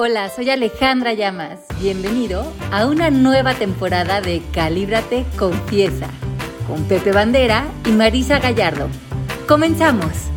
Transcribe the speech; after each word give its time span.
Hola, 0.00 0.28
soy 0.28 0.48
Alejandra 0.48 1.12
Llamas. 1.12 1.66
Bienvenido 1.80 2.44
a 2.70 2.86
una 2.86 3.10
nueva 3.10 3.54
temporada 3.54 4.20
de 4.20 4.40
Calíbrate 4.54 5.26
Confiesa 5.36 6.08
con 6.68 6.84
Pepe 6.84 7.10
Bandera 7.10 7.66
y 7.84 7.90
Marisa 7.90 8.38
Gallardo. 8.38 8.86
Comenzamos. 9.48 10.30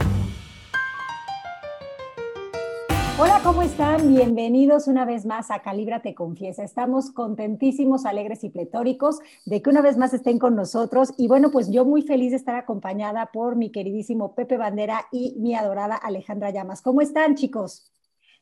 Hola, 3.20 3.40
¿cómo 3.44 3.62
están? 3.62 4.08
Bienvenidos 4.08 4.88
una 4.88 5.06
vez 5.06 5.28
más 5.28 5.52
a 5.52 5.60
Calíbrate 5.60 6.16
Confiesa. 6.16 6.64
Estamos 6.64 7.12
contentísimos, 7.12 8.08
alegres 8.08 8.44
y 8.44 8.50
pletóricos 8.50 9.20
de 9.46 9.62
que 9.62 9.70
una 9.70 9.84
vez 9.84 9.96
más 9.96 10.12
estén 10.16 10.40
con 10.40 10.56
nosotros. 10.56 11.14
Y 11.20 11.28
bueno, 11.28 11.52
pues 11.52 11.70
yo 11.70 11.86
muy 11.86 12.02
feliz 12.02 12.32
de 12.32 12.38
estar 12.38 12.56
acompañada 12.56 13.30
por 13.32 13.56
mi 13.56 13.72
queridísimo 13.72 14.34
Pepe 14.34 14.58
Bandera 14.58 15.06
y 15.12 15.36
mi 15.38 15.54
adorada 15.54 15.98
Alejandra 15.98 16.50
Llamas. 16.50 16.82
¿Cómo 16.82 17.02
están, 17.02 17.36
chicos? 17.36 17.92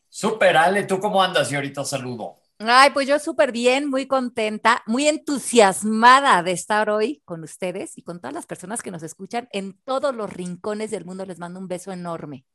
Súper, 0.10 0.58
Ale, 0.58 0.84
¿tú 0.84 1.00
cómo 1.00 1.22
andas? 1.22 1.52
Y 1.52 1.56
ahorita 1.56 1.86
saludo. 1.86 2.38
Ay, 2.62 2.90
pues 2.90 3.08
yo 3.08 3.20
súper 3.20 3.54
bien, 3.54 3.90
muy 3.90 4.06
contenta, 4.06 4.84
muy 4.86 5.08
entusiasmada 5.08 6.44
de 6.44 6.52
estar 6.52 6.90
hoy 6.90 7.22
con 7.24 7.42
ustedes 7.44 7.98
y 7.98 8.02
con 8.02 8.20
todas 8.20 8.34
las 8.34 8.46
personas 8.46 8.82
que 8.82 8.92
nos 8.92 9.02
escuchan 9.02 9.48
en 9.54 9.80
todos 9.86 10.14
los 10.14 10.32
rincones 10.32 10.92
del 10.92 11.06
mundo. 11.06 11.26
Les 11.26 11.40
mando 11.40 11.60
un 11.60 11.70
beso 11.70 11.94
enorme. 11.94 12.46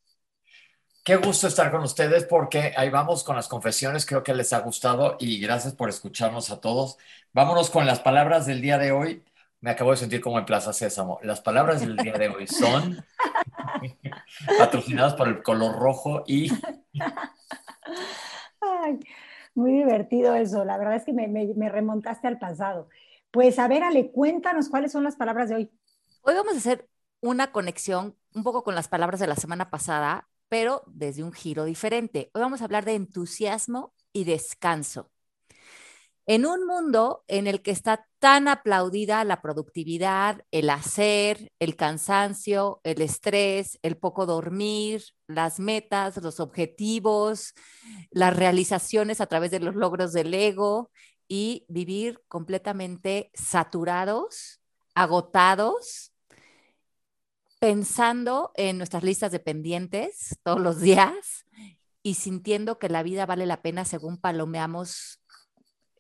Qué 1.05 1.17
gusto 1.17 1.47
estar 1.49 1.71
con 1.71 1.83
ustedes 1.83 2.25
porque 2.25 2.75
ahí 2.77 2.91
vamos 2.91 3.25
con 3.25 3.37
las 3.37 3.49
confesiones, 3.49 4.07
creo 4.07 4.23
que 4.23 4.35
les 4.35 4.53
ha 4.53 4.61
gustado 4.61 5.17
y 5.21 5.39
gracias 5.39 5.75
por 5.75 5.89
escucharnos 5.89 6.51
a 6.51 6.61
todos. 6.61 6.99
Vámonos 7.33 7.71
con 7.71 7.87
las 7.87 8.01
palabras 8.01 8.47
del 8.47 8.61
día 8.61 8.79
de 8.79 8.93
hoy. 8.93 9.23
Me 9.65 9.71
acabo 9.71 9.93
de 9.93 9.97
sentir 9.97 10.21
como 10.21 10.39
en 10.39 10.45
Plaza 10.45 10.75
Sésamo. 10.75 11.19
Las 11.23 11.41
palabras 11.41 11.81
del 11.81 11.97
día 11.97 12.13
de 12.13 12.29
hoy 12.29 12.47
son 12.47 13.03
patrocinadas 14.59 15.15
por 15.15 15.27
el 15.27 15.43
color 15.43 15.79
rojo 15.79 16.23
y 16.27 16.51
Ay, 18.61 19.01
muy 19.55 19.73
divertido 19.73 20.35
eso. 20.35 20.67
La 20.67 20.77
verdad 20.77 20.97
es 20.97 21.05
que 21.05 21.15
me, 21.15 21.69
remontaste 21.71 22.29
al 22.29 22.39
pasado. 22.39 22.91
Pues 23.31 23.59
a 23.59 23.67
ver, 23.67 23.85
Ale, 23.85 24.13
cuéntanos 24.13 24.69
cuáles 24.69 24.93
son 24.93 25.03
las 25.03 25.17
palabras 25.17 25.49
de 25.49 25.55
hoy. 25.55 25.71
Hoy 26.21 26.35
vamos 26.35 26.57
a 26.57 26.59
hacer 26.59 26.87
una 27.23 27.51
conexión 27.51 28.19
un 28.35 28.43
poco 28.43 28.65
con 28.65 28.75
las 28.75 28.89
palabras 28.89 29.19
de 29.19 29.29
la 29.29 29.37
semana 29.37 29.71
pasada, 29.71 30.29
pero 30.51 30.83
desde 30.89 31.23
un 31.23 31.33
giro 31.33 31.65
diferente. 31.65 32.31
Hoy 32.35 32.43
vamos 32.43 32.61
a 32.61 32.65
hablar 32.65 32.85
de 32.85 32.97
entusiasmo 32.97 33.95
y 34.13 34.25
descanso. 34.25 35.11
En 36.27 36.47
un 36.47 36.67
mundo 36.67 37.23
en 37.29 37.47
el 37.47 37.61
que 37.61 37.71
está 37.71 38.09
tan 38.19 38.49
aplaudida 38.49 39.23
la 39.25 39.43
productividad, 39.43 40.41
el 40.53 40.71
hacer, 40.71 41.53
el 41.59 41.77
cansancio, 41.77 42.81
el 42.83 43.03
estrés, 43.03 43.79
el 43.83 43.99
poco 43.99 44.25
dormir, 44.25 45.05
las 45.27 45.61
metas, 45.61 46.17
los 46.23 46.41
objetivos, 46.41 47.53
las 48.11 48.35
realizaciones 48.35 49.21
a 49.21 49.27
través 49.27 49.51
de 49.51 49.61
los 49.61 49.75
logros 49.75 50.15
del 50.15 50.33
ego 50.33 50.91
y 51.29 51.67
vivir 51.69 52.23
completamente 52.27 53.31
saturados, 53.35 54.63
agotados, 54.95 56.13
pensando 57.61 58.53
en 58.55 58.79
nuestras 58.79 59.05
listas 59.05 59.31
de 59.31 59.41
pendientes 59.41 60.39
todos 60.43 60.61
los 60.61 60.81
días 60.81 61.45
y 62.03 62.15
sintiendo 62.15 62.79
que 62.79 62.89
la 62.89 63.03
vida 63.03 63.27
vale 63.27 63.45
la 63.45 63.61
pena 63.61 63.85
según 63.85 64.19
palomeamos 64.19 65.21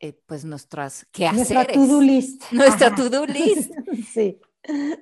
eh, 0.05 0.21
pues 0.27 0.45
nuestras 0.45 1.07
quehaceres. 1.13 1.51
Nuestra 1.51 1.75
to-do 1.75 2.01
list. 2.03 2.43
Nuestra 2.53 2.95
to-do 2.95 3.25
list. 3.25 3.73
sí. 4.13 4.39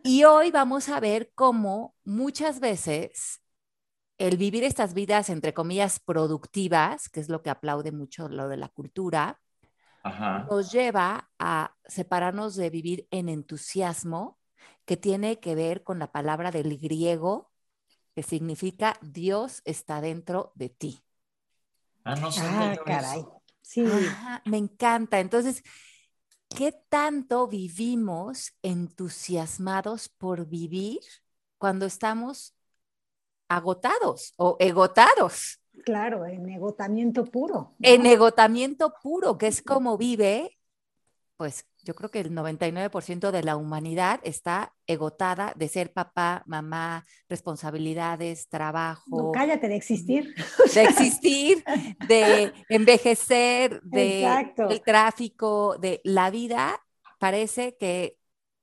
Y 0.04 0.22
hoy 0.22 0.52
vamos 0.52 0.88
a 0.88 1.00
ver 1.00 1.32
cómo 1.34 1.96
muchas 2.04 2.60
veces 2.60 3.42
el 4.18 4.36
vivir 4.36 4.62
estas 4.62 4.94
vidas, 4.94 5.28
entre 5.28 5.54
comillas, 5.54 5.98
productivas, 5.98 7.08
que 7.08 7.18
es 7.18 7.28
lo 7.28 7.42
que 7.42 7.50
aplaude 7.50 7.90
mucho 7.90 8.28
lo 8.28 8.48
de 8.48 8.56
la 8.56 8.68
cultura, 8.68 9.40
nos 10.48 10.70
lleva 10.70 11.30
a 11.38 11.74
separarnos 11.86 12.54
de 12.54 12.70
vivir 12.70 13.08
en 13.10 13.28
entusiasmo, 13.28 14.38
que 14.84 14.96
tiene 14.96 15.40
que 15.40 15.56
ver 15.56 15.82
con 15.82 15.98
la 15.98 16.12
palabra 16.12 16.52
del 16.52 16.78
griego, 16.78 17.50
que 18.14 18.22
significa 18.22 18.98
Dios 19.00 19.62
está 19.64 20.00
dentro 20.00 20.52
de 20.54 20.68
ti. 20.68 21.04
Ah, 22.04 22.14
no 22.16 22.30
sé. 22.30 22.42
Ah, 22.44 22.76
caray. 22.84 23.24
Sí. 23.62 23.84
me 24.44 24.58
encanta. 24.58 25.20
Entonces, 25.20 25.62
¿qué 26.54 26.72
tanto 26.88 27.46
vivimos 27.48 28.52
entusiasmados 28.62 30.08
por 30.08 30.46
vivir 30.46 31.00
cuando 31.58 31.86
estamos 31.86 32.54
agotados 33.48 34.34
o 34.36 34.56
egotados? 34.60 35.60
Claro, 35.84 36.26
en 36.26 36.52
agotamiento 36.52 37.24
puro. 37.24 37.74
En 37.80 38.06
agotamiento 38.06 38.92
puro, 39.02 39.38
que 39.38 39.46
es 39.46 39.62
como 39.62 39.96
vive, 39.96 40.58
pues 41.36 41.66
yo 41.82 41.94
creo 41.94 42.10
que 42.10 42.20
el 42.20 42.30
99% 42.30 43.30
de 43.30 43.42
la 43.42 43.56
humanidad 43.56 44.20
está 44.22 44.74
egotada 44.86 45.52
de 45.56 45.68
ser 45.68 45.92
papá, 45.92 46.42
mamá, 46.46 47.04
responsabilidades, 47.28 48.48
trabajo. 48.48 49.04
No, 49.10 49.32
cállate 49.32 49.68
de 49.68 49.76
existir. 49.76 50.34
De 50.74 50.82
existir, 50.82 51.64
de 52.06 52.52
envejecer, 52.68 53.80
de 53.84 54.24
el 54.70 54.82
tráfico, 54.82 55.76
de 55.78 56.00
la 56.04 56.30
vida 56.30 56.80
parece 57.18 57.76
que 57.76 58.16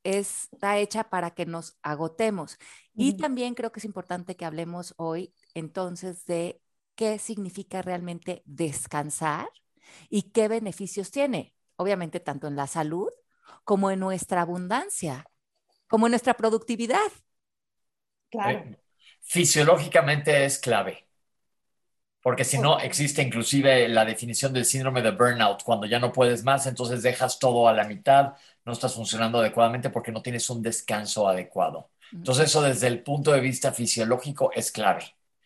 está 0.03 0.77
hecha 0.77 1.09
para 1.09 1.31
que 1.31 1.45
nos 1.45 1.77
agotemos. 1.81 2.57
Y 2.95 3.13
también 3.17 3.53
creo 3.53 3.71
que 3.71 3.79
es 3.79 3.85
importante 3.85 4.35
que 4.35 4.45
hablemos 4.45 4.93
hoy 4.97 5.33
entonces 5.53 6.25
de 6.25 6.61
qué 6.95 7.17
significa 7.19 7.81
realmente 7.81 8.43
descansar 8.45 9.49
y 10.09 10.31
qué 10.31 10.47
beneficios 10.47 11.11
tiene 11.11 11.53
obviamente 11.79 12.19
tanto 12.19 12.47
en 12.47 12.57
la 12.57 12.67
salud 12.67 13.09
como 13.63 13.89
en 13.89 13.99
nuestra 13.99 14.41
abundancia, 14.41 15.25
como 15.87 16.07
en 16.07 16.11
nuestra 16.11 16.35
productividad. 16.35 17.11
Claro. 18.29 18.59
Eh, 18.59 18.79
fisiológicamente 19.21 20.43
es 20.45 20.59
clave, 20.59 21.07
porque 22.21 22.43
si 22.43 22.57
no 22.57 22.79
existe 22.79 23.21
inclusive 23.21 23.87
la 23.87 24.03
definición 24.03 24.51
del 24.51 24.65
síndrome 24.65 25.01
de 25.01 25.11
burnout, 25.11 25.63
cuando 25.63 25.87
ya 25.87 25.99
no 25.99 26.11
puedes 26.11 26.43
más, 26.43 26.67
entonces 26.67 27.01
dejas 27.01 27.39
todo 27.39 27.67
a 27.67 27.73
la 27.73 27.85
mitad, 27.85 28.33
no 28.65 28.73
estás 28.73 28.93
funcionando 28.93 29.39
adecuadamente 29.39 29.89
porque 29.89 30.11
no 30.11 30.21
tienes 30.21 30.49
un 30.49 30.61
descanso 30.61 31.29
adecuado. 31.29 31.91
Entonces 32.11 32.47
eso 32.47 32.61
desde 32.61 32.87
el 32.87 33.03
punto 33.03 33.31
de 33.31 33.39
vista 33.39 33.71
fisiológico 33.71 34.51
es 34.53 34.71
clave. 34.71 35.05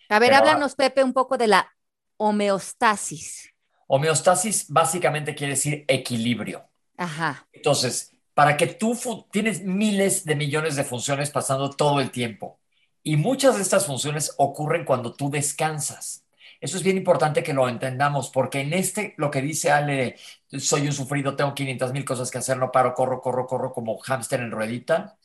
A 0.10 0.18
ver, 0.18 0.34
háblanos, 0.34 0.76
Pepe, 0.76 1.04
un 1.04 1.14
poco 1.14 1.38
de 1.38 1.48
la 1.48 1.72
homeostasis. 2.18 3.53
Homeostasis 3.96 4.66
básicamente 4.70 5.36
quiere 5.36 5.54
decir 5.54 5.86
equilibrio. 5.88 6.66
Ajá. 6.98 7.48
Entonces, 7.54 8.12
para 8.34 8.58
que 8.58 8.66
tú 8.66 8.98
tienes 9.30 9.62
miles 9.62 10.26
de 10.26 10.36
millones 10.36 10.76
de 10.76 10.84
funciones 10.84 11.30
pasando 11.30 11.70
todo 11.70 12.00
el 12.00 12.10
tiempo 12.10 12.60
y 13.04 13.18
muchas 13.18 13.56
de 13.56 13.62
estas 13.62 13.86
funciones 13.86 14.34
ocurren 14.38 14.84
cuando 14.84 15.14
tú 15.14 15.30
descansas. 15.30 16.26
Eso 16.60 16.78
es 16.78 16.82
bien 16.82 16.98
importante 16.98 17.44
que 17.44 17.54
lo 17.54 17.70
entendamos 17.70 18.32
porque 18.32 18.62
en 18.62 18.74
este, 18.74 19.14
lo 19.18 19.30
que 19.30 19.44
dice 19.44 19.70
Ale, 19.70 20.16
soy 20.48 20.88
un 20.88 20.94
sufrido, 20.94 21.36
tengo 21.36 21.54
500 21.54 21.94
mil 21.94 22.04
cosas 22.04 22.32
que 22.32 22.40
hacer, 22.40 22.58
no 22.58 22.72
paro, 22.72 22.96
corro, 22.96 23.22
corro, 23.22 23.46
corro 23.46 23.74
como 23.74 24.00
hámster 24.00 24.40
en 24.40 24.50
ruedita, 24.50 25.18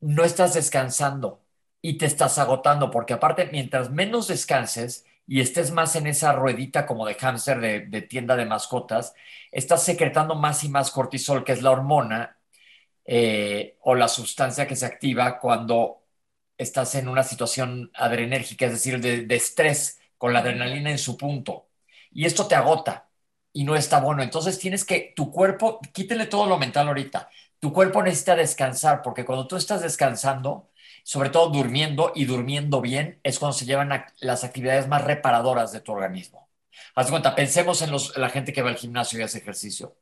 no 0.00 0.24
estás 0.24 0.54
descansando 0.54 1.42
y 1.80 1.96
te 1.96 2.06
estás 2.06 2.38
agotando 2.38 2.90
porque 2.90 3.12
aparte, 3.12 3.50
mientras 3.52 3.88
menos 3.90 4.26
descanses, 4.26 5.04
y 5.30 5.40
estés 5.40 5.70
más 5.70 5.94
en 5.94 6.08
esa 6.08 6.32
ruedita 6.32 6.86
como 6.86 7.06
de 7.06 7.14
hámster 7.14 7.60
de, 7.88 8.02
tienda 8.02 8.34
de 8.34 8.46
mascotas, 8.46 9.14
estás 9.52 9.84
secretando 9.84 10.34
más 10.34 10.64
y 10.64 10.68
más 10.68 10.90
cortisol, 10.90 11.44
que 11.44 11.52
es 11.52 11.62
la 11.62 11.70
hormona 11.70 12.36
eh, 13.04 13.76
o 13.82 13.94
la 13.94 14.08
sustancia 14.08 14.66
que 14.66 14.74
se 14.74 14.86
activa 14.86 15.38
cuando 15.38 16.02
estás 16.58 16.96
en 16.96 17.06
una 17.06 17.22
situación 17.22 17.92
adrenérgica, 17.94 18.66
es 18.66 18.72
decir, 18.72 19.00
de, 19.00 19.36
estrés, 19.36 20.00
con 20.18 20.32
la 20.32 20.40
adrenalina 20.40 20.90
en 20.90 20.98
su 20.98 21.16
punto. 21.16 21.68
Y 22.10 22.26
esto 22.26 22.48
te 22.48 22.56
agota 22.56 23.08
y 23.52 23.62
no 23.62 23.76
está 23.76 24.00
bueno. 24.00 24.24
Entonces 24.24 24.58
tienes 24.58 24.84
que, 24.84 25.12
tu 25.14 25.30
cuerpo, 25.30 25.80
quítele 25.92 26.26
todo 26.26 26.46
lo 26.46 26.58
mental 26.58 26.88
ahorita. 26.88 27.30
Tu 27.60 27.72
cuerpo 27.72 28.02
necesita 28.02 28.34
descansar, 28.34 29.00
porque 29.02 29.24
cuando 29.24 29.46
tú 29.46 29.54
estás 29.56 29.82
descansando, 29.82 30.69
sobre 31.10 31.30
todo 31.30 31.48
durmiendo 31.48 32.12
y 32.14 32.24
durmiendo 32.24 32.80
bien, 32.80 33.18
es 33.24 33.40
cuando 33.40 33.58
se 33.58 33.64
llevan 33.66 33.90
las 34.20 34.44
actividades 34.44 34.86
más 34.86 35.02
reparadoras 35.02 35.72
de 35.72 35.80
tu 35.80 35.90
organismo. 35.90 36.48
Haz 36.94 37.10
cuenta, 37.10 37.34
pensemos 37.34 37.82
en 37.82 37.90
la 38.22 38.28
gente 38.30 38.52
que 38.52 38.62
va 38.62 38.70
al 38.70 38.76
gimnasio 38.76 39.18
y 39.18 39.22
hace 39.22 39.38
ejercicio. 39.38 39.96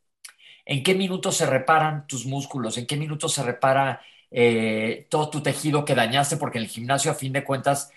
¿En 0.67 0.83
qué 0.83 0.95
minutos 0.95 1.39
se 1.39 1.47
reparan 1.47 2.07
tus 2.07 2.27
músculos? 2.27 2.77
¿En 2.77 2.87
qué 2.87 2.99
minutos 2.99 3.33
se 3.33 3.43
repara 3.43 4.03
eh, 4.31 5.07
todo 5.09 5.31
tu 5.31 5.43
tejido 5.43 5.87
que 5.87 5.95
dañaste? 5.95 6.37
Porque 6.37 6.59
en 6.59 6.65
el 6.65 6.71
gimnasio, 6.71 7.11
a 7.11 7.15
fin 7.15 7.33
de 7.33 7.43
cuentas, 7.43 7.91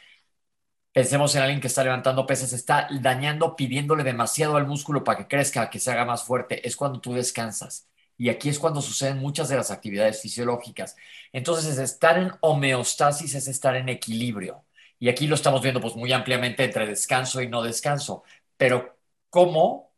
pensemos 0.94 1.36
en 1.36 1.42
alguien 1.42 1.60
que 1.60 1.68
está 1.68 1.84
levantando 1.84 2.25
pesas, 2.25 2.54
está 2.54 2.88
dañando, 3.02 3.58
pidiéndole 3.58 4.06
demasiado 4.06 4.56
al 4.56 4.68
músculo 4.68 5.04
para 5.04 5.18
que 5.18 5.28
crezca, 5.28 5.69
que 5.69 5.80
se 5.80 5.92
haga 5.92 6.06
más 6.06 6.24
fuerte. 6.24 6.66
Es 6.66 6.78
cuando 6.78 7.02
tú 7.02 7.13
descansas. 7.13 7.91
Y 8.22 8.30
aquí 8.30 8.50
es 8.50 8.60
cuando 8.60 8.84
suceden 8.84 9.18
muchas 9.18 9.50
de 9.50 9.56
las 9.56 9.72
actividades 9.72 10.22
fisiológicas. 10.22 10.96
Entonces, 11.34 11.80
estar 11.80 12.20
en 12.20 12.32
homeostasis 12.42 13.34
es 13.34 13.48
estar 13.48 13.76
en 13.76 13.90
equilibrio. 13.90 14.64
Y 15.00 15.10
aquí 15.10 15.26
lo 15.26 15.34
estamos 15.34 15.64
viendo 15.64 15.82
pues 15.82 15.96
muy 15.96 16.14
ampliamente 16.14 16.64
entre 16.64 16.86
descanso 16.86 17.42
y 17.42 17.48
no 17.48 17.64
descanso. 17.64 18.24
Pero 18.58 18.96
¿cómo? 19.32 19.92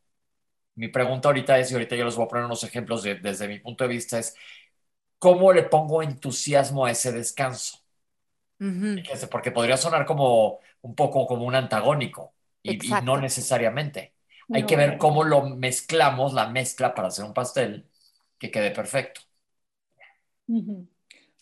Mi 0.74 0.88
pregunta 0.88 1.28
ahorita 1.28 1.58
es, 1.58 1.70
y 1.70 1.74
ahorita 1.74 1.96
yo 1.96 2.06
les 2.06 2.16
voy 2.16 2.24
a 2.24 2.28
poner 2.28 2.46
unos 2.46 2.64
ejemplos 2.64 3.02
desde 3.02 3.46
mi 3.46 3.58
punto 3.58 3.84
de 3.84 3.88
vista, 3.88 4.18
es 4.18 4.34
¿cómo 5.18 5.52
le 5.52 5.64
pongo 5.64 6.02
entusiasmo 6.02 6.86
a 6.86 6.92
ese 6.92 7.12
descanso? 7.12 7.80
Porque 9.30 9.50
podría 9.50 9.76
sonar 9.76 10.06
como 10.06 10.60
un 10.80 10.94
poco 10.94 11.26
como 11.26 11.44
un 11.44 11.56
antagónico 11.56 12.32
y, 12.62 12.78
no 13.02 13.18
necesariamente. 13.18 14.14
Hay 14.50 14.64
que 14.64 14.76
ver 14.76 14.96
cómo 14.96 15.24
lo 15.24 15.42
mezclamos, 15.42 16.32
la 16.32 16.48
mezcla 16.48 16.94
para 16.94 17.08
hacer 17.08 17.26
un 17.26 17.34
pastel 17.34 17.86
que 18.44 18.50
quede 18.50 18.70
perfecto. 18.72 19.22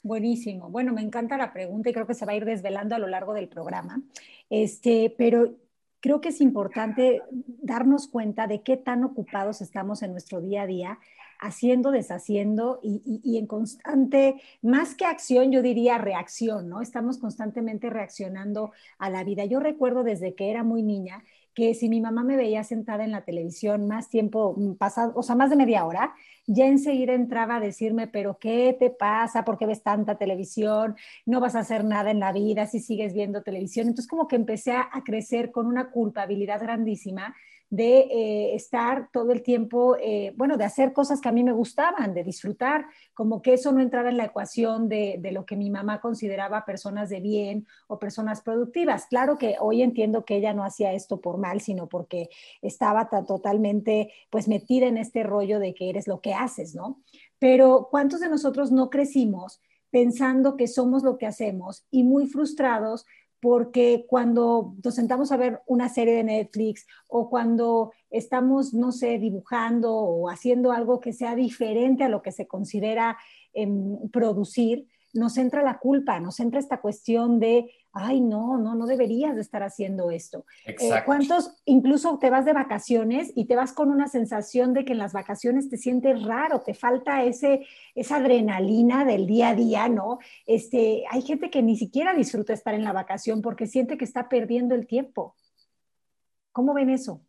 Buenísimo. 0.03 0.71
Bueno, 0.71 0.93
me 0.93 1.01
encanta 1.01 1.37
la 1.37 1.53
pregunta 1.53 1.91
y 1.91 1.93
creo 1.93 2.07
que 2.07 2.15
se 2.15 2.25
va 2.25 2.33
a 2.33 2.37
ir 2.37 2.45
desvelando 2.45 2.95
a 2.95 2.99
lo 2.99 3.09
largo 3.09 3.35
del 3.35 3.49
programa. 3.49 4.01
Este, 4.49 5.13
pero 5.19 5.57
creo 6.01 6.21
que 6.21 6.29
es 6.29 6.41
importante 6.41 7.23
darnos 7.31 8.07
cuenta 8.07 8.47
de 8.47 8.63
qué 8.63 8.77
tan 8.77 9.03
ocupados 9.03 9.61
estamos 9.61 10.03
en 10.03 10.13
nuestro 10.13 10.41
día 10.41 10.63
a 10.63 10.67
día, 10.67 10.99
haciendo, 11.41 11.91
deshaciendo 11.91 12.79
y, 12.85 13.21
y, 13.25 13.37
en 13.37 13.49
constante, 13.49 14.41
más 14.61 14.95
que 14.95 15.05
acción, 15.05 15.51
yo 15.51 15.61
diría 15.61 15.99
reacción, 15.99 16.69
¿no? 16.69 16.81
Estamos 16.81 17.19
constantemente 17.19 17.91
reaccionando 17.91 18.71
a 18.99 19.11
la 19.11 19.25
vida. 19.25 19.45
Yo 19.45 19.59
recuerdo 19.59 20.05
desde 20.05 20.37
que 20.37 20.51
era 20.51 20.63
muy 20.63 20.85
niña 20.85 21.25
que 21.55 21.75
si 21.75 21.89
mi 21.89 22.01
mamá 22.01 22.25
me 22.25 22.37
veía 22.37 22.65
sentada 22.65 23.05
en 23.05 23.11
la 23.11 23.25
televisión 23.25 23.87
más 23.87 24.09
tiempo 24.09 24.55
mm, 24.57 24.75
pasado, 24.75 25.13
o 25.15 25.23
sea, 25.23 25.35
más 25.35 25.51
de 25.51 25.57
media 25.57 25.85
hora, 25.85 26.15
ya 26.47 26.67
enseguida 26.67 27.13
entraba 27.15 27.57
a 27.57 27.61
decirme, 27.61 28.09
pero 28.09 28.39
¿qué 28.39 28.77
te 28.79 28.91
pasa? 28.91 29.45
¿Por 29.45 29.59
qué 29.59 29.67
ves 29.67 29.83
tanta 29.83 30.17
televisión? 30.19 30.97
No 31.27 31.41
vas 31.41 31.55
a 31.55 31.61
hacer 31.61 31.85
nada 31.85 32.11
en 32.11 32.21
la 32.21 32.33
vida 32.33 32.67
si 32.67 32.81
sigues 32.81 33.15
viendo 33.15 33.43
televisión. 33.43 33.89
Entonces 33.89 34.09
como 34.09 34.29
que 34.29 34.37
empecé 34.37 34.73
a, 34.73 34.91
crecer 35.05 35.51
con 35.51 35.67
una 35.67 35.91
culpabilidad 35.91 36.61
grandísima 36.61 37.35
de 37.73 38.01
eh, 38.01 38.55
estar 38.55 39.09
todo 39.11 39.33
el 39.33 39.43
tiempo, 39.43 39.97
eh, 39.99 40.35
bueno, 40.37 40.59
de 40.59 40.65
hacer 40.65 40.93
cosas 40.93 41.23
que 41.23 41.31
a 41.31 41.33
mí 41.33 41.43
me 41.43 41.53
gustaban, 41.53 42.13
de 42.13 42.23
disfrutar, 42.23 42.85
como 43.15 43.41
que 43.41 43.55
eso 43.55 43.73
no 43.73 43.81
entraba 43.81 44.11
en 44.11 44.19
la 44.19 44.27
ecuación 44.27 44.91
de, 44.91 45.17
de, 45.19 45.33
lo 45.33 45.47
que 45.47 45.57
mi 45.57 45.71
mamá 45.71 45.99
consideraba 45.99 46.67
personas 46.67 47.09
de 47.09 47.21
bien 47.21 47.67
o 47.87 47.99
personas 47.99 48.43
productivas. 48.43 49.07
Claro 49.07 49.39
que 49.39 49.57
hoy 49.59 49.81
entiendo 49.81 50.27
que 50.27 50.37
ella 50.37 50.53
no 50.53 50.65
hacía 50.65 50.93
esto 50.93 51.23
por 51.23 51.39
mal, 51.39 51.63
sino 51.63 51.89
porque 51.89 52.29
estaba 52.61 53.09
totalmente 53.09 54.13
pues 54.29 54.49
metida 54.49 54.87
en 54.87 54.99
este 54.99 55.23
rollo 55.23 55.59
de 55.59 55.73
que 55.73 55.89
eres 55.89 56.07
lo 56.07 56.21
que 56.21 56.35
haces, 56.35 56.75
¿no? 56.75 57.01
Pero 57.39 57.89
¿cuántos 57.91 58.21
de 58.21 58.29
nosotros 58.29 58.71
no 58.71 58.91
crecimos 58.91 59.63
pensando 59.91 60.57
que 60.59 60.69
somos 60.69 61.05
lo 61.05 61.17
que 61.17 61.27
hacemos 61.27 61.87
y 61.91 62.03
muy 62.03 62.27
frustrados 62.27 63.07
porque 63.43 64.07
cuando 64.09 64.77
nos 64.85 64.95
sentamos 64.95 65.33
a 65.33 65.37
ver 65.37 65.63
una 65.67 65.89
serie 65.89 66.15
de 66.15 66.23
Netflix 66.23 66.87
o 67.09 67.29
cuando 67.29 67.93
estamos, 68.09 68.73
no 68.73 68.93
sé, 68.93 69.19
dibujando 69.19 69.93
o 69.93 70.31
haciendo 70.31 70.71
algo 70.71 71.01
que 71.01 71.13
sea 71.13 71.35
diferente 71.35 72.05
a 72.05 72.09
lo 72.09 72.23
que 72.23 72.31
se 72.31 72.47
considera 72.47 73.19
em, 73.53 74.09
producir, 74.11 74.87
nos 75.13 75.37
entra 75.39 75.65
la 75.65 75.81
culpa, 75.81 76.21
nos 76.21 76.39
entra 76.39 76.61
esta 76.61 76.81
cuestión 76.81 77.41
de, 77.41 77.69
ay, 77.93 78.21
no, 78.21 78.57
no, 78.57 78.75
no 78.75 78.87
deberías 78.87 79.35
de 79.35 79.43
estar 79.43 79.63
haciendo 79.63 80.11
esto. 80.11 80.47
Eh, 80.65 80.77
¿Cuántos 81.05 81.55
incluso 81.67 82.19
te 82.19 82.31
vas 82.31 82.45
de 82.45 82.53
vacaciones 82.53 83.33
y 83.35 83.45
te 83.45 83.57
vas 83.57 83.73
con 83.73 83.91
una 83.91 84.09
sensación 84.09 84.73
de 84.73 84.85
que 84.85 84.93
en 84.93 84.99
las 84.99 85.13
vacaciones 85.13 85.69
te 85.69 85.77
sientes 85.77 86.23
raro, 86.23 86.63
te 86.63 86.75
falta 86.75 87.23
ese, 87.23 87.67
esa 87.95 88.17
adrenalina 88.17 89.05
del 89.05 89.27
día 89.27 89.51
a 89.51 89.55
día, 89.55 89.89
¿no? 89.89 90.19
Este, 90.47 91.05
hay 91.11 91.23
gente 91.23 91.51
que 91.51 91.63
ni 91.63 91.77
siquiera 91.77 92.15
disfruta 92.15 92.55
estar 92.55 92.75
en 92.75 92.85
la 92.85 92.93
vacación 92.93 93.43
porque 93.43 93.67
siente 93.67 93.99
que 93.99 94.05
está 94.05 94.29
perdiendo 94.29 94.75
el 94.75 94.87
tiempo. 94.87 95.37
¿Cómo 96.51 96.75
ven 96.75 96.91
eso? 96.91 97.21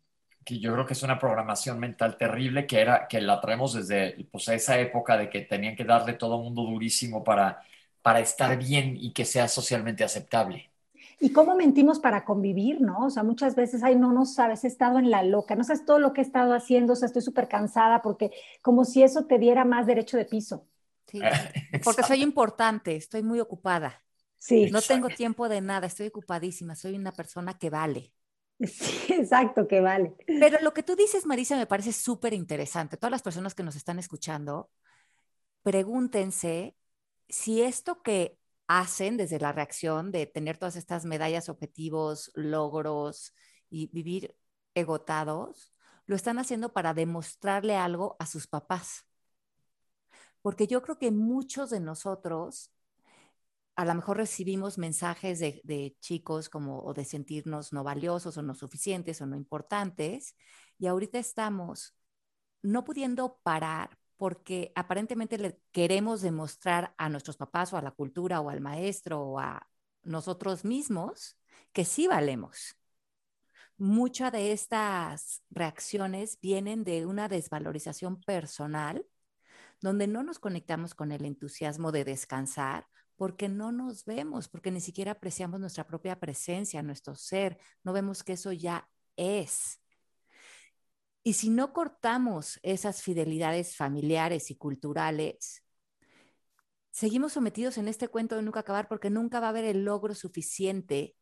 que 0.44 0.58
yo 0.58 0.74
creo 0.74 0.84
que 0.84 0.92
es 0.92 1.02
una 1.02 1.18
programación 1.18 1.78
mental 1.78 2.18
terrible 2.18 2.66
que 2.66 2.78
era 2.78 3.08
que 3.08 3.20
la 3.20 3.40
traemos 3.40 3.72
desde 3.72 4.26
pues, 4.30 4.46
esa 4.48 4.78
época 4.78 5.16
de 5.16 5.30
que 5.30 5.40
tenían 5.40 5.74
que 5.74 5.84
darle 5.84 6.12
todo 6.12 6.38
mundo 6.38 6.62
durísimo 6.62 7.24
para 7.24 7.62
para 8.04 8.20
estar 8.20 8.58
bien 8.58 8.98
y 8.98 9.14
que 9.14 9.24
sea 9.24 9.48
socialmente 9.48 10.04
aceptable. 10.04 10.70
¿Y 11.20 11.32
cómo 11.32 11.56
mentimos 11.56 12.00
para 12.00 12.26
convivir, 12.26 12.82
no? 12.82 13.06
O 13.06 13.10
sea, 13.10 13.22
muchas 13.22 13.54
veces, 13.56 13.82
ay, 13.82 13.96
no, 13.96 14.12
no 14.12 14.26
sabes, 14.26 14.62
he 14.64 14.66
estado 14.66 14.98
en 14.98 15.08
la 15.08 15.22
loca, 15.22 15.56
no 15.56 15.64
sabes 15.64 15.86
todo 15.86 15.98
lo 15.98 16.12
que 16.12 16.20
he 16.20 16.24
estado 16.24 16.52
haciendo, 16.52 16.92
o 16.92 16.96
sea, 16.96 17.06
estoy 17.06 17.22
súper 17.22 17.48
cansada 17.48 18.02
porque 18.02 18.30
como 18.60 18.84
si 18.84 19.02
eso 19.02 19.24
te 19.24 19.38
diera 19.38 19.64
más 19.64 19.86
derecho 19.86 20.18
de 20.18 20.26
piso. 20.26 20.66
Sí, 21.06 21.18
porque 21.82 22.02
soy 22.02 22.22
importante, 22.22 22.94
estoy 22.94 23.22
muy 23.22 23.40
ocupada. 23.40 24.02
Sí. 24.36 24.68
No 24.70 24.82
tengo 24.82 25.08
tiempo 25.08 25.48
de 25.48 25.62
nada, 25.62 25.86
estoy 25.86 26.08
ocupadísima, 26.08 26.74
soy 26.74 26.96
una 26.96 27.12
persona 27.12 27.56
que 27.56 27.70
vale. 27.70 28.12
Sí, 28.60 29.14
exacto, 29.14 29.66
que 29.66 29.80
vale. 29.80 30.14
Pero 30.26 30.58
lo 30.60 30.74
que 30.74 30.82
tú 30.82 30.94
dices, 30.94 31.24
Marisa, 31.24 31.56
me 31.56 31.66
parece 31.66 31.94
súper 31.94 32.34
interesante. 32.34 32.98
Todas 32.98 33.12
las 33.12 33.22
personas 33.22 33.54
que 33.54 33.62
nos 33.62 33.76
están 33.76 33.98
escuchando, 33.98 34.68
pregúntense 35.62 36.76
si 37.34 37.62
esto 37.62 38.00
que 38.02 38.38
hacen 38.68 39.16
desde 39.16 39.40
la 39.40 39.52
reacción 39.52 40.12
de 40.12 40.26
tener 40.26 40.56
todas 40.56 40.76
estas 40.76 41.04
medallas, 41.04 41.48
objetivos, 41.48 42.30
logros 42.34 43.34
y 43.68 43.88
vivir 43.88 44.36
egotados, 44.74 45.72
lo 46.06 46.14
están 46.14 46.38
haciendo 46.38 46.72
para 46.72 46.94
demostrarle 46.94 47.76
algo 47.76 48.16
a 48.20 48.26
sus 48.26 48.46
papás. 48.46 49.06
Porque 50.42 50.68
yo 50.68 50.82
creo 50.82 50.98
que 50.98 51.10
muchos 51.10 51.70
de 51.70 51.80
nosotros 51.80 52.70
a 53.74 53.84
lo 53.84 53.94
mejor 53.96 54.18
recibimos 54.18 54.78
mensajes 54.78 55.40
de, 55.40 55.96
chicos 56.00 56.48
como 56.48 56.80
o 56.84 56.94
de 56.94 57.04
sentirnos 57.04 57.72
no 57.72 57.82
valiosos 57.82 58.36
o 58.36 58.42
no 58.42 58.54
suficientes 58.54 59.20
o 59.20 59.26
no 59.26 59.36
importantes 59.36 60.36
y 60.78 60.86
ahorita 60.86 61.18
estamos 61.18 61.96
no 62.62 62.84
pudiendo 62.84 63.40
parar 63.42 63.98
porque 64.16 64.72
aparentemente 64.74 65.60
queremos 65.72 66.22
demostrar 66.22 66.94
a 66.98 67.08
nuestros 67.08 67.36
papás 67.36 67.72
o 67.72 67.76
a 67.76 67.82
la 67.82 67.90
cultura 67.90 68.40
o 68.40 68.50
al 68.50 68.60
maestro 68.60 69.20
o 69.20 69.38
a 69.38 69.68
nosotros 70.02 70.64
mismos 70.64 71.38
que 71.72 71.84
sí 71.84 72.06
valemos. 72.06 72.76
Muchas 73.76 74.30
de 74.32 74.52
estas 74.52 75.42
reacciones 75.50 76.38
vienen 76.40 76.84
de 76.84 77.06
una 77.06 77.28
desvalorización 77.28 78.20
personal 78.20 79.04
donde 79.80 80.06
no 80.06 80.22
nos 80.22 80.38
conectamos 80.38 80.94
con 80.94 81.12
el 81.12 81.24
entusiasmo 81.24 81.92
de 81.92 82.04
descansar 82.04 82.86
porque 83.16 83.48
no 83.48 83.72
nos 83.72 84.04
vemos, 84.04 84.48
porque 84.48 84.70
ni 84.70 84.80
siquiera 84.80 85.12
apreciamos 85.12 85.60
nuestra 85.60 85.86
propia 85.86 86.18
presencia, 86.18 86.82
nuestro 86.82 87.14
ser, 87.14 87.58
no 87.82 87.92
vemos 87.92 88.24
que 88.24 88.34
eso 88.34 88.52
ya 88.52 88.88
es. 89.16 89.80
Y 91.26 91.32
si 91.32 91.48
no 91.48 91.72
cortamos 91.72 92.60
esas 92.62 93.02
fidelidades 93.02 93.76
familiares 93.76 94.50
y 94.50 94.56
culturales, 94.56 95.64
seguimos 96.90 97.32
sometidos 97.32 97.78
en 97.78 97.88
este 97.88 98.08
cuento 98.08 98.36
de 98.36 98.42
nunca 98.42 98.60
acabar 98.60 98.88
porque 98.88 99.08
nunca 99.08 99.40
va 99.40 99.46
a 99.46 99.50
haber 99.50 99.64
el 99.64 99.86
logro 99.86 100.14
suficiente, 100.14 101.16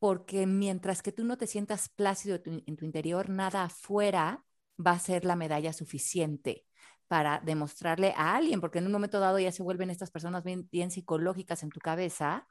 porque 0.00 0.48
mientras 0.48 1.00
que 1.00 1.12
tú 1.12 1.24
no 1.24 1.38
te 1.38 1.46
sientas 1.46 1.88
plácido 1.88 2.40
en 2.44 2.76
tu 2.76 2.84
interior, 2.84 3.30
nada 3.30 3.62
afuera 3.62 4.44
va 4.84 4.90
a 4.90 4.98
ser 4.98 5.24
la 5.24 5.36
medalla 5.36 5.72
suficiente 5.72 6.66
para 7.06 7.38
demostrarle 7.38 8.12
a 8.16 8.34
alguien, 8.34 8.60
porque 8.60 8.80
en 8.80 8.86
un 8.86 8.92
momento 8.92 9.20
dado 9.20 9.38
ya 9.38 9.52
se 9.52 9.62
vuelven 9.62 9.90
estas 9.90 10.10
personas 10.10 10.42
bien, 10.42 10.68
bien 10.72 10.90
psicológicas 10.90 11.62
en 11.62 11.70
tu 11.70 11.78
cabeza, 11.78 12.48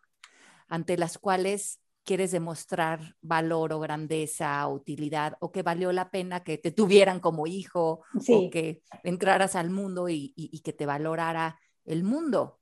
ante 0.69 0.97
las 0.97 1.17
cuales 1.17 1.81
quieres 2.03 2.31
demostrar 2.31 3.15
valor 3.21 3.73
o 3.73 3.79
grandeza, 3.79 4.67
o 4.67 4.73
utilidad, 4.73 5.37
o 5.39 5.51
que 5.51 5.61
valió 5.61 5.91
la 5.91 6.09
pena 6.09 6.43
que 6.43 6.57
te 6.57 6.71
tuvieran 6.71 7.19
como 7.19 7.47
hijo, 7.47 8.01
o 8.29 8.49
que 8.49 8.81
entraras 9.03 9.55
al 9.55 9.69
mundo 9.69 10.09
y, 10.09 10.61
que 10.63 10.73
te 10.73 10.85
valorara 10.85 11.59
el 11.85 12.03
mundo, 12.03 12.59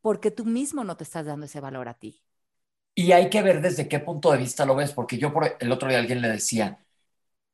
porque 0.00 0.30
tú 0.30 0.44
mismo 0.44 0.84
no 0.84 0.96
te 0.96 1.04
estás 1.04 1.26
dando 1.26 1.46
ese 1.46 1.60
valor 1.60 1.88
a 1.88 1.94
ti. 1.94 2.22
Y 2.94 3.12
hay 3.12 3.28
que 3.28 3.42
ver 3.42 3.60
desde 3.60 3.88
qué 3.88 3.98
punto 3.98 4.30
de 4.32 4.38
vista 4.38 4.64
lo 4.64 4.76
ves, 4.76 4.92
porque 4.92 5.18
yo 5.18 5.32
por 5.32 5.56
el 5.58 5.72
otro 5.72 5.88
día 5.88 5.98
alguien 5.98 6.20
le 6.20 6.28
decía, 6.28 6.84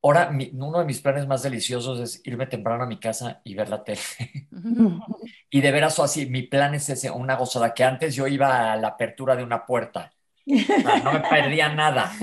ahora 0.03 0.31
uno 0.53 0.79
de 0.79 0.85
mis 0.85 1.01
planes 1.01 1.27
más 1.27 1.43
deliciosos 1.43 2.01
es 2.01 2.21
irme 2.27 2.47
temprano 2.47 2.85
a 2.85 2.87
mi 2.87 2.99
casa 2.99 3.41
y 3.45 3.55
ver 3.55 3.69
la 3.69 3.83
tele. 3.83 4.01
y 5.51 5.61
de 5.61 5.73
veras 5.73 5.99
así, 5.99 6.27
mi 6.27 6.43
plan 6.43 6.75
es 6.75 6.89
ese, 6.91 7.11
una 7.11 7.37
gozada, 7.37 7.73
que 7.73 7.85
antes 7.85 8.15
yo 8.15 8.27
iba 8.27 8.73
a 8.73 8.77
la 8.77 8.89
apertura 8.89 9.35
de 9.35 9.45
una 9.45 9.65
puerta 9.65 10.13
no 11.05 11.13
me 11.13 11.21
perdía 11.21 11.69
nada, 11.75 12.21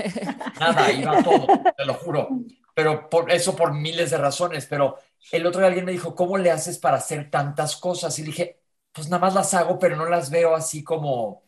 nada, 0.58 0.92
iba 0.92 1.22
todo, 1.22 1.50
te 1.76 1.84
lo 1.84 1.94
juro. 1.94 2.38
Pero 2.74 3.08
por 3.10 3.30
eso 3.30 3.56
por 3.56 3.74
miles 3.74 4.10
de 4.10 4.18
razones. 4.18 4.66
Pero 4.66 4.98
el 5.32 5.46
otro 5.46 5.60
día 5.60 5.68
alguien 5.68 5.84
me 5.84 5.92
dijo, 5.92 6.14
¿cómo 6.14 6.38
le 6.38 6.50
haces 6.50 6.78
para 6.78 6.96
hacer 6.98 7.30
tantas 7.30 7.76
cosas? 7.76 8.18
Y 8.18 8.22
dije, 8.22 8.60
pues 8.92 9.08
nada 9.08 9.20
más 9.20 9.34
las 9.34 9.54
hago, 9.54 9.78
pero 9.78 9.96
no 9.96 10.06
las 10.06 10.30
veo 10.30 10.54
así 10.54 10.84
como, 10.84 11.42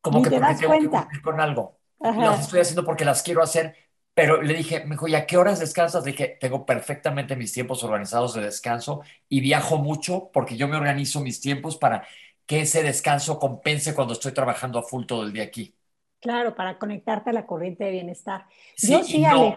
como 0.00 0.22
que 0.22 0.30
porque 0.30 0.54
tengo 0.54 0.78
que 0.78 0.88
cumplir 0.88 1.22
con 1.22 1.40
algo. 1.40 1.80
Las 2.16 2.40
estoy 2.40 2.60
haciendo 2.60 2.84
porque 2.84 3.04
las 3.04 3.22
quiero 3.22 3.42
hacer. 3.42 3.76
Pero 4.14 4.42
le 4.42 4.54
dije, 4.54 4.84
me 4.84 4.90
dijo, 4.92 5.08
¿y 5.08 5.14
a 5.14 5.26
qué 5.26 5.38
horas 5.38 5.58
descansas? 5.60 6.04
Le 6.04 6.12
dije, 6.12 6.36
tengo 6.40 6.66
perfectamente 6.66 7.36
mis 7.36 7.52
tiempos 7.52 7.82
organizados 7.82 8.34
de 8.34 8.42
descanso 8.42 9.02
y 9.28 9.40
viajo 9.40 9.78
mucho 9.78 10.30
porque 10.32 10.56
yo 10.56 10.68
me 10.68 10.76
organizo 10.76 11.20
mis 11.20 11.40
tiempos 11.40 11.76
para 11.78 12.06
que 12.46 12.62
ese 12.62 12.82
descanso 12.82 13.38
compense 13.38 13.94
cuando 13.94 14.14
estoy 14.14 14.32
trabajando 14.32 14.78
a 14.78 14.82
full 14.82 15.06
todo 15.06 15.24
el 15.24 15.32
día 15.32 15.44
aquí. 15.44 15.74
Claro, 16.20 16.54
para 16.54 16.78
conectarte 16.78 17.30
a 17.30 17.32
la 17.32 17.46
corriente 17.46 17.84
de 17.84 17.90
bienestar. 17.90 18.46
Sí, 18.74 19.02
Yo 19.02 19.04
sí, 19.04 19.24
no, 19.24 19.26
Ale, 19.26 19.56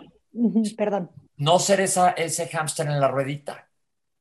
perdón. 0.77 1.09
no 1.37 1.59
ser 1.59 1.81
esa, 1.81 2.11
ese 2.11 2.47
hámster 2.47 2.87
en 2.87 2.99
la 2.99 3.07
ruedita. 3.07 3.69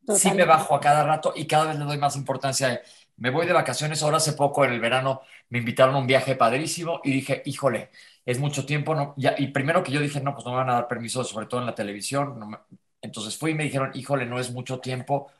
Sí 0.09 0.33
me 0.33 0.45
Totalmente. 0.45 0.47
bajo 0.47 0.75
a 0.77 0.81
cada 0.81 1.05
rato 1.05 1.33
y 1.37 1.47
cada 1.47 1.67
vez 1.67 1.79
le 1.79 1.85
doy 1.87 1.99
más 1.99 2.17
importancia. 2.17 2.83
Me 3.17 3.31
voy 3.31 3.47
de 3.47 3.53
vacaciones, 3.53 4.03
ahora 4.03 4.19
hace 4.19 4.35
poco 4.35 4.65
en 4.65 4.73
el 4.73 4.81
verano 4.81 5.23
me 5.51 5.59
invitaron 5.61 5.95
a 5.97 5.99
un 5.99 6.07
viaje 6.07 6.37
padrísimo 6.37 7.01
y 7.05 7.13
dije, 7.13 7.43
híjole, 7.47 7.91
es 8.27 8.39
mucho 8.41 8.67
tiempo. 8.67 8.95
No, 8.95 9.15
ya, 9.19 9.35
y 9.39 9.49
primero 9.49 9.83
que 9.83 9.93
yo 9.93 10.01
dije, 10.01 10.21
no, 10.21 10.35
pues 10.35 10.47
no 10.47 10.53
me 10.53 10.59
van 10.59 10.71
a 10.71 10.75
dar 10.75 10.89
permiso, 10.89 11.25
sobre 11.25 11.47
todo 11.47 11.61
en 11.61 11.67
la 11.67 11.75
televisión. 11.75 12.39
no 12.39 12.47
me- 12.49 12.59
entonces 13.03 13.37
fui 13.39 13.53
y 13.53 13.55
me 13.55 13.65
dijeron, 13.65 13.91
híjole, 13.95 14.27
no 14.27 14.41
es 14.41 14.53
mucho 14.53 14.81
tiempo, 14.81 15.31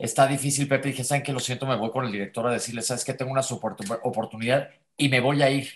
está 0.00 0.26
difícil, 0.26 0.68
Pepe. 0.68 0.88
Dije, 0.88 1.04
¿saben 1.04 1.22
qué? 1.22 1.32
Lo 1.32 1.40
siento, 1.40 1.66
me 1.66 1.76
voy 1.76 1.90
con 1.90 2.04
el 2.06 2.12
director 2.12 2.46
a 2.46 2.52
decirle, 2.52 2.82
¿sabes 2.82 3.04
qué? 3.04 3.14
Tengo 3.14 3.32
una 3.32 3.42
oportunidad 4.02 4.70
y 4.96 5.08
me 5.08 5.20
voy 5.20 5.42
a 5.42 5.50
ir. 5.50 5.68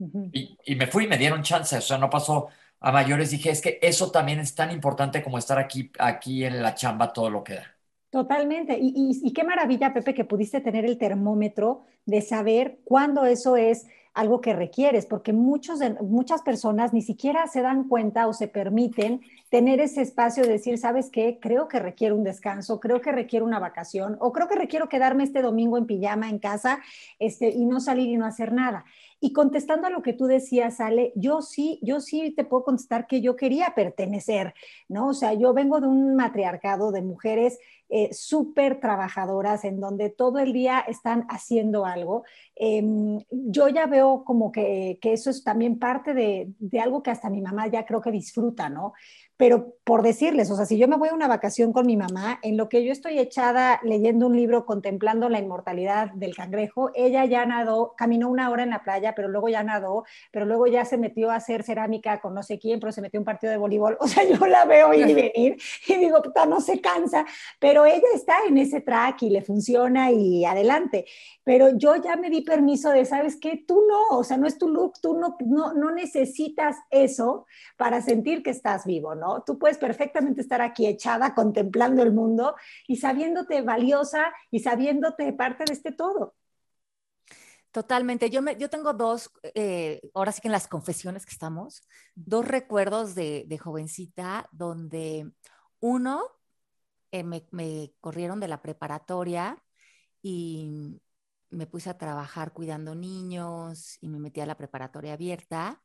Ujú. 0.00 0.32
Y, 0.32 0.56
y 0.64 0.74
me 0.76 0.86
fui 0.86 1.04
y 1.04 1.08
me 1.08 1.18
dieron 1.18 1.42
chance, 1.42 1.76
o 1.76 1.80
sea, 1.80 1.98
no 1.98 2.08
pasó 2.10 2.48
a 2.80 2.92
mayores. 2.92 3.30
Dije, 3.30 3.50
es 3.50 3.60
que 3.60 3.78
eso 3.82 4.10
también 4.10 4.38
es 4.40 4.54
tan 4.54 4.70
importante 4.70 5.22
como 5.22 5.38
estar 5.38 5.58
aquí, 5.58 5.90
aquí 5.98 6.44
en 6.44 6.62
la 6.62 6.74
chamba 6.74 7.12
todo 7.12 7.30
lo 7.30 7.42
que 7.44 7.54
da. 7.54 7.76
Totalmente. 8.10 8.76
Y, 8.80 8.88
y- 8.96 9.20
y 9.28 9.32
qué 9.32 9.44
maravilla, 9.44 9.92
Pepe, 9.94 10.14
que 10.14 10.24
pudiste 10.24 10.60
tener 10.60 10.84
el 10.84 10.98
termómetro 10.98 11.82
de 12.06 12.22
saber 12.22 12.80
cuándo 12.84 13.24
eso 13.24 13.56
es 13.56 13.86
algo 14.12 14.40
que 14.40 14.52
requieres, 14.52 15.06
porque 15.06 15.32
muchos 15.32 15.80
muchas 16.00 16.42
personas 16.42 16.92
ni 16.92 17.02
siquiera 17.02 17.46
se 17.46 17.62
dan 17.62 17.88
cuenta 17.88 18.26
o 18.26 18.32
se 18.32 18.48
permiten 18.48 19.20
tener 19.50 19.80
ese 19.80 20.02
espacio 20.02 20.42
de 20.44 20.50
decir, 20.50 20.78
¿sabes 20.78 21.10
qué? 21.10 21.38
Creo 21.40 21.68
que 21.68 21.78
requiero 21.78 22.16
un 22.16 22.24
descanso, 22.24 22.80
creo 22.80 23.00
que 23.00 23.12
requiero 23.12 23.44
una 23.44 23.58
vacación, 23.58 24.16
o 24.20 24.32
creo 24.32 24.48
que 24.48 24.56
requiero 24.56 24.88
quedarme 24.88 25.24
este 25.24 25.42
domingo 25.42 25.78
en 25.78 25.86
pijama 25.86 26.28
en 26.28 26.38
casa, 26.38 26.80
este, 27.18 27.50
y 27.50 27.64
no 27.66 27.80
salir 27.80 28.08
y 28.08 28.16
no 28.16 28.26
hacer 28.26 28.52
nada. 28.52 28.84
Y 29.20 29.32
contestando 29.32 29.86
a 29.86 29.90
lo 29.90 30.02
que 30.02 30.14
tú 30.14 30.26
decías, 30.26 30.80
Ale, 30.80 31.12
yo 31.14 31.42
sí, 31.42 31.78
yo 31.82 32.00
sí 32.00 32.32
te 32.34 32.44
puedo 32.44 32.64
contestar 32.64 33.06
que 33.06 33.20
yo 33.20 33.36
quería 33.36 33.74
pertenecer, 33.76 34.54
¿no? 34.88 35.08
O 35.08 35.14
sea, 35.14 35.34
yo 35.34 35.52
vengo 35.52 35.80
de 35.80 35.88
un 35.88 36.16
matriarcado 36.16 36.90
de 36.90 37.02
mujeres 37.02 37.58
eh, 37.90 38.14
súper 38.14 38.80
trabajadoras 38.80 39.64
en 39.64 39.80
donde 39.80 40.10
todo 40.10 40.38
el 40.38 40.52
día 40.52 40.80
están 40.80 41.26
haciendo 41.28 41.84
algo. 41.84 42.24
Eh, 42.54 42.82
yo 43.30 43.68
ya 43.68 43.86
veo 43.86 44.22
como 44.24 44.52
que, 44.52 44.98
que, 45.00 45.12
eso 45.12 45.28
es 45.28 45.42
también 45.42 45.78
parte 45.78 46.14
de, 46.14 46.52
de 46.58 46.80
algo 46.80 47.02
que 47.02 47.10
hasta 47.10 47.28
mi 47.28 47.42
mamá 47.42 47.66
ya 47.66 47.84
creo 47.84 48.00
que 48.00 48.12
disfruta, 48.12 48.68
¿no? 48.68 48.92
Pero 49.40 49.74
por 49.84 50.02
decirles, 50.02 50.50
o 50.50 50.56
sea, 50.56 50.66
si 50.66 50.76
yo 50.76 50.86
me 50.86 50.98
voy 50.98 51.08
a 51.08 51.14
una 51.14 51.26
vacación 51.26 51.72
con 51.72 51.86
mi 51.86 51.96
mamá, 51.96 52.38
en 52.42 52.58
lo 52.58 52.68
que 52.68 52.84
yo 52.84 52.92
estoy 52.92 53.18
echada 53.18 53.80
leyendo 53.82 54.26
un 54.26 54.36
libro, 54.36 54.66
contemplando 54.66 55.30
la 55.30 55.38
inmortalidad 55.38 56.10
del 56.12 56.36
cangrejo, 56.36 56.90
ella 56.94 57.24
ya 57.24 57.46
nadó, 57.46 57.94
caminó 57.96 58.28
una 58.28 58.50
hora 58.50 58.64
en 58.64 58.68
la 58.68 58.82
playa, 58.82 59.14
pero 59.16 59.28
luego 59.28 59.48
ya 59.48 59.62
nadó, 59.62 60.04
pero 60.30 60.44
luego 60.44 60.66
ya 60.66 60.84
se 60.84 60.98
metió 60.98 61.30
a 61.30 61.36
hacer 61.36 61.62
cerámica 61.62 62.20
con 62.20 62.34
no 62.34 62.42
sé 62.42 62.58
quién, 62.58 62.80
pero 62.80 62.92
se 62.92 63.00
metió 63.00 63.16
a 63.16 63.22
un 63.22 63.24
partido 63.24 63.50
de 63.50 63.56
voleibol. 63.56 63.96
O 63.98 64.06
sea, 64.06 64.24
yo 64.28 64.46
la 64.46 64.66
veo 64.66 64.92
ir 64.92 65.08
y 65.08 65.14
venir 65.14 65.56
y 65.88 65.94
digo, 65.96 66.20
puta, 66.20 66.44
no 66.44 66.60
se 66.60 66.82
cansa, 66.82 67.24
pero 67.58 67.86
ella 67.86 68.08
está 68.14 68.34
en 68.46 68.58
ese 68.58 68.82
track 68.82 69.22
y 69.22 69.30
le 69.30 69.40
funciona 69.40 70.10
y 70.12 70.44
adelante. 70.44 71.06
Pero 71.44 71.78
yo 71.78 71.96
ya 71.96 72.16
me 72.16 72.28
di 72.28 72.42
permiso 72.42 72.90
de, 72.90 73.06
¿sabes 73.06 73.38
qué? 73.40 73.64
Tú 73.66 73.82
no, 73.88 74.18
o 74.18 74.22
sea, 74.22 74.36
no 74.36 74.46
es 74.46 74.58
tu 74.58 74.68
look, 74.68 75.00
tú 75.00 75.16
no, 75.16 75.38
no, 75.46 75.72
no 75.72 75.90
necesitas 75.92 76.76
eso 76.90 77.46
para 77.78 78.02
sentir 78.02 78.42
que 78.42 78.50
estás 78.50 78.84
vivo, 78.84 79.14
¿no? 79.14 79.29
Tú 79.44 79.58
puedes 79.58 79.78
perfectamente 79.78 80.40
estar 80.40 80.60
aquí 80.60 80.86
echada 80.86 81.34
contemplando 81.34 82.02
el 82.02 82.12
mundo 82.12 82.54
y 82.86 82.96
sabiéndote 82.96 83.62
valiosa 83.62 84.32
y 84.50 84.60
sabiéndote 84.60 85.32
parte 85.32 85.64
de 85.64 85.72
este 85.72 85.92
todo. 85.92 86.34
Totalmente. 87.70 88.30
Yo, 88.30 88.42
me, 88.42 88.56
yo 88.56 88.68
tengo 88.68 88.92
dos, 88.92 89.30
eh, 89.54 90.00
ahora 90.14 90.32
sí 90.32 90.40
que 90.40 90.48
en 90.48 90.52
las 90.52 90.66
confesiones 90.66 91.24
que 91.24 91.32
estamos, 91.32 91.82
dos 92.16 92.46
recuerdos 92.46 93.14
de, 93.14 93.44
de 93.46 93.58
jovencita 93.58 94.48
donde 94.50 95.30
uno, 95.78 96.22
eh, 97.12 97.22
me, 97.22 97.46
me, 97.52 97.92
corrieron 98.00 98.40
de 98.40 98.48
la 98.48 98.60
preparatoria 98.62 99.62
y 100.22 101.00
me 101.50 101.66
puse 101.66 101.90
a 101.90 101.98
trabajar 101.98 102.52
cuidando 102.52 102.94
niños 102.94 103.98
y 104.00 104.08
me 104.08 104.18
metí 104.18 104.40
a 104.40 104.46
la 104.46 104.56
preparatoria 104.56 105.14
abierta. 105.14 105.82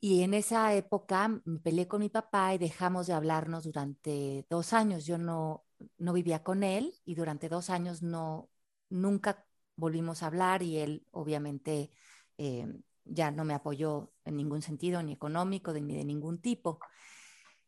Y 0.00 0.22
en 0.22 0.34
esa 0.34 0.74
época 0.74 1.28
me 1.44 1.58
peleé 1.60 1.88
con 1.88 2.00
mi 2.00 2.08
papá 2.08 2.54
y 2.54 2.58
dejamos 2.58 3.06
de 3.08 3.14
hablarnos 3.14 3.64
durante 3.64 4.46
dos 4.48 4.72
años. 4.72 5.06
Yo 5.06 5.18
no, 5.18 5.64
no 5.98 6.12
vivía 6.12 6.42
con 6.44 6.62
él 6.62 6.94
y 7.04 7.14
durante 7.16 7.48
dos 7.48 7.68
años 7.70 8.02
no, 8.02 8.48
nunca 8.90 9.44
volvimos 9.76 10.22
a 10.22 10.26
hablar 10.28 10.62
y 10.62 10.78
él 10.78 11.06
obviamente 11.10 11.90
eh, 12.38 12.66
ya 13.04 13.30
no 13.32 13.44
me 13.44 13.54
apoyó 13.54 14.12
en 14.24 14.36
ningún 14.36 14.62
sentido, 14.62 15.02
ni 15.02 15.12
económico, 15.12 15.72
ni 15.72 15.96
de 15.96 16.04
ningún 16.04 16.40
tipo. 16.40 16.78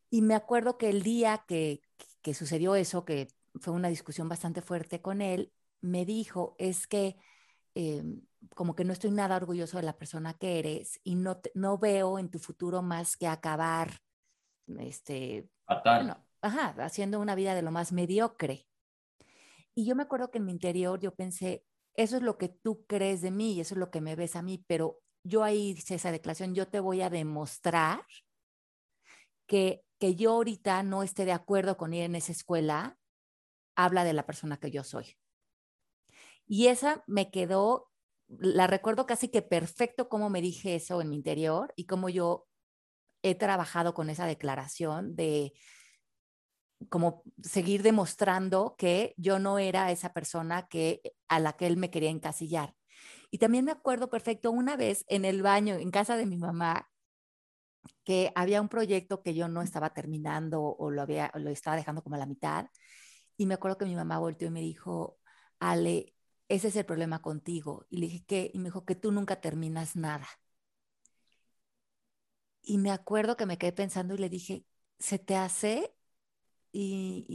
Y 0.09 0.21
me 0.21 0.35
acuerdo 0.35 0.77
que 0.77 0.89
el 0.89 1.03
día 1.03 1.43
que, 1.47 1.81
que 2.21 2.33
sucedió 2.33 2.75
eso, 2.75 3.05
que 3.05 3.27
fue 3.59 3.73
una 3.73 3.89
discusión 3.89 4.29
bastante 4.29 4.61
fuerte 4.61 5.01
con 5.01 5.21
él, 5.21 5.53
me 5.81 6.05
dijo, 6.05 6.55
es 6.59 6.87
que 6.87 7.17
eh, 7.75 8.03
como 8.55 8.75
que 8.75 8.83
no 8.83 8.93
estoy 8.93 9.11
nada 9.11 9.35
orgulloso 9.35 9.77
de 9.77 9.83
la 9.83 9.97
persona 9.97 10.33
que 10.33 10.59
eres 10.59 10.99
y 11.03 11.15
no, 11.15 11.37
te, 11.37 11.51
no 11.53 11.77
veo 11.77 12.19
en 12.19 12.29
tu 12.29 12.39
futuro 12.39 12.81
más 12.81 13.17
que 13.17 13.27
acabar, 13.27 13.91
este, 14.79 15.49
bueno, 15.83 16.25
ajá, 16.41 16.75
haciendo 16.79 17.19
una 17.19 17.35
vida 17.35 17.55
de 17.55 17.61
lo 17.61 17.71
más 17.71 17.91
mediocre. 17.91 18.67
Y 19.75 19.85
yo 19.85 19.95
me 19.95 20.03
acuerdo 20.03 20.31
que 20.31 20.39
en 20.39 20.45
mi 20.45 20.51
interior 20.51 20.99
yo 20.99 21.15
pensé, 21.15 21.65
eso 21.95 22.17
es 22.17 22.23
lo 22.23 22.37
que 22.37 22.49
tú 22.49 22.85
crees 22.85 23.21
de 23.21 23.31
mí 23.31 23.53
y 23.53 23.61
eso 23.61 23.75
es 23.75 23.79
lo 23.79 23.91
que 23.91 24.01
me 24.01 24.15
ves 24.15 24.35
a 24.35 24.41
mí, 24.41 24.63
pero 24.67 24.99
yo 25.23 25.43
ahí 25.43 25.71
hice 25.71 25.95
esa 25.95 26.11
declaración, 26.11 26.55
yo 26.55 26.67
te 26.67 26.79
voy 26.79 27.01
a 27.01 27.09
demostrar 27.09 28.05
que, 29.45 29.83
que 29.99 30.15
yo 30.15 30.31
ahorita 30.31 30.81
no 30.83 31.03
esté 31.03 31.25
de 31.25 31.33
acuerdo 31.33 31.77
con 31.77 31.93
ir 31.93 32.03
en 32.03 32.15
esa 32.15 32.31
escuela, 32.31 32.97
habla 33.75 34.03
de 34.03 34.13
la 34.13 34.25
persona 34.25 34.57
que 34.57 34.71
yo 34.71 34.83
soy. 34.83 35.17
Y 36.47 36.67
esa 36.67 37.03
me 37.07 37.31
quedó, 37.31 37.90
la 38.39 38.67
recuerdo 38.67 39.05
casi 39.05 39.29
que 39.29 39.41
perfecto 39.41 40.09
cómo 40.09 40.29
me 40.29 40.41
dije 40.41 40.75
eso 40.75 41.01
en 41.01 41.09
mi 41.09 41.15
interior 41.15 41.73
y 41.75 41.85
cómo 41.85 42.09
yo 42.09 42.47
he 43.23 43.35
trabajado 43.35 43.93
con 43.93 44.09
esa 44.09 44.25
declaración 44.25 45.15
de 45.15 45.53
como 46.89 47.23
seguir 47.43 47.83
demostrando 47.83 48.75
que 48.77 49.13
yo 49.17 49.39
no 49.39 49.59
era 49.59 49.91
esa 49.91 50.13
persona 50.13 50.67
que 50.67 51.01
a 51.27 51.39
la 51.39 51.53
que 51.53 51.67
él 51.67 51.77
me 51.77 51.91
quería 51.91 52.09
encasillar. 52.09 52.75
Y 53.29 53.37
también 53.37 53.65
me 53.65 53.71
acuerdo 53.71 54.09
perfecto 54.09 54.51
una 54.51 54.75
vez 54.75 55.05
en 55.07 55.25
el 55.25 55.41
baño, 55.41 55.75
en 55.75 55.91
casa 55.91 56.17
de 56.17 56.25
mi 56.25 56.37
mamá, 56.37 56.89
que 58.03 58.31
había 58.35 58.61
un 58.61 58.69
proyecto 58.69 59.21
que 59.21 59.33
yo 59.33 59.47
no 59.47 59.61
estaba 59.61 59.93
terminando 59.93 60.61
o 60.63 60.91
lo, 60.91 61.01
había, 61.01 61.31
lo 61.35 61.49
estaba 61.49 61.75
dejando 61.75 62.01
como 62.03 62.15
a 62.15 62.19
la 62.19 62.25
mitad. 62.25 62.67
Y 63.37 63.45
me 63.45 63.55
acuerdo 63.55 63.77
que 63.77 63.85
mi 63.85 63.95
mamá 63.95 64.19
volteó 64.19 64.47
y 64.47 64.51
me 64.51 64.61
dijo, 64.61 65.19
Ale, 65.59 66.15
ese 66.51 66.67
es 66.67 66.75
el 66.75 66.85
problema 66.85 67.21
contigo. 67.21 67.85
Y 67.89 67.97
le 67.97 68.07
dije, 68.07 68.25
¿qué? 68.25 68.51
Y 68.53 68.59
me 68.59 68.65
dijo, 68.65 68.85
que 68.85 68.95
tú 68.95 69.11
nunca 69.11 69.39
terminas 69.39 69.95
nada. 69.95 70.27
Y 72.61 72.77
me 72.77 72.91
acuerdo 72.91 73.37
que 73.37 73.45
me 73.45 73.57
quedé 73.57 73.71
pensando 73.71 74.13
y 74.13 74.17
le 74.17 74.29
dije, 74.29 74.65
¿se 74.99 75.17
te 75.17 75.35
hace? 75.35 75.95
Y, 76.73 77.25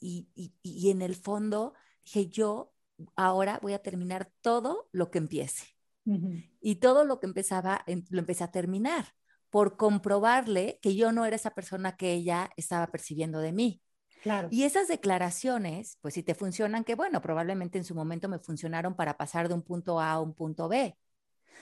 y, 0.00 0.28
y, 0.34 0.54
y, 0.62 0.90
en 0.90 1.02
el 1.02 1.16
fondo 1.16 1.74
dije, 2.04 2.28
yo 2.28 2.74
ahora 3.16 3.58
voy 3.62 3.72
a 3.72 3.82
terminar 3.82 4.30
todo 4.42 4.88
lo 4.92 5.10
que 5.10 5.18
empiece. 5.18 5.64
Uh 6.04 6.14
-huh. 6.16 6.50
Y 6.60 6.76
todo 6.76 7.04
lo 7.04 7.18
que 7.18 7.26
empezaba, 7.26 7.84
lo 8.10 8.18
empecé 8.20 8.44
a 8.44 8.50
terminar 8.50 9.14
por 9.50 9.76
comprobarle 9.76 10.78
que 10.82 10.94
yo 10.96 11.12
no 11.12 11.24
era 11.24 11.36
esa 11.36 11.54
persona 11.54 11.96
que 11.96 12.12
ella 12.12 12.50
estaba 12.56 12.86
percibiendo 12.88 13.40
de 13.40 13.52
mí. 13.52 13.82
Claro. 14.22 14.48
Y 14.50 14.64
esas 14.64 14.88
declaraciones, 14.88 15.98
pues 16.00 16.14
si 16.14 16.22
te 16.22 16.34
funcionan, 16.34 16.84
que 16.84 16.94
bueno, 16.94 17.22
probablemente 17.22 17.78
en 17.78 17.84
su 17.84 17.94
momento 17.94 18.28
me 18.28 18.38
funcionaron 18.38 18.94
para 18.94 19.16
pasar 19.16 19.48
de 19.48 19.54
un 19.54 19.62
punto 19.62 19.98
A 20.00 20.12
a 20.12 20.20
un 20.20 20.34
punto 20.34 20.68
B. 20.68 20.96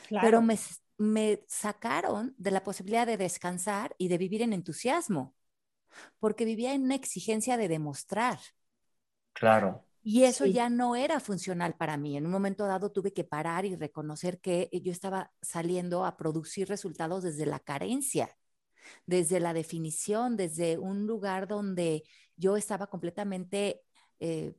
Claro. 0.08 0.26
Pero 0.26 0.42
me, 0.42 0.58
me 0.96 1.44
sacaron 1.46 2.34
de 2.36 2.50
la 2.50 2.64
posibilidad 2.64 3.06
de 3.06 3.16
descansar 3.16 3.94
y 3.98 4.08
de 4.08 4.18
vivir 4.18 4.42
en 4.42 4.52
entusiasmo, 4.52 5.34
porque 6.18 6.44
vivía 6.44 6.74
en 6.74 6.82
una 6.82 6.96
exigencia 6.96 7.56
de 7.56 7.68
demostrar. 7.68 8.38
Claro. 9.32 9.84
Y 10.02 10.24
eso 10.24 10.44
sí. 10.44 10.52
ya 10.52 10.68
no 10.70 10.96
era 10.96 11.20
funcional 11.20 11.74
para 11.74 11.96
mí. 11.96 12.16
En 12.16 12.26
un 12.26 12.32
momento 12.32 12.66
dado 12.66 12.90
tuve 12.90 13.12
que 13.12 13.24
parar 13.24 13.66
y 13.66 13.76
reconocer 13.76 14.40
que 14.40 14.70
yo 14.82 14.90
estaba 14.90 15.32
saliendo 15.42 16.04
a 16.04 16.16
producir 16.16 16.68
resultados 16.68 17.22
desde 17.22 17.46
la 17.46 17.60
carencia, 17.60 18.36
desde 19.06 19.38
la 19.38 19.52
definición, 19.52 20.36
desde 20.36 20.78
un 20.78 21.06
lugar 21.06 21.46
donde 21.46 22.04
yo 22.38 22.56
estaba 22.56 22.86
completamente 22.86 23.82
eh, 24.20 24.54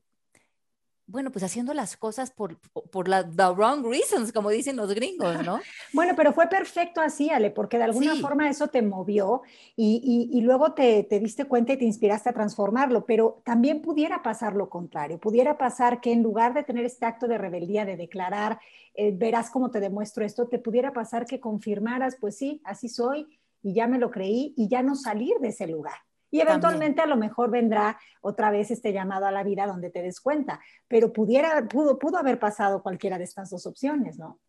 bueno, 1.10 1.32
pues 1.32 1.42
haciendo 1.42 1.74
las 1.74 1.98
cosas 1.98 2.30
por, 2.30 2.60
por 2.92 3.08
la 3.08 3.24
the 3.24 3.50
wrong 3.56 3.84
reasons, 3.84 4.32
como 4.32 4.52
dicen 4.52 4.76
los 4.76 4.94
gringos, 4.94 5.44
¿no? 5.44 5.60
bueno, 5.94 6.14
pero 6.16 6.34
fue 6.34 6.46
perfecto 6.48 7.02
así, 7.02 7.32
Ale, 7.32 7.50
porque 7.50 7.80
de 7.80 7.86
alguna 7.86 8.16
forma 8.18 8.48
eso 8.48 8.68
te 8.68 8.84
movió 8.84 9.42
y, 9.76 10.30
y, 10.32 10.42
luego 10.42 10.74
te, 10.74 11.04
te, 11.04 11.20
diste 11.20 11.46
cuenta 11.46 11.74
y 11.74 11.78
te 11.78 11.86
inspiraste 11.86 12.30
a 12.30 12.34
transformarlo, 12.34 13.06
pero 13.06 13.42
también 13.44 13.82
pudiera 13.82 14.22
pasar 14.22 14.56
lo 14.56 14.70
contrario, 14.70 15.20
pudiera 15.20 15.58
pasar 15.58 16.00
que 16.00 16.12
en 16.12 16.22
lugar 16.22 16.54
de 16.54 16.64
tener 16.64 16.86
este 16.86 17.08
acto 17.08 17.28
de 17.28 17.40
rebeldía, 17.40 17.86
de 17.86 17.98
declarar, 17.98 18.60
eh, 18.94 19.12
verás 19.12 19.50
cómo 19.50 19.72
te 19.72 19.80
demuestro 19.80 20.24
esto, 20.24 20.48
te 20.48 20.60
pudiera 20.60 20.94
pasar 20.94 21.26
que 21.26 21.40
confirmaras, 21.40 22.18
pues 22.22 22.38
sí, 22.38 22.62
así 22.64 22.88
soy 22.88 23.26
y 23.64 23.74
ya 23.74 23.88
me 23.88 23.98
lo 23.98 24.12
creí 24.12 24.54
y 24.56 24.68
ya 24.68 24.84
no 24.84 24.96
salir 24.96 25.34
de 25.42 25.48
ese 25.48 25.66
lugar. 25.66 25.98
Y 26.32 26.42
eventualmente 26.42 27.02
a 27.02 27.08
lo 27.08 27.18
mejor 27.18 27.50
vendrá 27.50 28.00
otra 28.22 28.52
vez 28.52 28.72
este 28.72 28.94
llamado 28.94 29.26
a 29.26 29.32
la 29.32 29.44
vida 29.44 29.66
donde 29.66 29.90
te 29.90 30.02
des 30.02 30.20
cuenta, 30.20 30.60
pero 30.88 31.12
pudiera, 31.12 31.68
pudo, 31.68 31.98
pudo 31.98 32.18
haber 32.18 32.40
pasado 32.40 32.84
cualquiera 32.84 33.18
de 33.18 33.24
estas 33.24 33.50
dos 33.50 33.66
opciones, 33.66 34.18
¿no? 34.18 34.40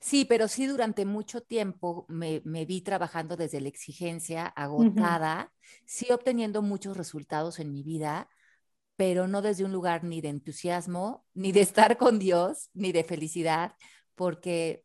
Sí, 0.00 0.24
pero 0.24 0.48
sí 0.48 0.66
durante 0.66 1.04
mucho 1.04 1.42
tiempo 1.42 2.06
me, 2.08 2.40
vi 2.40 2.80
trabajando 2.80 3.36
desde 3.36 3.60
la 3.60 3.68
exigencia, 3.68 4.46
agotada, 4.46 5.52
sí 5.84 6.12
obteniendo 6.12 6.62
muchos 6.62 6.96
resultados 6.96 7.58
en 7.58 7.72
mi 7.72 7.82
vida, 7.82 8.28
pero 8.94 9.26
no 9.26 9.42
desde 9.42 9.64
un 9.64 9.72
lugar 9.72 10.04
ni 10.04 10.20
de 10.20 10.28
entusiasmo, 10.28 11.26
ni 11.34 11.50
de 11.50 11.62
estar 11.62 11.96
con 11.96 12.18
Dios, 12.18 12.70
ni 12.74 12.92
de 12.92 13.02
felicidad, 13.02 13.74
porque 14.14 14.84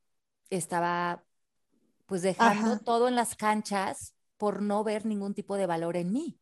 estaba 0.50 1.24
pues 2.08 2.22
dejando 2.22 2.80
todo 2.80 3.08
en 3.10 3.16
las 3.16 3.36
canchas 3.36 4.17
por 4.38 4.62
no 4.62 4.84
ver 4.84 5.06
ningún 5.06 5.34
tipo 5.34 5.56
de 5.58 5.66
valor 5.66 5.98
en 5.98 6.12
mí. 6.12 6.40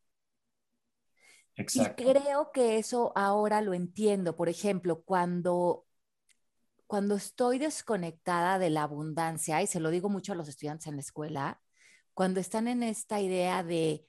Exacto. 1.56 2.04
Y 2.04 2.14
creo 2.14 2.52
que 2.52 2.78
eso 2.78 3.14
ahora 3.16 3.62
lo 3.62 3.74
entiendo. 3.74 4.36
Por 4.36 4.50
ejemplo, 4.50 5.02
cuando, 5.04 5.86
cuando 6.86 7.16
estoy 7.16 7.60
desconectada 7.60 8.60
de 8.60 8.70
la 8.70 8.84
abundancia, 8.84 9.62
y 9.62 9.68
se 9.68 9.80
lo 9.80 9.90
digo 9.90 10.10
mucho 10.10 10.34
a 10.34 10.36
los 10.36 10.50
estudiantes 10.50 10.88
en 10.88 10.96
la 10.96 11.02
escuela, 11.02 11.62
cuando 12.14 12.40
están 12.40 12.68
en 12.68 12.84
esta 12.84 13.22
idea 13.22 13.64
de 13.64 14.06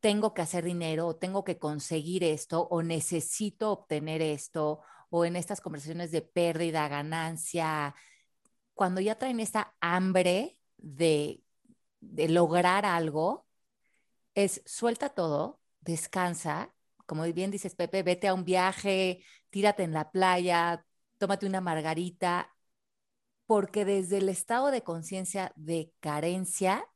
tengo 0.00 0.34
que 0.34 0.42
hacer 0.42 0.64
dinero, 0.64 1.06
o 1.06 1.16
tengo 1.16 1.44
que 1.44 1.58
conseguir 1.58 2.24
esto, 2.24 2.62
o 2.70 2.82
necesito 2.82 3.72
obtener 3.72 4.22
esto, 4.22 4.80
o 5.10 5.24
en 5.24 5.36
estas 5.36 5.60
conversaciones 5.60 6.10
de 6.10 6.22
pérdida, 6.22 6.88
ganancia, 6.88 7.94
cuando 8.74 9.00
ya 9.00 9.18
traen 9.18 9.40
esta 9.40 9.74
hambre 9.80 10.58
de 10.76 11.42
de 12.12 12.28
lograr 12.28 12.84
algo 12.84 13.46
es 14.34 14.62
suelta 14.66 15.10
todo, 15.10 15.60
descansa, 15.80 16.72
como 17.06 17.22
bien 17.24 17.50
dices 17.50 17.74
Pepe, 17.74 18.02
vete 18.02 18.28
a 18.28 18.34
un 18.34 18.44
viaje, 18.44 19.24
tírate 19.50 19.82
en 19.84 19.92
la 19.92 20.10
playa, 20.10 20.84
tómate 21.18 21.46
una 21.46 21.60
margarita, 21.60 22.54
porque 23.46 23.84
desde 23.84 24.18
el 24.18 24.28
estado 24.28 24.70
de 24.70 24.82
conciencia 24.82 25.52
de 25.56 25.92
carencia, 26.00 26.86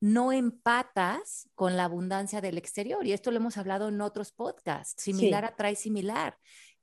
no 0.00 0.32
empatas 0.32 1.48
con 1.54 1.76
la 1.76 1.84
abundancia 1.84 2.40
del 2.40 2.58
exterior. 2.58 3.06
Y 3.06 3.12
esto 3.12 3.30
lo 3.30 3.36
hemos 3.36 3.56
hablado 3.56 3.88
en 3.88 4.00
otros 4.00 4.32
podcasts. 4.32 5.00
Similar 5.00 5.44
atrae 5.44 5.76
similar. 5.76 6.38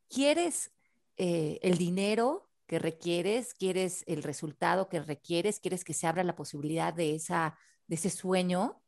¿Quieres 0.08 0.72
eh, 1.18 1.60
el 1.62 1.78
dinero? 1.78 2.49
Que 2.70 2.78
requieres, 2.78 3.56
quieres 3.56 4.04
el 4.06 4.22
resultado 4.22 4.90
que 4.90 5.02
requieres, 5.02 5.60
quieres 5.60 5.84
que 5.84 5.96
se 5.96 6.06
abra 6.06 6.24
la 6.24 6.36
posibilidad 6.36 6.94
de, 6.94 7.16
esa, 7.16 7.58
de 7.88 7.96
ese 7.96 8.12
sueño, 8.12 8.84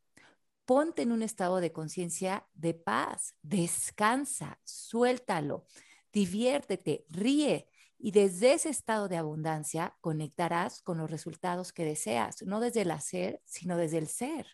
ponte 0.65 1.01
en 1.01 1.11
un 1.11 1.23
estado 1.23 1.59
de 1.59 1.71
conciencia 1.71 2.47
de 2.53 2.75
paz, 2.75 3.33
descansa, 3.41 4.59
suéltalo, 4.63 5.65
diviértete, 6.13 7.05
ríe. 7.09 7.67
Y 7.97 8.11
desde 8.11 8.53
ese 8.53 8.69
estado 8.69 9.07
de 9.07 9.17
abundancia 9.17 9.97
conectarás 9.99 10.83
con 10.83 10.99
los 10.99 11.09
resultados 11.09 11.73
que 11.73 11.83
deseas, 11.83 12.43
no 12.43 12.59
desde 12.59 12.81
el 12.81 12.91
hacer, 12.91 13.41
sino 13.45 13.77
desde 13.77 13.97
el 13.97 14.07
ser. 14.07 14.45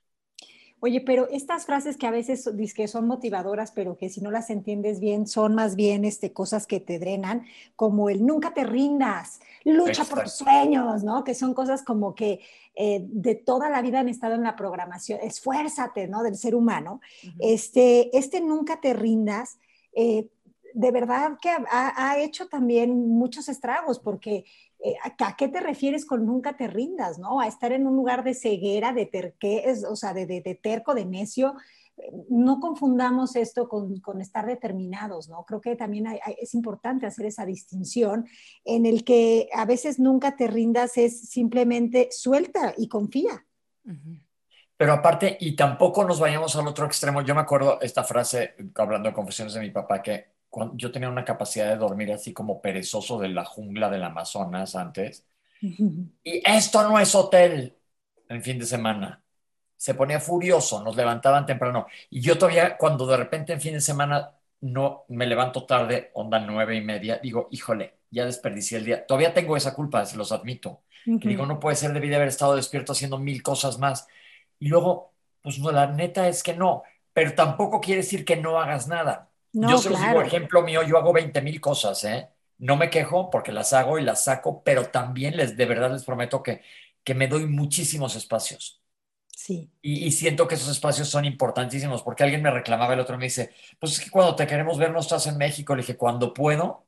Oye, 0.79 1.01
pero 1.01 1.27
estas 1.31 1.65
frases 1.65 1.97
que 1.97 2.05
a 2.05 2.11
veces 2.11 2.47
que 2.75 2.87
son 2.87 3.07
motivadoras, 3.07 3.71
pero 3.71 3.97
que 3.97 4.09
si 4.09 4.21
no 4.21 4.29
las 4.29 4.51
entiendes 4.51 4.99
bien, 4.99 5.25
son 5.25 5.55
más 5.55 5.75
bien 5.75 6.05
este, 6.05 6.33
cosas 6.33 6.67
que 6.67 6.79
te 6.79 6.99
drenan, 6.99 7.45
como 7.75 8.09
el 8.09 8.23
nunca 8.23 8.53
te 8.53 8.63
rindas, 8.63 9.39
lucha 9.65 10.03
por 10.03 10.23
tus 10.23 10.33
sueños, 10.33 11.03
¿no? 11.03 11.23
Que 11.23 11.33
son 11.33 11.55
cosas 11.55 11.81
como 11.81 12.13
que 12.13 12.41
eh, 12.75 13.03
de 13.07 13.33
toda 13.33 13.71
la 13.71 13.81
vida 13.81 14.01
han 14.01 14.09
estado 14.09 14.35
en 14.35 14.43
la 14.43 14.55
programación, 14.55 15.19
esfuérzate, 15.23 16.07
¿no? 16.07 16.21
Del 16.21 16.37
ser 16.37 16.53
humano. 16.53 17.01
este, 17.39 18.15
este 18.15 18.39
nunca 18.39 18.79
te 18.79 18.93
rindas. 18.93 19.57
Eh, 19.93 20.29
de 20.73 20.91
verdad 20.91 21.37
que 21.41 21.49
ha, 21.49 22.17
hecho 22.19 22.47
también 22.47 23.09
muchos 23.09 23.49
estragos, 23.49 23.99
porque 23.99 24.45
eh, 24.83 24.95
¿a 25.03 25.35
qué 25.35 25.47
te 25.47 25.59
refieres 25.59 26.05
con 26.05 26.25
nunca 26.25 26.55
te 26.55 26.67
rindas, 26.67 27.19
no? 27.19 27.39
A 27.39 27.47
estar 27.47 27.71
en 27.71 27.87
un 27.87 27.95
lugar 27.95 28.23
de 28.23 28.33
ceguera, 28.33 28.93
de 28.93 29.05
terquez, 29.05 29.83
o 29.83 29.95
sea, 29.95 30.13
de, 30.13 30.25
de, 30.25 30.59
terco, 30.61 30.93
de 30.93 31.05
necio. 31.05 31.55
No 32.29 32.59
confundamos 32.59 33.35
esto 33.35 33.67
con, 33.67 33.99
con 34.01 34.21
estar 34.21 34.45
determinados, 34.45 35.29
¿no? 35.29 35.43
Creo 35.45 35.61
que 35.61 35.75
también 35.75 36.05
es 36.39 36.53
importante 36.53 37.07
hacer 37.07 37.25
esa 37.25 37.45
distinción 37.45 38.27
en 38.63 38.85
el 38.85 39.03
que 39.03 39.49
a 39.53 39.65
veces 39.65 39.99
nunca 39.99 40.35
te 40.35 40.47
rindas 40.47 40.97
es 40.97 41.29
simplemente 41.29 42.09
suelta 42.11 42.73
y 42.77 42.87
confía. 42.87 43.45
Pero 44.77 44.93
aparte, 44.93 45.37
y 45.39 45.55
tampoco 45.55 46.03
nos 46.03 46.19
vayamos 46.19 46.55
al 46.55 46.67
otro 46.67 46.85
extremo. 46.85 47.23
Yo 47.23 47.33
me 47.33 47.41
acuerdo 47.41 47.81
esta 47.81 48.03
frase, 48.03 48.53
hablando 48.75 49.09
de 49.09 49.15
confesiones 49.15 49.55
de 49.55 49.61
mi 49.61 49.71
papá, 49.71 50.03
que 50.03 50.36
yo 50.73 50.91
tenía 50.91 51.09
una 51.09 51.25
capacidad 51.25 51.69
de 51.69 51.77
dormir 51.77 52.11
así 52.11 52.33
como 52.33 52.61
perezoso 52.61 53.19
de 53.19 53.29
la 53.29 53.45
jungla 53.45 53.89
del 53.89 54.03
Amazonas 54.03 54.75
antes. 54.75 55.25
Y 56.23 56.43
esto 56.45 56.83
no 56.83 56.99
es 56.99 57.15
hotel 57.15 57.75
en 58.29 58.43
fin 58.43 58.59
de 58.59 58.65
semana. 58.65 59.23
Se 59.75 59.93
ponía 59.93 60.19
furioso, 60.19 60.83
nos 60.83 60.95
levantaban 60.95 61.45
temprano. 61.45 61.87
Y 62.09 62.21
yo 62.21 62.37
todavía, 62.37 62.77
cuando 62.77 63.05
de 63.07 63.17
repente 63.17 63.53
en 63.53 63.61
fin 63.61 63.73
de 63.73 63.81
semana 63.81 64.31
no 64.61 65.05
me 65.09 65.27
levanto 65.27 65.65
tarde, 65.65 66.11
onda 66.13 66.39
nueve 66.39 66.75
y 66.75 66.81
media, 66.81 67.19
digo, 67.21 67.47
híjole, 67.51 67.99
ya 68.09 68.25
desperdicié 68.25 68.79
el 68.79 68.85
día. 68.85 69.05
Todavía 69.05 69.33
tengo 69.33 69.55
esa 69.57 69.73
culpa, 69.73 70.05
se 70.05 70.17
los 70.17 70.31
admito. 70.31 70.83
digo, 71.05 71.45
no 71.45 71.59
puede 71.59 71.75
ser, 71.75 71.93
debí 71.93 72.09
de 72.09 72.15
haber 72.17 72.27
estado 72.29 72.55
despierto 72.55 72.93
haciendo 72.93 73.17
mil 73.19 73.41
cosas 73.43 73.77
más. 73.79 74.07
Y 74.59 74.67
luego, 74.69 75.13
pues 75.41 75.59
no, 75.59 75.71
la 75.71 75.87
neta 75.87 76.27
es 76.27 76.43
que 76.43 76.53
no, 76.55 76.83
pero 77.13 77.33
tampoco 77.35 77.79
quiere 77.81 78.01
decir 78.01 78.25
que 78.25 78.35
no 78.37 78.59
hagas 78.59 78.87
nada 78.87 79.26
yo 79.61 79.77
se 79.77 79.89
los 79.89 79.99
digo, 79.99 80.21
ejemplo 80.21 80.61
mío, 80.61 80.83
yo 80.83 80.97
hago 80.97 81.13
20 81.13 81.41
mil 81.41 81.59
cosas, 81.61 82.03
¿eh? 82.03 82.29
No 82.59 82.75
me 82.75 82.89
quejo 82.89 83.29
porque 83.29 83.51
las 83.51 83.73
hago 83.73 83.99
y 83.99 84.03
las 84.03 84.23
saco, 84.23 84.63
pero 84.63 84.87
también 84.89 85.37
les, 85.37 85.55
de 85.57 85.65
verdad 85.65 85.91
les 85.91 86.03
prometo 86.03 86.41
que, 86.43 86.61
que 87.03 87.13
me 87.13 87.27
doy 87.27 87.45
muchísimos 87.45 88.15
espacios. 88.15 88.81
Sí. 89.35 89.71
Y, 89.81 90.11
siento 90.11 90.47
que 90.47 90.55
esos 90.55 90.69
espacios 90.69 91.09
son 91.09 91.25
importantísimos, 91.25 92.03
porque 92.03 92.23
alguien 92.23 92.41
me 92.41 92.51
reclamaba 92.51 92.93
el 92.93 92.99
otro, 92.99 93.17
me 93.17 93.25
dice, 93.25 93.53
pues 93.79 93.93
es 93.93 93.99
que 94.03 94.09
cuando 94.09 94.35
te 94.35 94.47
queremos 94.47 94.77
ver 94.77 94.91
no 94.91 94.99
estás 94.99 95.27
en 95.27 95.37
México. 95.37 95.75
Le 95.75 95.83
dije, 95.83 95.97
cuando 95.97 96.33
puedo, 96.33 96.85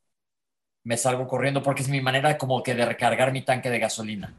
me 0.84 0.98
salgo 0.98 1.28
corriendo 1.28 1.64
porque 1.64 1.84
es 1.84 1.90
mi 1.90 2.02
manera 2.02 2.38
como 2.38 2.64
que 2.64 2.76
de 2.76 2.86
recargar 2.86 3.32
mi 3.32 3.44
tanque 3.44 3.70
de 3.70 3.80
gasolina. 3.80 4.36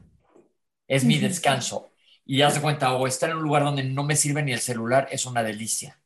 Es 0.88 1.05
mi 1.05 1.19
descanso. 1.19 1.93
Y 2.27 2.43
haz 2.43 2.55
de 2.55 2.61
cuenta, 2.61 2.93
o 2.95 3.07
estar 3.07 3.31
en 3.31 3.37
un 3.37 3.43
lugar 3.45 3.64
donde 3.64 3.85
no 3.85 4.05
me 4.05 4.16
sirve 4.16 4.43
ni 4.43 4.53
el 4.53 4.61
celular 4.61 5.09
es 5.11 5.27
una 5.27 5.43
delicia 5.43 5.99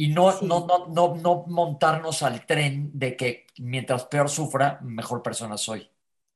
y 0.00 0.08
no, 0.08 0.32
no, 0.40 0.66
no, 0.66 0.86
no, 0.88 1.14
no 1.14 1.44
montarnos 1.46 2.22
al 2.22 2.46
tren 2.46 2.90
de 2.94 3.14
que 3.14 3.46
mientras 3.58 4.06
peor 4.06 4.30
sufra, 4.30 4.78
mejor 4.80 5.22
persona 5.22 5.58
soy. 5.58 5.90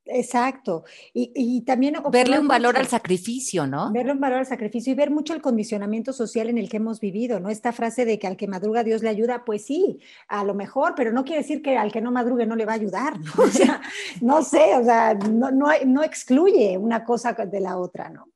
Exacto. 0.04 0.84
Y, 1.14 1.32
y 1.34 1.62
también... 1.62 1.96
Verle 2.10 2.38
un 2.38 2.46
valor 2.46 2.76
al 2.76 2.88
sacrificio, 2.88 3.66
¿no? 3.66 3.90
Verle 3.90 4.12
un 4.12 4.20
valor 4.20 4.40
al 4.40 4.46
sacrificio 4.46 4.92
y 4.92 4.96
ver 4.96 5.10
mucho 5.10 5.32
el 5.32 5.40
condicionamiento 5.40 6.12
social 6.12 6.50
en 6.50 6.58
el 6.58 6.68
que 6.68 6.76
hemos 6.76 7.00
vivido, 7.00 7.40
¿no? 7.40 7.48
Esta 7.48 7.72
frase 7.72 8.04
de 8.04 8.18
que 8.18 8.26
al 8.26 8.36
que 8.36 8.48
madruga 8.48 8.84
Dios 8.84 9.02
le 9.02 9.08
ayuda, 9.08 9.46
pues 9.46 9.64
sí, 9.64 9.98
a 10.28 10.44
lo 10.44 10.52
mejor, 10.52 10.92
pero 10.94 11.10
no 11.10 11.24
quiere 11.24 11.40
decir 11.40 11.62
que 11.62 11.78
al 11.78 11.90
que 11.90 12.02
no 12.02 12.12
madrugue 12.12 12.44
no 12.44 12.56
le 12.56 12.66
va 12.66 12.72
a 12.72 12.76
ayudar, 12.76 13.18
¿no? 13.18 13.32
O 13.44 13.48
sea, 13.48 13.80
no 14.20 14.42
sé, 14.42 14.76
o 14.76 14.84
sea, 14.84 15.14
no, 15.14 15.50
no, 15.50 15.68
no 15.86 16.02
excluye 16.02 16.76
una 16.76 17.02
cosa 17.02 17.32
de 17.32 17.60
la 17.60 17.78
otra, 17.78 18.10
¿no? 18.10 18.28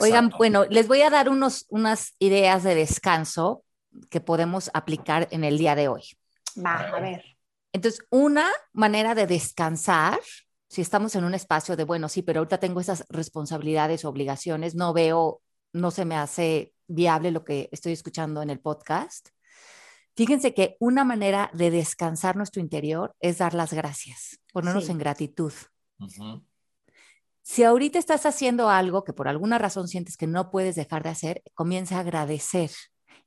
Oigan, 0.00 0.30
bueno, 0.38 0.64
les 0.70 0.88
voy 0.88 1.02
a 1.02 1.10
dar 1.10 1.28
unos, 1.28 1.66
unas 1.68 2.14
ideas 2.18 2.62
de 2.62 2.74
descanso 2.74 3.62
que 4.10 4.20
podemos 4.20 4.70
aplicar 4.74 5.28
en 5.30 5.44
el 5.44 5.58
día 5.58 5.74
de 5.74 5.88
hoy. 5.88 6.02
Va, 6.64 6.80
a 6.80 7.00
ver. 7.00 7.24
Entonces, 7.72 8.04
una 8.10 8.48
manera 8.72 9.14
de 9.14 9.26
descansar, 9.26 10.20
si 10.68 10.82
estamos 10.82 11.14
en 11.16 11.24
un 11.24 11.34
espacio 11.34 11.76
de, 11.76 11.84
bueno, 11.84 12.08
sí, 12.08 12.22
pero 12.22 12.40
ahorita 12.40 12.58
tengo 12.58 12.80
esas 12.80 13.04
responsabilidades, 13.08 14.04
obligaciones, 14.04 14.74
no 14.74 14.92
veo, 14.92 15.40
no 15.72 15.90
se 15.90 16.04
me 16.04 16.16
hace 16.16 16.72
viable 16.86 17.30
lo 17.30 17.44
que 17.44 17.68
estoy 17.72 17.92
escuchando 17.92 18.42
en 18.42 18.50
el 18.50 18.60
podcast. 18.60 19.30
Fíjense 20.14 20.52
que 20.52 20.76
una 20.78 21.04
manera 21.04 21.50
de 21.54 21.70
descansar 21.70 22.36
nuestro 22.36 22.60
interior 22.60 23.14
es 23.20 23.38
dar 23.38 23.54
las 23.54 23.72
gracias, 23.72 24.38
ponernos 24.52 24.90
en 24.90 24.98
gratitud. 24.98 25.52
Si 27.40 27.64
ahorita 27.64 27.98
estás 27.98 28.26
haciendo 28.26 28.68
algo 28.68 29.04
que 29.04 29.14
por 29.14 29.26
alguna 29.26 29.58
razón 29.58 29.88
sientes 29.88 30.18
que 30.18 30.26
no 30.26 30.50
puedes 30.50 30.74
dejar 30.74 31.02
de 31.02 31.08
hacer, 31.08 31.42
comienza 31.54 31.96
a 31.96 32.00
agradecer 32.00 32.70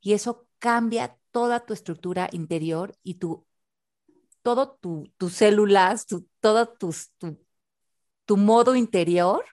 y 0.06 0.13
eso 0.13 0.48
cambia 0.60 1.18
toda 1.32 1.65
tu 1.65 1.74
estructura 1.74 2.30
interior 2.32 2.96
y 3.02 3.15
tu 3.15 3.48
todo 4.44 4.78
tus 5.18 5.34
células, 5.34 6.06
tu, 6.06 6.28
todo 6.39 6.68
tus, 6.68 7.10
tu, 7.18 7.44
tu 8.26 8.38
modo 8.38 8.76
interior, 8.76 9.44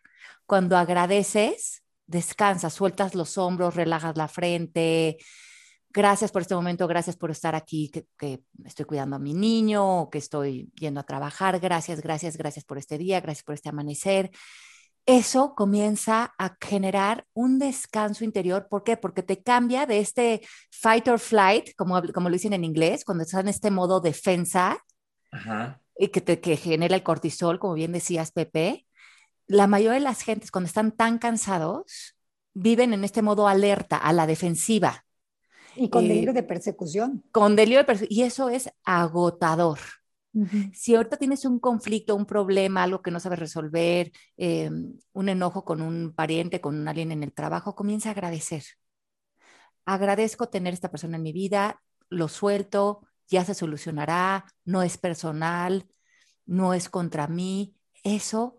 cuando 0.44 0.76
agradeces, 0.76 1.82
descansas, 2.06 2.74
sueltas 2.74 3.14
los 3.14 3.38
hombros, 3.38 3.74
relajas 3.74 4.18
la 4.18 4.28
frente, 4.28 5.16
gracias 5.88 6.30
por 6.30 6.42
este 6.42 6.54
momento, 6.54 6.86
gracias 6.86 7.16
por 7.16 7.30
estar 7.30 7.54
aquí, 7.54 7.90
que, 8.18 8.42
estoy 8.66 8.84
cuidando 8.84 9.16
a 9.16 9.18
mi 9.18 9.32
niño, 9.32 10.10
que 10.10 10.18
estoy 10.18 10.70
yendo 10.74 11.00
a 11.00 11.04
trabajar, 11.04 11.60
gracias, 11.60 12.02
gracias, 12.02 12.36
gracias 12.36 12.66
por 12.66 12.76
este 12.76 12.98
día, 12.98 13.22
gracias 13.22 13.44
por 13.44 13.54
este 13.54 13.70
amanecer. 13.70 14.30
Eso 15.06 15.54
comienza 15.54 16.32
a 16.38 16.56
generar 16.60 17.26
un 17.34 17.58
descanso 17.58 18.24
interior. 18.24 18.68
¿Por 18.68 18.84
qué? 18.84 18.96
Porque 18.96 19.22
te 19.22 19.42
cambia 19.42 19.86
de 19.86 19.98
este 19.98 20.42
fight 20.70 21.08
or 21.08 21.18
flight, 21.18 21.74
como, 21.76 22.00
como 22.14 22.28
lo 22.28 22.34
dicen 22.34 22.52
en 22.52 22.64
inglés, 22.64 23.04
cuando 23.04 23.24
estás 23.24 23.40
en 23.40 23.48
este 23.48 23.70
modo 23.70 24.00
defensa 24.00 24.78
y 25.96 26.08
que, 26.08 26.20
te, 26.20 26.40
que 26.40 26.56
genera 26.56 26.94
el 26.94 27.02
cortisol, 27.02 27.58
como 27.58 27.74
bien 27.74 27.92
decías, 27.92 28.32
Pepe. 28.32 28.86
La 29.46 29.66
mayoría 29.66 29.94
de 29.94 30.00
las 30.00 30.22
gentes, 30.22 30.50
cuando 30.50 30.68
están 30.68 30.92
tan 30.92 31.18
cansados, 31.18 32.16
viven 32.54 32.92
en 32.92 33.04
este 33.04 33.22
modo 33.22 33.48
alerta, 33.48 33.96
a 33.96 34.12
la 34.12 34.26
defensiva 34.26 35.04
y 35.76 35.88
con 35.88 36.06
delirio 36.06 36.30
eh, 36.30 36.34
de 36.34 36.42
persecución. 36.42 37.24
Con 37.32 37.56
delirio 37.56 37.78
de 37.78 37.84
persecución. 37.84 38.18
Y 38.18 38.22
eso 38.26 38.48
es 38.48 38.70
agotador. 38.84 39.78
Si 40.72 40.94
ahorita 40.94 41.18
tienes 41.18 41.44
un 41.44 41.58
conflicto, 41.58 42.16
un 42.16 42.26
problema, 42.26 42.82
algo 42.82 43.02
que 43.02 43.10
no 43.10 43.20
sabes 43.20 43.38
resolver, 43.38 44.10
eh, 44.36 44.70
un 45.12 45.28
enojo 45.28 45.64
con 45.64 45.82
un 45.82 46.14
pariente, 46.14 46.60
con 46.60 46.88
alguien 46.88 47.12
en 47.12 47.22
el 47.22 47.32
trabajo, 47.32 47.74
comienza 47.74 48.08
a 48.08 48.12
agradecer. 48.12 48.64
Agradezco 49.84 50.48
tener 50.48 50.72
esta 50.72 50.90
persona 50.90 51.16
en 51.16 51.22
mi 51.22 51.32
vida, 51.32 51.82
lo 52.08 52.28
suelto, 52.28 53.06
ya 53.28 53.44
se 53.44 53.54
solucionará, 53.54 54.46
no 54.64 54.82
es 54.82 54.96
personal, 54.96 55.86
no 56.46 56.72
es 56.74 56.88
contra 56.88 57.26
mí. 57.28 57.76
Eso 58.02 58.58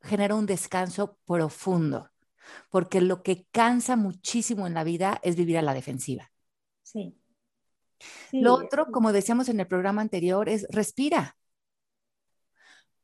genera 0.00 0.34
un 0.34 0.46
descanso 0.46 1.18
profundo 1.26 2.10
porque 2.70 3.00
lo 3.00 3.22
que 3.22 3.46
cansa 3.50 3.96
muchísimo 3.96 4.66
en 4.66 4.74
la 4.74 4.84
vida 4.84 5.20
es 5.22 5.36
vivir 5.36 5.58
a 5.58 5.62
la 5.62 5.74
defensiva. 5.74 6.30
Sí. 6.82 7.16
Lo 8.32 8.54
otro, 8.54 8.86
como 8.92 9.12
decíamos 9.12 9.48
en 9.48 9.60
el 9.60 9.66
programa 9.66 10.02
anterior, 10.02 10.48
es 10.48 10.66
respira. 10.70 11.36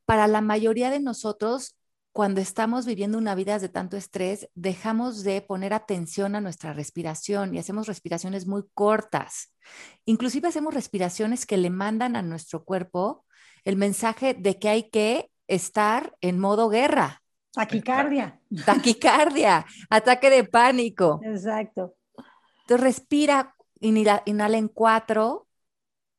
Para 0.05 0.27
la 0.27 0.41
mayoría 0.41 0.91
de 0.91 1.01
nosotros, 1.01 1.77
cuando 2.13 2.43
estamos 2.43 2.85
viviendo 2.85 3.17
una 3.17 3.35
vida 3.35 3.59
de 3.59 3.71
tanto 3.71 3.97
estrés, 3.97 4.49
dejamos 4.55 5.25
de 5.25 5.41
poner 5.41 5.73
atención 5.73 6.35
a 6.35 6.43
nuestra 6.43 6.75
respiración 6.75 7.55
y 7.55 7.59
hacemos 7.59 7.87
respiraciones 7.87 8.47
muy 8.47 8.65
cortas. 8.75 9.55
Inclusive 10.05 10.49
hacemos 10.49 10.75
respiraciones 10.75 11.47
que 11.47 11.57
le 11.57 11.71
mandan 11.71 12.17
a 12.17 12.23
nuestro 12.23 12.65
cuerpo 12.65 13.25
el 13.65 13.77
mensaje 13.77 14.35
de 14.35 14.59
que 14.59 14.69
hay 14.69 14.91
que 14.91 15.31
estar 15.47 16.15
en 16.21 16.39
modo 16.39 16.69
guerra. 16.69 17.23
Taquicardia. 17.53 18.41
Taquicardia, 18.65 19.67
ataque 19.89 20.31
de 20.31 20.45
pánico. 20.45 21.21
Exacto. 21.25 21.95
Entonces 22.63 22.81
respira, 22.81 23.55
inhala, 23.83 24.59
en 24.59 24.69
cuatro, 24.69 25.49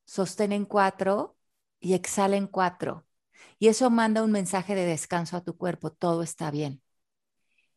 sostén 0.05 0.51
en 0.53 0.65
cuatro 0.65 1.37
y 1.79 1.93
exhala 1.95 2.37
en 2.37 2.47
cuatro. 2.47 3.05
Y 3.59 3.69
eso 3.69 3.89
manda 3.91 4.23
un 4.23 4.31
mensaje 4.31 4.75
de 4.75 4.85
descanso 4.85 5.37
a 5.37 5.43
tu 5.43 5.57
cuerpo, 5.57 5.91
todo 5.91 6.23
está 6.23 6.51
bien. 6.51 6.83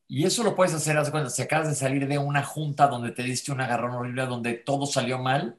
Y 0.08 0.24
eso 0.24 0.42
lo 0.44 0.54
puedes 0.54 0.72
hacer 0.74 0.96
cuando 1.10 1.30
si 1.30 1.42
acabas 1.42 1.68
de 1.68 1.74
salir 1.74 2.06
de 2.06 2.18
una 2.18 2.42
junta 2.44 2.86
donde 2.86 3.10
te 3.12 3.22
diste 3.24 3.50
un 3.52 3.60
agarrón 3.60 3.92
horrible, 3.92 4.26
donde 4.26 4.54
todo 4.54 4.86
salió 4.86 5.18
mal, 5.18 5.58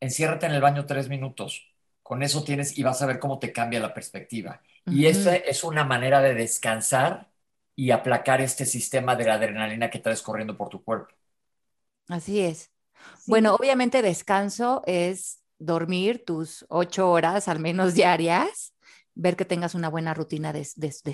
enciérrate 0.00 0.46
en 0.46 0.52
el 0.54 0.62
baño 0.62 0.86
tres 0.86 1.08
minutos. 1.08 1.68
Con 2.02 2.22
eso 2.22 2.44
tienes 2.44 2.78
y 2.78 2.84
vas 2.84 3.02
a 3.02 3.06
ver 3.06 3.20
cómo 3.20 3.38
te 3.40 3.52
cambia 3.52 3.80
la 3.80 3.94
perspectiva. 3.94 4.62
Y 4.88 5.06
esa 5.06 5.36
es 5.36 5.64
una 5.64 5.84
manera 5.84 6.22
de 6.22 6.34
descansar 6.34 7.30
y 7.76 7.90
aplacar 7.92 8.40
este 8.42 8.66
sistema 8.66 9.16
de 9.16 9.26
la 9.26 9.34
adrenalina 9.36 9.90
que 9.90 10.00
traes 10.00 10.22
corriendo 10.22 10.56
por 10.58 10.70
tu 10.70 10.84
cuerpo. 10.84 11.14
Así 12.08 12.40
es. 12.40 12.71
Bueno, 13.26 13.54
obviamente 13.54 14.02
descanso 14.02 14.82
es 14.86 15.42
dormir 15.58 16.24
tus 16.24 16.66
ocho 16.68 17.10
horas 17.10 17.48
al 17.48 17.60
menos 17.60 17.94
diarias, 17.94 18.74
ver 19.14 19.36
que 19.36 19.44
tengas 19.44 19.74
una 19.74 19.88
buena 19.88 20.14
rutina 20.14 20.52
de, 20.52 20.64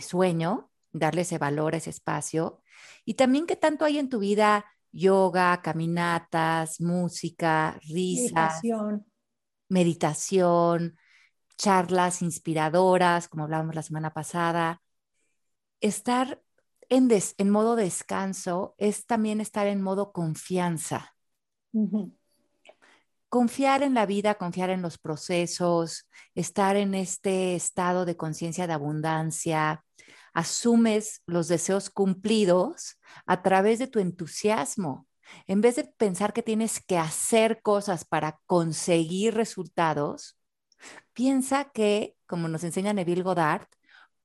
sueño, 0.00 0.70
darle 0.92 1.22
ese 1.22 1.38
valor, 1.38 1.74
ese 1.74 1.90
espacio. 1.90 2.62
Y 3.04 3.14
también 3.14 3.46
que 3.46 3.56
tanto 3.56 3.84
hay 3.84 3.98
en 3.98 4.08
tu 4.08 4.18
vida 4.18 4.64
yoga, 4.90 5.60
caminatas, 5.62 6.80
música, 6.80 7.78
risas, 7.82 8.62
meditación, 8.62 9.06
meditación 9.68 10.98
charlas 11.58 12.22
inspiradoras, 12.22 13.28
como 13.28 13.44
hablábamos 13.44 13.74
la 13.74 13.82
semana 13.82 14.14
pasada. 14.14 14.80
Estar 15.80 16.40
en, 16.88 17.10
en 17.10 17.50
modo 17.50 17.76
descanso 17.76 18.74
es 18.78 19.04
también 19.04 19.40
estar 19.40 19.66
en 19.66 19.82
modo 19.82 20.12
confianza. 20.12 21.14
Confiar 23.28 23.82
en 23.82 23.94
la 23.94 24.06
vida, 24.06 24.36
confiar 24.36 24.70
en 24.70 24.80
los 24.80 24.96
procesos, 24.98 26.08
estar 26.34 26.76
en 26.76 26.94
este 26.94 27.54
estado 27.54 28.04
de 28.04 28.16
conciencia 28.16 28.66
de 28.66 28.72
abundancia, 28.72 29.84
asumes 30.32 31.22
los 31.26 31.48
deseos 31.48 31.90
cumplidos 31.90 32.98
a 33.26 33.42
través 33.42 33.78
de 33.78 33.86
tu 33.86 33.98
entusiasmo. 33.98 35.06
En 35.46 35.60
vez 35.60 35.76
de 35.76 35.84
pensar 35.84 36.32
que 36.32 36.42
tienes 36.42 36.82
que 36.82 36.96
hacer 36.96 37.60
cosas 37.60 38.06
para 38.06 38.40
conseguir 38.46 39.34
resultados, 39.34 40.38
Piensa 41.12 41.64
que, 41.64 42.16
como 42.26 42.48
nos 42.48 42.64
enseña 42.64 42.92
Neville 42.92 43.22
Goddard, 43.22 43.66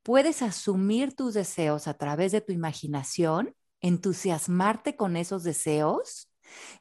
puedes 0.03 0.41
asumir 0.41 1.15
tus 1.15 1.33
deseos 1.33 1.87
a 1.87 1.95
través 1.95 2.31
de 2.31 2.41
tu 2.41 2.51
imaginación, 2.51 3.55
entusiasmarte 3.81 4.95
con 4.95 5.15
esos 5.17 5.43
deseos, 5.43 6.29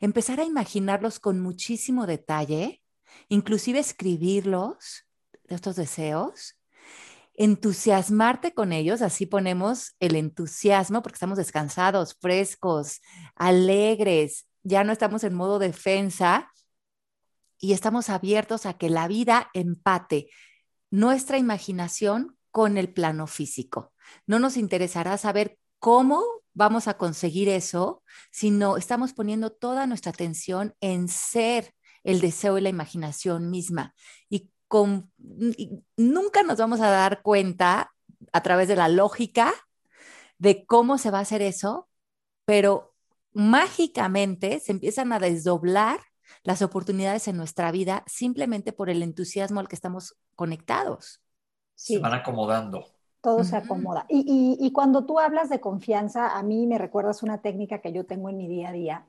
empezar 0.01 0.41
a 0.41 0.45
imaginarlos 0.45 1.21
con 1.21 1.41
muchísimo 1.41 2.07
detalle, 2.07 2.83
inclusive 3.29 3.79
escribirlos, 3.79 5.07
estos 5.49 5.77
deseos, 5.77 6.59
entusiasmarte 7.35 8.55
con 8.55 8.73
ellos, 8.73 9.03
así 9.03 9.27
ponemos 9.27 9.95
el 10.01 10.17
entusiasmo 10.17 11.03
porque 11.03 11.17
estamos 11.17 11.39
descansados, 11.39 12.17
frescos, 12.21 13.01
alegres, 13.35 14.47
ya 14.63 14.85
no 14.85 14.93
estamos 14.93 15.25
en 15.25 15.35
modo 15.35 15.59
defensa, 15.59 16.53
y 17.63 17.73
estamos 17.75 18.11
abiertos 18.11 18.67
a 18.67 18.75
que 18.75 18.91
la 18.91 19.07
vida 19.07 19.49
empate 19.55 20.29
nuestra 20.91 21.39
imaginación 21.39 22.37
con 22.51 22.77
el 22.77 22.93
plano 22.93 23.29
físico. 23.29 23.93
No 24.27 24.41
nos 24.41 24.57
interesará 24.57 25.17
saber 25.17 25.59
cómo 25.79 26.25
vamos 26.55 26.89
a 26.89 26.95
conseguir 26.95 27.49
eso, 27.49 28.03
sino 28.31 28.77
estamos 28.77 29.13
poniendo 29.13 29.51
toda 29.51 29.87
nuestra 29.87 30.11
atención 30.11 30.75
en 30.81 31.09
ser 31.09 31.75
el 32.05 32.21
deseo 32.21 32.59
y 32.59 32.61
la 32.61 32.69
imaginación 32.69 33.51
misma. 33.51 33.95
Y, 34.29 34.51
con, 34.69 35.13
nunca 35.97 36.43
nos 36.43 36.59
vamos 36.59 36.81
a 36.81 36.89
dar 36.89 37.21
cuenta 37.23 37.93
a 38.33 38.43
través 38.43 38.69
de 38.69 38.77
la 38.77 38.89
lógica 38.89 39.53
de 40.39 40.65
cómo 40.65 40.97
se 40.97 41.11
va 41.11 41.19
a 41.19 41.23
hacer 41.23 41.43
eso, 41.43 41.91
pero 42.47 42.95
mágicamente 43.33 44.61
se 44.61 44.73
empiezan 44.73 45.13
a 45.13 45.19
desdoblar 45.19 46.01
las 46.43 46.63
oportunidades 46.63 47.29
en 47.29 47.37
nuestra 47.37 47.71
vida 47.71 48.03
simplemente 48.07 48.73
por 48.73 48.89
el 48.89 49.03
entusiasmo 49.03 49.61
al 49.61 49.69
que 49.69 49.77
estamos 49.77 50.17
conectados. 50.35 51.21
Se 51.75 51.99
van 51.99 52.15
acomodando. 52.15 52.87
Todo 53.23 53.45
se 53.45 53.57
acomoda. 53.57 54.05
Y, 54.09 54.71
cuando 54.73 55.07
tú 55.07 55.21
hablas 55.21 55.49
de 55.49 55.61
confianza, 55.61 56.37
a 56.37 56.43
mí 56.43 56.67
me 56.67 56.77
recuerdas 56.77 57.23
una 57.23 57.39
técnica 57.39 57.79
que 57.79 57.93
yo 57.93 58.05
tengo 58.05 58.29
en 58.29 58.37
mi 58.37 58.49
día 58.49 58.71
a 58.71 58.73
día, 58.73 59.07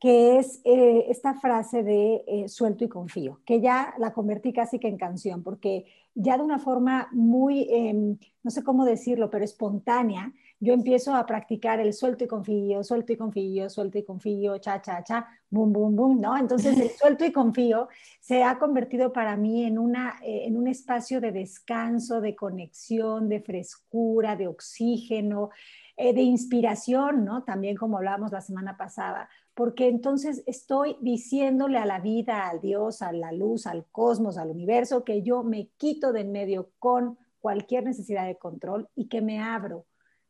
que 0.00 0.38
es 0.38 0.60
eh, 0.64 1.06
esta 1.08 1.34
frase 1.34 1.82
de 1.82 2.24
eh, 2.26 2.48
suelto 2.48 2.84
y 2.84 2.88
confío, 2.88 3.40
que 3.46 3.60
ya 3.60 3.94
la 3.98 4.12
convertí 4.12 4.52
casi 4.52 4.78
que 4.78 4.88
en 4.88 4.98
canción, 4.98 5.42
porque 5.42 5.86
ya 6.14 6.36
de 6.36 6.42
una 6.42 6.58
forma 6.58 7.08
muy, 7.12 7.66
em, 7.70 8.18
no 8.42 8.50
sé 8.50 8.62
cómo 8.62 8.84
decirlo, 8.84 9.30
pero 9.30 9.44
espontánea, 9.44 10.32
yo 10.60 10.72
empiezo 10.72 11.14
a 11.14 11.24
practicar 11.24 11.80
el 11.80 11.92
suelto 11.92 12.24
y 12.24 12.26
confío, 12.26 12.82
suelto 12.82 13.12
y 13.12 13.16
confío, 13.16 13.70
suelto 13.70 13.98
y 13.98 14.02
confío, 14.02 14.58
cha, 14.58 14.82
cha, 14.82 15.04
cha, 15.04 15.26
boom, 15.50 15.72
boom, 15.72 15.94
boom, 15.94 16.20
¿no? 16.20 16.36
Entonces 16.36 16.78
el 16.78 16.90
suelto 16.98 17.24
y 17.24 17.32
confío 17.32 17.88
se 18.20 18.42
ha 18.42 18.58
convertido 18.58 19.12
para 19.12 19.36
mí 19.36 19.64
en, 19.64 19.78
una, 19.78 20.18
eh, 20.22 20.46
en 20.46 20.56
un 20.56 20.66
espacio 20.66 21.20
de 21.20 21.30
descanso, 21.30 22.20
de 22.20 22.34
conexión, 22.34 23.28
de 23.28 23.40
frescura, 23.40 24.34
de 24.34 24.48
oxígeno, 24.48 25.50
eh, 25.96 26.12
de 26.12 26.22
inspiración, 26.22 27.24
¿no? 27.24 27.44
También 27.44 27.76
como 27.76 27.98
hablábamos 27.98 28.32
la 28.32 28.40
semana 28.40 28.76
pasada, 28.76 29.28
porque 29.54 29.88
entonces 29.88 30.42
estoy 30.46 30.96
diciéndole 31.00 31.78
a 31.78 31.86
la 31.86 32.00
vida, 32.00 32.48
al 32.48 32.60
Dios, 32.60 33.02
a 33.02 33.12
la 33.12 33.30
luz, 33.32 33.66
al 33.66 33.86
cosmos, 33.92 34.38
al 34.38 34.50
universo, 34.50 35.04
que 35.04 35.22
yo 35.22 35.44
me 35.44 35.68
quito 35.76 36.12
de 36.12 36.20
en 36.22 36.32
medio 36.32 36.70
con 36.80 37.16
cualquier 37.40 37.84
necesidad 37.84 38.26
de 38.26 38.36
control 38.36 38.88
y 38.96 39.08
que 39.08 39.20
me 39.22 39.40
abro 39.40 39.86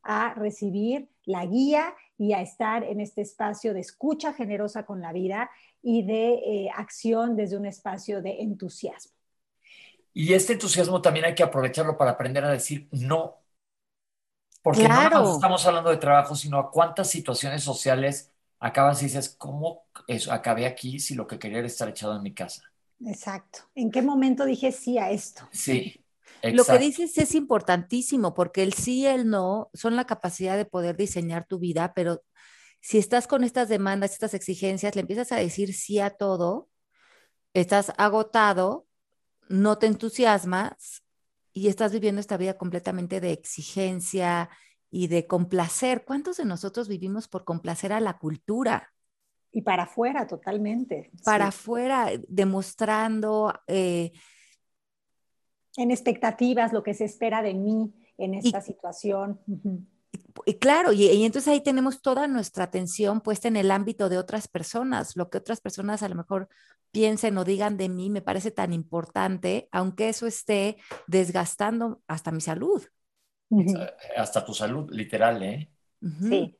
a 0.08 0.34
recibir 0.34 1.08
la 1.26 1.46
guía 1.46 1.94
y 2.18 2.32
a 2.34 2.42
estar 2.42 2.84
en 2.84 3.00
este 3.00 3.22
espacio 3.22 3.74
de 3.74 3.80
escucha 3.80 4.32
generosa 4.34 4.86
con 4.86 5.00
la 5.02 5.12
vida 5.12 5.50
y 5.82 6.04
de 6.04 6.34
eh, 6.66 6.70
acción 6.74 7.36
desde 7.36 7.58
un 7.58 7.66
espacio 7.66 8.22
de 8.22 8.42
entusiasmo. 8.42 9.12
Y 10.14 10.32
este 10.34 10.52
entusiasmo 10.54 11.00
también 11.02 11.26
hay 11.26 11.34
que 11.34 11.42
aprovecharlo 11.42 11.96
para 11.96 12.12
aprender 12.12 12.44
a 12.44 12.50
decir 12.50 12.88
no. 12.92 13.42
Porque 14.62 14.88
no 14.88 15.02
Claro. 15.02 15.20
más 15.20 15.30
estamos 15.30 15.64
hablando 15.66 15.90
de 15.90 15.96
trabajo, 15.98 16.34
sino 16.36 16.58
a 16.58 16.70
cuántas 16.70 17.08
situaciones 17.10 17.62
sociales 17.62 18.32
acabas 18.60 19.00
y 19.02 19.06
dices, 19.06 19.30
¿cómo 19.38 19.86
eso, 20.06 20.32
acabé 20.32 20.66
aquí 20.66 20.98
si 21.00 21.14
lo 21.14 21.26
que 21.26 21.38
quería 21.38 21.58
era 21.58 21.66
estar 21.68 21.88
echado 21.88 22.16
en 22.16 22.22
mi 22.22 22.34
casa? 22.34 22.62
Exacto. 23.04 23.60
¿En 23.74 23.90
qué 23.90 24.02
momento 24.02 24.44
dije 24.44 24.70
sí 24.72 24.98
a 24.98 25.10
esto? 25.10 25.42
Sí, 25.50 26.04
Lo 26.42 26.64
que 26.64 26.78
dices 26.78 27.16
es 27.18 27.34
importantísimo 27.34 28.34
porque 28.34 28.62
el 28.62 28.72
sí 28.72 29.00
y 29.00 29.06
el 29.06 29.28
no 29.28 29.70
son 29.74 29.96
la 29.96 30.06
capacidad 30.06 30.56
de 30.56 30.64
poder 30.64 30.96
diseñar 30.96 31.46
tu 31.46 31.58
vida, 31.58 31.92
pero 31.94 32.22
si 32.80 32.98
estás 32.98 33.26
con 33.26 33.44
estas 33.44 33.68
demandas, 33.68 34.12
estas 34.12 34.34
exigencias, 34.34 34.94
le 34.94 35.00
empiezas 35.00 35.32
a 35.32 35.36
decir 35.36 35.74
sí 35.74 35.98
a 35.98 36.10
todo, 36.10 36.68
estás 37.54 37.92
agotado, 37.98 38.86
no 39.48 39.78
te 39.78 39.86
entusiasmas 39.86 41.02
y 41.52 41.68
estás 41.68 41.92
viviendo 41.92 42.20
esta 42.20 42.36
vida 42.36 42.56
completamente 42.56 43.20
de 43.20 43.32
exigencia 43.32 44.48
y 44.90 45.08
de 45.08 45.26
complacer. 45.26 46.04
¿Cuántos 46.04 46.36
de 46.36 46.44
nosotros 46.44 46.88
vivimos 46.88 47.28
por 47.28 47.44
complacer 47.44 47.92
a 47.92 48.00
la 48.00 48.18
cultura? 48.18 48.92
Y 49.50 49.62
para 49.62 49.84
afuera, 49.84 50.26
totalmente. 50.26 51.10
Para 51.24 51.46
Sí. 51.46 51.48
afuera, 51.48 52.10
demostrando, 52.28 53.52
eh, 53.66 54.12
En 55.78 55.92
expectativas, 55.92 56.72
lo 56.72 56.82
que 56.82 56.92
se 56.92 57.04
espera 57.04 57.40
de 57.40 57.54
mí 57.54 57.94
en 58.18 58.34
esta 58.34 58.60
situación. 58.60 59.40
Ujú. 59.46 59.84
Y 60.44 60.54
claro, 60.54 60.92
y, 60.92 61.04
y 61.06 61.24
entonces 61.24 61.52
ahí 61.52 61.62
tenemos 61.62 62.02
toda 62.02 62.26
nuestra 62.26 62.64
atención 62.64 63.20
puesta 63.20 63.46
en 63.46 63.56
el 63.56 63.70
ámbito 63.70 64.08
de 64.08 64.18
otras 64.18 64.48
personas, 64.48 65.16
lo 65.16 65.30
que 65.30 65.38
otras 65.38 65.60
personas 65.60 66.02
a 66.02 66.08
lo 66.08 66.16
mejor 66.16 66.48
piensen 66.90 67.38
o 67.38 67.44
digan 67.44 67.76
de 67.76 67.88
mí 67.88 68.10
me 68.10 68.22
parece 68.22 68.50
tan 68.50 68.72
importante, 68.72 69.68
aunque 69.70 70.08
eso 70.08 70.26
esté 70.26 70.78
desgastando 71.06 72.02
hasta 72.08 72.32
mi 72.32 72.40
salud. 72.40 72.82
Ujú. 73.50 73.78
Hasta 74.16 74.44
tu 74.44 74.54
salud, 74.54 74.90
literal, 74.90 75.42
¿eh? 75.44 75.70
Ujú. 76.02 76.28
Sí. 76.28 76.58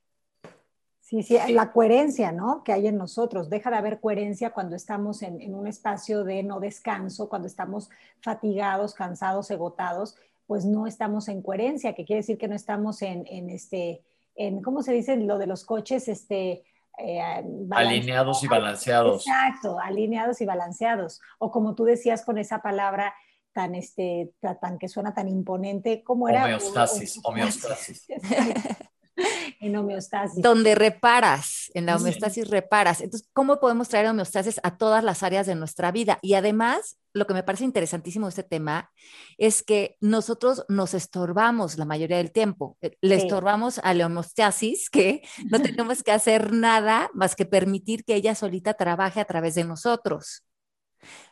Sí, 1.08 1.22
sí, 1.22 1.38
la 1.52 1.72
coherencia, 1.72 2.32
¿no? 2.32 2.62
Que 2.62 2.74
hay 2.74 2.86
en 2.86 2.98
nosotros. 2.98 3.48
Deja 3.48 3.70
de 3.70 3.76
haber 3.78 3.98
coherencia 3.98 4.50
cuando 4.50 4.76
estamos 4.76 5.22
en, 5.22 5.40
en 5.40 5.54
un 5.54 5.66
espacio 5.66 6.22
de 6.22 6.42
no 6.42 6.60
descanso, 6.60 7.30
cuando 7.30 7.48
estamos 7.48 7.88
fatigados, 8.20 8.92
cansados, 8.92 9.50
agotados, 9.50 10.16
pues 10.46 10.66
no 10.66 10.86
estamos 10.86 11.28
en 11.28 11.40
coherencia, 11.40 11.94
que 11.94 12.04
quiere 12.04 12.20
decir 12.20 12.36
que 12.36 12.46
no 12.48 12.54
estamos 12.54 13.00
en, 13.00 13.24
en 13.26 13.48
este, 13.48 14.02
en, 14.34 14.60
¿cómo 14.62 14.82
se 14.82 14.92
dice 14.92 15.16
lo 15.16 15.38
de 15.38 15.46
los 15.46 15.64
coches? 15.64 16.08
Este, 16.08 16.62
eh, 16.98 17.42
balance- 17.44 17.74
Alineados 17.88 18.44
y 18.44 18.48
balanceados. 18.48 19.26
Exacto, 19.26 19.78
alineados 19.80 20.40
y 20.42 20.44
balanceados. 20.44 21.22
O 21.38 21.50
como 21.50 21.74
tú 21.74 21.84
decías 21.84 22.22
con 22.22 22.36
esa 22.36 22.60
palabra 22.60 23.14
tan, 23.54 23.74
este, 23.74 24.34
ta- 24.40 24.58
tan 24.58 24.76
que 24.78 24.88
suena 24.88 25.14
tan 25.14 25.26
imponente, 25.28 26.02
¿cómo 26.04 26.28
era? 26.28 26.44
Homeostasis, 26.44 27.18
homeostasis. 27.24 28.06
En 29.60 29.76
homeostasis. 29.76 30.40
Donde 30.40 30.74
reparas, 30.74 31.70
en 31.74 31.86
la 31.86 31.96
Sí. 31.96 32.02
homeostasis 32.02 32.48
reparas. 32.48 33.00
Entonces, 33.00 33.28
¿cómo 33.32 33.58
podemos 33.58 33.88
traer 33.88 34.06
homeostasis 34.06 34.60
a 34.62 34.76
todas 34.78 35.02
las 35.02 35.22
áreas 35.22 35.46
de 35.46 35.54
nuestra 35.56 35.90
vida? 35.90 36.18
Y 36.22 36.34
además, 36.34 36.98
lo 37.12 37.26
que 37.26 37.34
me 37.34 37.42
parece 37.42 37.64
interesantísimo 37.64 38.26
de 38.26 38.30
este 38.30 38.42
tema 38.44 38.90
es 39.36 39.62
que 39.64 39.96
nosotros 40.00 40.64
nos 40.68 40.94
estorbamos 40.94 41.76
la 41.76 41.84
mayoría 41.84 42.18
del 42.18 42.30
tiempo. 42.30 42.76
Eh, 42.80 42.96
Le 43.00 43.16
Sí. 43.16 43.22
estorbamos 43.22 43.80
a 43.82 43.94
la 43.94 44.06
homeostasis, 44.06 44.90
que 44.90 45.22
no 45.50 45.58
tenemos 45.80 46.02
que 46.04 46.12
hacer 46.12 46.52
nada 46.52 47.10
más 47.12 47.34
que 47.34 47.44
permitir 47.44 48.04
que 48.04 48.14
ella 48.14 48.34
solita 48.36 48.74
trabaje 48.74 49.20
a 49.20 49.24
través 49.24 49.56
de 49.56 49.64
nosotros. 49.64 50.44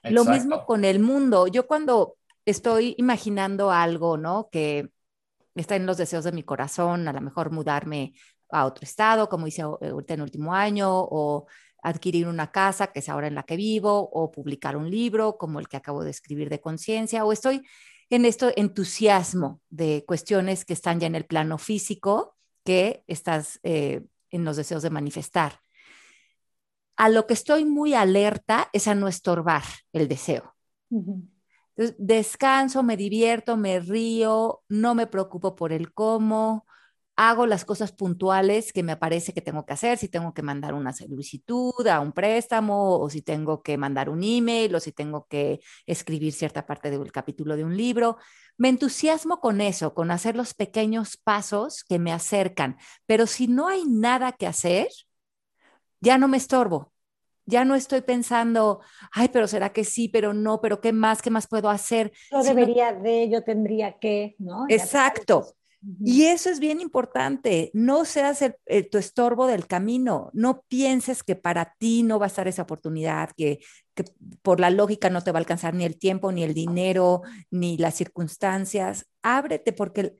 Lo 0.03 0.25
mismo 0.25 0.65
con 0.67 0.85
el 0.85 1.01
mundo. 1.01 1.47
Yo 1.47 1.67
cuando 1.67 2.17
estoy 2.45 2.95
imaginando 2.99 3.71
algo, 3.71 4.17
¿no? 4.17 4.49
Que 4.51 4.89
está 5.61 5.77
en 5.77 5.87
los 5.87 5.97
deseos 5.97 6.25
de 6.25 6.33
mi 6.33 6.43
corazón, 6.43 7.09
a 7.09 7.13
lo 7.13 7.21
mejor 7.21 7.51
mudarme 7.51 8.15
a 8.51 8.65
otro 8.65 8.85
estado, 8.85 9.29
como 9.29 9.47
hice 9.47 9.63
eh, 9.63 9.89
ahorita 9.91 10.15
en 10.15 10.21
el 10.21 10.25
último 10.25 10.55
año, 10.55 10.89
o 10.91 11.47
adquirir 11.83 12.27
una 12.27 12.51
casa, 12.51 12.89
que 12.89 13.01
es 13.01 13.09
ahora 13.09 13.27
en 13.27 13.35
la 13.35 13.45
que 13.45 13.57
vivo, 13.57 14.09
o 14.13 14.31
publicar 14.31 14.77
un 14.77 14.91
libro 14.91 15.39
como 15.39 15.61
el 15.61 15.69
que 15.69 15.77
acabo 15.77 16.05
de 16.05 16.11
escribir 16.11 16.49
de 16.49 16.61
conciencia, 16.61 17.25
o 17.25 17.33
estoy 17.33 17.63
en 18.11 18.25
esto 18.25 18.53
entusiasmo 18.57 19.61
de 19.69 20.05
cuestiones 20.07 20.65
que 20.65 20.73
están 20.73 21.01
ya 21.01 21.07
en 21.07 21.15
el 21.15 21.27
plano 21.27 21.59
físico, 21.59 22.37
que 22.65 23.05
estás 23.07 23.61
eh, 23.63 24.03
en 24.31 24.45
los 24.45 24.57
deseos 24.57 24.83
de 24.83 24.91
manifestar. 24.91 25.61
A 26.97 27.09
lo 27.09 27.27
que 27.27 27.35
estoy 27.35 27.65
muy 27.65 27.95
alerta 27.95 28.69
es 28.73 28.89
a 28.89 28.95
no 28.95 29.09
estorbar 29.09 29.65
el 29.93 30.09
deseo. 30.09 30.55
Ujú. 30.91 31.29
Entonces, 31.77 31.97
descanso, 31.99 32.83
me 32.83 32.97
divierto, 32.97 33.57
me 33.57 33.81
río, 33.81 34.63
no 34.69 34.95
me 34.95 35.07
preocupo 35.07 35.55
por 35.57 35.73
el 35.73 35.93
cómo, 35.93 36.67
hago 37.17 37.47
las 37.47 37.65
cosas 37.65 37.93
puntuales 37.93 38.73
que 38.73 38.83
me 38.83 38.97
parece 38.97 39.33
que 39.33 39.41
tengo 39.41 39.65
que 39.67 39.73
hacer, 39.73 39.99
si 39.99 40.09
tengo 40.09 40.35
que 40.35 40.43
mandar 40.43 40.75
una 40.75 40.93
solicitud 40.93 41.87
a 41.89 42.01
un 42.01 42.13
préstamo, 42.13 42.99
o 42.99 43.11
si 43.11 43.23
tengo 43.23 43.63
que 43.63 43.79
mandar 43.79 44.11
un 44.11 44.23
email, 44.23 44.75
o 44.75 44.81
si 44.81 44.93
tengo 44.93 45.27
que 45.29 45.61
escribir 45.87 46.33
cierta 46.35 46.67
parte 46.67 46.91
del 46.91 47.13
capítulo 47.13 47.57
de 47.57 47.65
un 47.65 47.77
libro. 47.77 48.19
Me 48.59 48.69
entusiasmo 48.69 49.41
con 49.41 49.61
eso, 49.61 49.95
con 49.95 50.11
hacer 50.11 50.37
los 50.37 50.55
pequeños 50.55 51.17
pasos 51.17 51.85
que 51.85 51.99
me 51.99 52.13
acercan, 52.13 52.77
pero 53.07 53.27
si 53.27 53.49
no 53.49 53.69
hay 53.69 53.85
nada 53.87 54.33
que 54.33 54.47
hacer, 54.47 54.89
ya 56.01 56.19
no 56.19 56.29
me 56.29 56.37
estorbo. 56.37 56.93
Ya 57.47 57.65
no 57.65 57.75
estoy 57.75 58.01
pensando, 58.03 58.81
ay, 59.13 59.29
pero 59.33 59.47
será 59.47 59.73
que 59.73 59.85
sí, 59.85 60.09
pero 60.09 60.35
no, 60.35 60.61
pero 60.61 60.81
qué 60.81 60.93
más, 60.93 61.23
qué 61.23 61.31
más 61.31 61.47
puedo 61.47 61.71
hacer. 61.71 62.13
Yo 62.31 62.43
debería 62.43 62.93
de, 62.93 63.29
yo 63.31 63.43
tendría 63.45 63.99
que, 63.99 64.35
¿no? 64.39 64.67
Exacto. 64.69 65.55
Y 66.05 66.25
eso 66.25 66.51
es 66.51 66.59
bien 66.59 66.81
importante. 66.81 67.71
No 67.73 68.05
seas 68.05 68.43
el- 68.43 68.57
el- 68.65 68.91
tu 68.91 68.99
estorbo 68.99 69.47
del 69.47 69.69
camino. 69.69 70.31
No 70.33 70.63
pienses 70.67 71.23
que 71.23 71.37
para 71.37 71.75
ti 71.79 72.03
no 72.03 72.19
va 72.19 72.27
a 72.27 72.29
estar 72.29 72.49
esa 72.49 72.63
oportunidad, 72.63 73.31
que, 73.37 73.61
que 73.95 74.05
por 74.43 74.59
la 74.59 74.71
lógica 74.71 75.11
no 75.11 75.23
te 75.23 75.31
va 75.31 75.39
a 75.39 75.41
alcanzar 75.41 75.75
ni 75.75 75.85
el 75.85 75.97
tiempo, 75.99 76.33
ni 76.33 76.43
el 76.43 76.55
dinero, 76.55 77.23
ni 77.53 77.77
las 77.79 77.95
circunstancias. 77.95 79.07
Ábrete 79.23 79.73
porque 79.73 80.17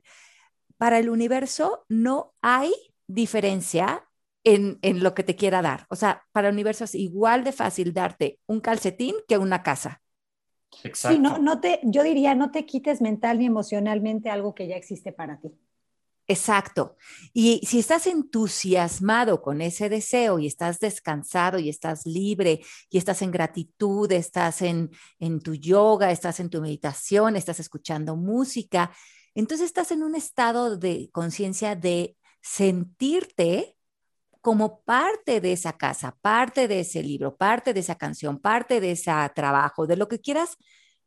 para 0.77 0.99
el 0.99 1.09
universo 1.09 1.85
no 1.89 2.33
hay 2.41 2.71
diferencia 3.07 4.06
en, 4.47 4.79
en 4.81 5.03
lo 5.03 5.13
que 5.13 5.23
te 5.23 5.35
quiera 5.35 5.61
dar. 5.61 5.85
O 5.89 5.97
sea, 5.97 6.23
para 6.31 6.47
el 6.47 6.53
universo 6.53 6.85
es 6.85 6.95
igual 6.95 7.43
de 7.43 7.51
fácil 7.51 7.93
darte 7.93 8.39
un 8.45 8.61
calcetín 8.61 9.13
que 9.27 9.37
una 9.37 9.61
casa. 9.61 10.01
Exacto. 10.83 11.15
Sí, 11.15 11.21
no, 11.21 11.37
no 11.37 11.59
te, 11.59 11.81
yo 11.83 12.01
diría, 12.01 12.33
no 12.33 12.49
te 12.49 12.65
quites 12.65 13.01
mental 13.01 13.39
ni 13.39 13.45
emocionalmente 13.45 14.29
algo 14.29 14.55
que 14.55 14.67
ya 14.67 14.77
existe 14.77 15.11
para 15.11 15.37
ti. 15.41 15.51
Exacto. 16.29 16.95
Y 17.33 17.59
si 17.65 17.79
estás 17.79 18.07
entusiasmado 18.07 19.41
con 19.41 19.61
ese 19.61 19.89
deseo 19.89 20.39
y 20.39 20.47
estás 20.47 20.79
descansado 20.79 21.59
y 21.59 21.67
estás 21.67 22.05
libre 22.05 22.61
y 22.89 22.97
estás 22.97 23.21
en 23.21 23.31
gratitud, 23.31 24.09
estás 24.13 24.61
en, 24.61 24.91
en 25.19 25.41
tu 25.41 25.55
yoga, 25.55 26.11
estás 26.11 26.39
en 26.39 26.49
tu 26.49 26.61
meditación, 26.61 27.35
estás 27.35 27.59
escuchando 27.59 28.15
música, 28.15 28.91
entonces 29.35 29.67
estás 29.67 29.91
en 29.91 30.03
un 30.03 30.15
estado 30.15 30.77
de 30.77 31.09
conciencia 31.11 31.75
de 31.75 32.17
sentirte 32.41 33.76
como 34.41 34.81
parte 34.83 35.41
de 35.41 35.53
esa 35.53 35.73
casa, 35.77 36.17
parte 36.21 36.67
de 36.67 36.81
ese 36.81 37.03
libro, 37.03 37.35
parte 37.37 37.73
de 37.73 37.79
esa 37.81 37.95
canción, 37.95 38.39
parte 38.39 38.79
de 38.81 38.91
ese 38.91 39.11
trabajo, 39.35 39.87
de 39.87 39.97
lo 39.97 40.07
que 40.07 40.19
quieras 40.21 40.57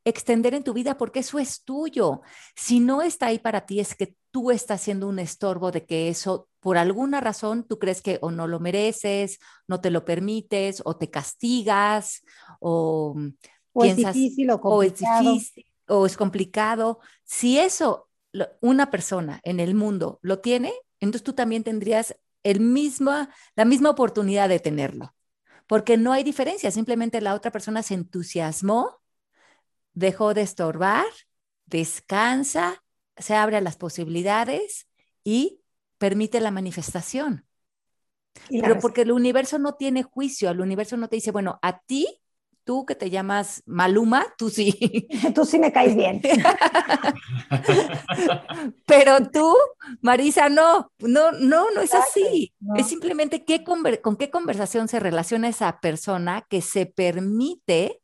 extender 0.04 0.54
en 0.54 0.64
tu 0.64 0.72
vida, 0.72 0.96
porque 0.96 1.20
eso 1.20 1.38
es 1.38 1.62
tuyo. 1.64 2.22
Si 2.56 2.80
no 2.80 3.02
está 3.02 3.26
ahí 3.26 3.38
para 3.38 3.66
ti, 3.66 3.80
es 3.80 3.94
que 3.94 4.14
tú 4.30 4.50
estás 4.50 4.80
siendo 4.80 5.08
un 5.08 5.18
estorbo 5.18 5.70
de 5.72 5.84
que 5.84 6.08
eso, 6.08 6.48
por 6.60 6.78
alguna 6.78 7.20
razón, 7.20 7.66
tú 7.66 7.78
crees 7.78 8.00
que 8.02 8.18
o 8.22 8.30
no 8.30 8.46
lo 8.46 8.60
mereces, 8.60 9.38
no 9.68 9.80
te 9.80 9.90
lo 9.90 10.04
permites, 10.04 10.82
o 10.84 10.96
te 10.96 11.10
castigas, 11.10 12.22
o 12.60 13.14
O 13.72 13.80
piensas, 13.80 13.94
es 13.94 13.96
difícil 13.96 14.48
o 14.50 14.60
o 14.66 14.82
es 14.82 14.96
complicado. 14.96 15.32
difícil, 15.36 15.64
o 15.88 16.06
es 16.06 16.16
complicado. 16.16 17.00
Si 17.24 17.58
eso 17.58 18.08
lo- 18.32 18.46
una 18.60 18.90
persona 18.90 19.40
en 19.44 19.60
el 19.60 19.74
mundo 19.74 20.18
lo 20.22 20.40
tiene, 20.40 20.72
entonces 21.00 21.24
tú 21.24 21.32
también 21.34 21.64
tendrías 21.64 22.16
el 22.42 22.60
mismo, 22.60 23.12
la 23.54 23.64
misma 23.64 23.90
oportunidad 23.90 24.48
de 24.48 24.60
tenerlo, 24.60 25.14
porque 25.66 25.96
no 25.96 26.12
hay 26.12 26.24
diferencia, 26.24 26.70
simplemente 26.70 27.20
la 27.20 27.34
otra 27.34 27.50
persona 27.50 27.82
se 27.82 27.94
entusiasmó, 27.94 29.00
dejó 29.92 30.34
de 30.34 30.42
estorbar, 30.42 31.06
descansa, 31.66 32.82
se 33.16 33.34
abre 33.34 33.56
a 33.56 33.60
las 33.60 33.76
posibilidades 33.76 34.88
y 35.24 35.60
permite 35.98 36.40
la 36.40 36.50
manifestación. 36.50 37.46
Y 38.48 38.58
la 38.58 38.68
Pero 38.68 38.80
porque 38.80 39.02
el 39.02 39.12
universo 39.12 39.58
no 39.58 39.74
tiene 39.74 40.02
juicio, 40.02 40.50
el 40.50 40.60
universo 40.60 40.96
no 40.96 41.08
te 41.08 41.16
dice, 41.16 41.30
bueno, 41.30 41.58
a 41.62 41.80
ti, 41.80 42.19
tú 42.70 42.86
que 42.86 42.94
te 42.94 43.10
llamas 43.10 43.64
Maluma, 43.66 44.24
tú 44.38 44.48
sí, 44.48 45.08
Tú 45.34 45.44
sí 45.44 45.58
me 45.58 45.72
caes 45.72 45.96
bien. 45.96 46.22
pero 48.86 49.28
tú, 49.28 49.52
Marisa, 50.02 50.48
no, 50.48 50.92
no, 51.00 51.32
no, 51.32 51.72
no 51.72 51.80
es 51.80 51.92
así. 51.92 52.54
no. 52.60 52.76
Es 52.76 52.86
simplemente 52.86 53.44
qué 53.44 53.64
con 53.64 54.16
qué 54.16 54.30
conversación 54.30 54.86
se 54.86 55.00
relaciona 55.00 55.48
esa 55.48 55.80
persona 55.80 56.46
que 56.48 56.62
se 56.62 56.86
permite 56.86 58.00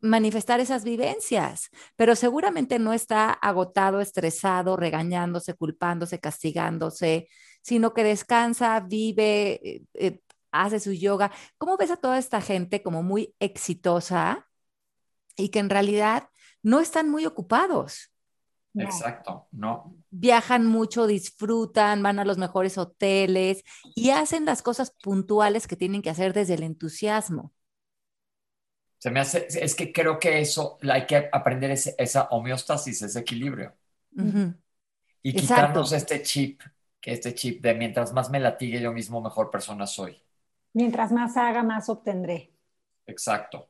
manifestar 0.00 0.60
esas 0.60 0.82
vivencias, 0.82 1.68
pero 1.96 2.16
seguramente 2.16 2.78
no 2.78 2.94
está 2.94 3.30
agotado, 3.30 4.00
estresado, 4.00 4.78
regañándose, 4.78 5.52
culpándose, 5.52 6.18
castigándose, 6.18 7.28
sino 7.60 7.92
que 7.92 8.04
descansa, 8.04 8.80
vive, 8.80 9.60
eh, 9.62 9.82
eh, 9.92 10.20
hace 10.52 10.80
su 10.80 10.92
yoga. 10.92 11.30
¿Cómo 11.58 11.76
ves 11.76 11.90
a 11.90 11.96
toda 11.96 12.18
esta 12.18 12.40
gente 12.40 12.82
como 12.82 13.02
muy 13.02 13.34
exitosa 13.40 14.48
y 15.36 15.50
que 15.50 15.58
en 15.58 15.70
realidad 15.70 16.28
no 16.62 16.80
están 16.80 17.08
muy 17.10 17.26
ocupados? 17.26 18.10
Exacto, 18.74 19.48
no. 19.50 19.96
Viajan 20.10 20.66
mucho, 20.66 21.06
disfrutan, 21.06 22.02
van 22.02 22.18
a 22.18 22.24
los 22.24 22.38
mejores 22.38 22.78
hoteles 22.78 23.64
y 23.96 24.10
hacen 24.10 24.44
las 24.44 24.62
cosas 24.62 24.92
puntuales 25.02 25.66
que 25.66 25.76
tienen 25.76 26.02
que 26.02 26.10
hacer 26.10 26.32
desde 26.32 26.54
el 26.54 26.62
entusiasmo. 26.62 27.52
Se 28.98 29.10
me 29.10 29.20
hace, 29.20 29.48
es 29.50 29.74
que 29.74 29.92
creo 29.92 30.18
que 30.18 30.40
eso, 30.40 30.78
hay 30.82 31.06
que 31.06 31.28
aprender 31.32 31.70
esa 31.70 32.28
homeostasis, 32.30 33.02
ese 33.02 33.18
equilibrio. 33.18 33.74
Y 35.22 35.34
quitarnos 35.34 35.92
este 35.92 36.22
chip, 36.22 36.60
que 37.00 37.12
este 37.12 37.34
chip 37.34 37.62
de 37.62 37.74
mientras 37.74 38.12
más 38.12 38.30
me 38.30 38.38
latigue 38.38 38.80
yo 38.80 38.92
mismo, 38.92 39.20
mejor 39.20 39.50
persona 39.50 39.86
soy. 39.86 40.22
Mientras 40.72 41.12
más 41.12 41.36
haga, 41.36 41.62
más 41.62 41.88
obtendré. 41.88 42.52
Exacto. 43.06 43.68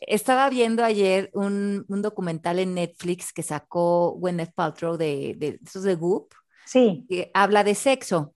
estaba, 0.00 0.50
viendo 0.50 0.84
ayer 0.84 1.30
un, 1.32 1.84
documental 1.88 2.58
en 2.58 2.74
Netflix 2.74 3.32
que 3.32 3.42
sacó 3.42 4.16
Gwyneth 4.18 4.52
Paltrow 4.54 4.96
de, 4.96 5.34
de, 5.36 5.60
de 5.60 5.94
Goop. 5.94 6.32
Sí. 6.66 7.06
Que 7.08 7.30
habla 7.34 7.64
de 7.64 7.74
sexo. 7.74 8.34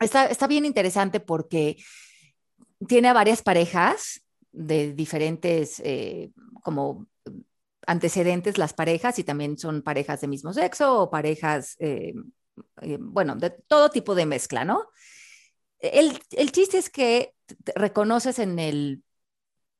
está, 0.00 0.26
está 0.26 0.46
bien 0.46 0.64
interesante 0.64 1.20
porque 1.20 1.76
tiene 2.86 3.08
a 3.08 3.12
varias 3.12 3.42
parejas 3.42 4.22
de 4.52 4.92
diferentes 4.92 5.80
eh, 5.84 6.30
como 6.62 7.06
antecedentes 7.86 8.56
las 8.56 8.72
parejas 8.72 9.18
y 9.18 9.24
también 9.24 9.58
son 9.58 9.82
parejas 9.82 10.20
de 10.20 10.28
mismo 10.28 10.52
sexo 10.52 11.02
o 11.02 11.10
parejas, 11.10 11.76
eh, 11.80 12.14
eh, 12.80 12.98
bueno, 13.00 13.36
de 13.36 13.50
todo 13.50 13.90
tipo 13.90 14.14
de 14.14 14.26
mezcla, 14.26 14.64
¿no? 14.64 14.88
El, 15.92 16.18
el 16.30 16.52
chiste 16.52 16.78
es 16.78 16.90
que 16.90 17.34
reconoces 17.74 18.38
en 18.38 18.58
el 18.58 19.02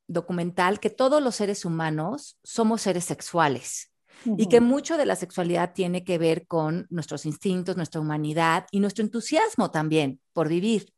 documental 0.06 0.80
que 0.80 0.90
todos 0.90 1.22
los 1.22 1.36
seres 1.36 1.64
humanos 1.64 2.38
somos 2.42 2.82
seres 2.82 3.04
sexuales 3.04 3.90
y 4.24 4.48
que 4.48 4.60
mucho 4.60 4.96
de 4.96 5.06
la 5.06 5.16
sexualidad 5.16 5.74
tiene 5.74 6.04
que 6.04 6.18
ver 6.18 6.46
con 6.46 6.86
nuestros 6.88 7.26
instintos, 7.26 7.76
nuestra 7.76 8.00
humanidad 8.00 8.66
y 8.70 8.80
nuestro 8.80 9.04
entusiasmo 9.04 9.70
también 9.70 10.20
por 10.32 10.48
vivir. 10.48 10.92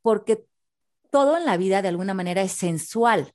Porque 0.00 0.46
todo 1.10 1.36
en 1.36 1.44
la 1.44 1.56
vida 1.56 1.82
de 1.82 1.88
alguna 1.88 2.14
manera 2.14 2.40
es 2.42 2.52
sensual. 2.52 3.34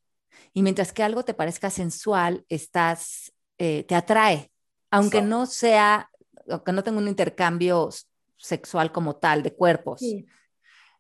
Y 0.54 0.64
mientras 0.64 0.92
que 0.92 1.04
algo 1.04 1.24
te 1.24 1.34
parezca 1.34 1.70
sensual, 1.70 2.46
estás, 2.50 3.34
eh, 3.58 3.84
te 3.84 3.96
atrae, 3.96 4.52
aunque 4.90 5.22
no 5.22 5.46
sea, 5.46 6.10
aunque 6.50 6.72
no 6.72 6.84
tenga 6.84 6.98
un 6.98 7.08
intercambio 7.08 7.90
sexual 8.38 8.92
como 8.92 9.18
tal 9.18 9.44
de 9.44 9.54
cuerpos. 9.54 10.02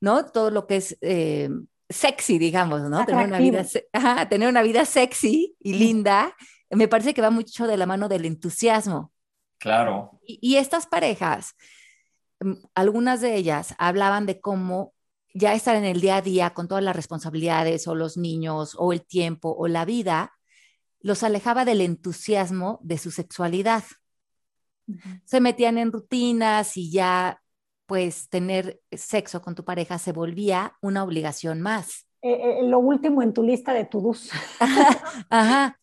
¿No? 0.01 0.25
Todo 0.25 0.51
lo 0.51 0.67
que 0.67 0.77
es 0.77 0.97
eh, 1.01 1.49
sexy, 1.89 2.37
digamos, 2.37 2.81
¿no? 2.81 3.05
Tener 3.05 3.27
una, 3.27 3.39
vida, 3.39 3.65
tener 4.29 4.49
una 4.49 4.61
vida 4.61 4.85
sexy 4.85 5.55
y 5.59 5.73
linda, 5.73 6.35
me 6.69 6.87
parece 6.87 7.13
que 7.13 7.21
va 7.21 7.29
mucho 7.29 7.67
de 7.67 7.77
la 7.77 7.85
mano 7.85 8.09
del 8.09 8.25
entusiasmo. 8.25 9.11
Claro. 9.57 10.19
y 10.27 10.57
estas 10.57 10.85
parejas, 10.85 11.55
mm, 12.41 12.53
algunas 12.75 13.21
de 13.21 13.35
ellas 13.35 13.73
hablaban 13.79 14.25
de 14.25 14.39
cómo 14.39 14.93
ya 15.35 15.53
estar 15.53 15.75
en 15.75 15.83
el 15.83 15.99
día 15.99 16.17
a 16.17 16.21
día 16.21 16.53
con 16.53 16.67
todas 16.67 16.83
las 16.83 16.95
responsabilidades 16.95 17.87
o 17.87 17.93
los 17.93 18.15
niños 18.15 18.75
o 18.79 18.93
el 18.93 19.05
tiempo 19.05 19.53
o 19.57 19.67
la 19.67 19.83
vida, 19.83 20.33
los 21.01 21.23
alejaba 21.23 21.65
del 21.65 21.81
entusiasmo 21.81 22.79
de 22.81 22.97
su 22.97 23.11
sexualidad. 23.11 23.83
Se 25.25 25.41
metían 25.41 25.77
en 25.77 25.91
rutinas 25.91 26.77
y 26.77 26.89
ya 26.89 27.41
pues 27.85 28.29
tener 28.29 28.81
sexo 28.91 29.41
con 29.41 29.55
tu 29.55 29.63
pareja 29.63 29.97
se 29.97 30.11
volvía 30.11 30.73
una 30.81 31.03
obligación 31.03 31.61
más. 31.61 32.07
Eh, 32.21 32.59
eh, 32.59 32.63
lo 32.63 32.79
último 32.79 33.21
en 33.21 33.33
tu 33.33 33.43
lista 33.43 33.73
de 33.73 33.85
to-dos. 33.85 34.31
Ajá, 35.29 35.79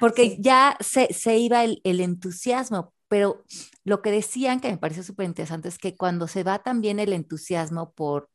porque 0.00 0.36
ya 0.40 0.76
se, 0.80 1.12
se 1.12 1.36
iba 1.38 1.62
el, 1.62 1.80
el, 1.84 2.00
entusiasmo, 2.00 2.92
pero 3.06 3.44
lo 3.84 4.02
que 4.02 4.10
decían 4.10 4.58
que 4.58 4.70
me 4.70 4.78
pareció 4.78 5.04
súper 5.04 5.26
interesante 5.26 5.68
es 5.68 5.78
que 5.78 5.96
cuando 5.96 6.26
se 6.26 6.42
va 6.42 6.58
también 6.58 6.98
el 6.98 7.12
entusiasmo 7.12 7.92
por 7.92 8.30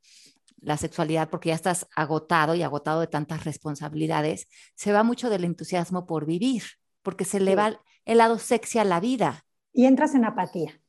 la 0.62 0.78
sexualidad 0.78 1.30
porque 1.30 1.50
ya 1.50 1.56
estás 1.56 1.88
agotado 1.96 2.56
y 2.56 2.64
agotado 2.64 3.02
de 3.02 3.08
tantas 3.08 3.44
responsabilidades, 3.44 4.48
se 4.76 4.94
va 4.94 5.04
mucho 5.04 5.30
del 5.30 5.44
entusiasmo 5.44 6.06
por 6.06 6.26
vivir, 6.26 6.64
porque 7.02 7.26
se 7.26 7.40
le 7.40 7.56
va 7.56 7.82
el 8.06 8.20
lado 8.20 8.40
sexy 8.40 8.80
a 8.80 8.86
la 8.86 9.00
vida. 9.00 9.44
Y 9.74 9.86
entras 9.86 10.16
en 10.16 10.24
apatía. 10.24 10.80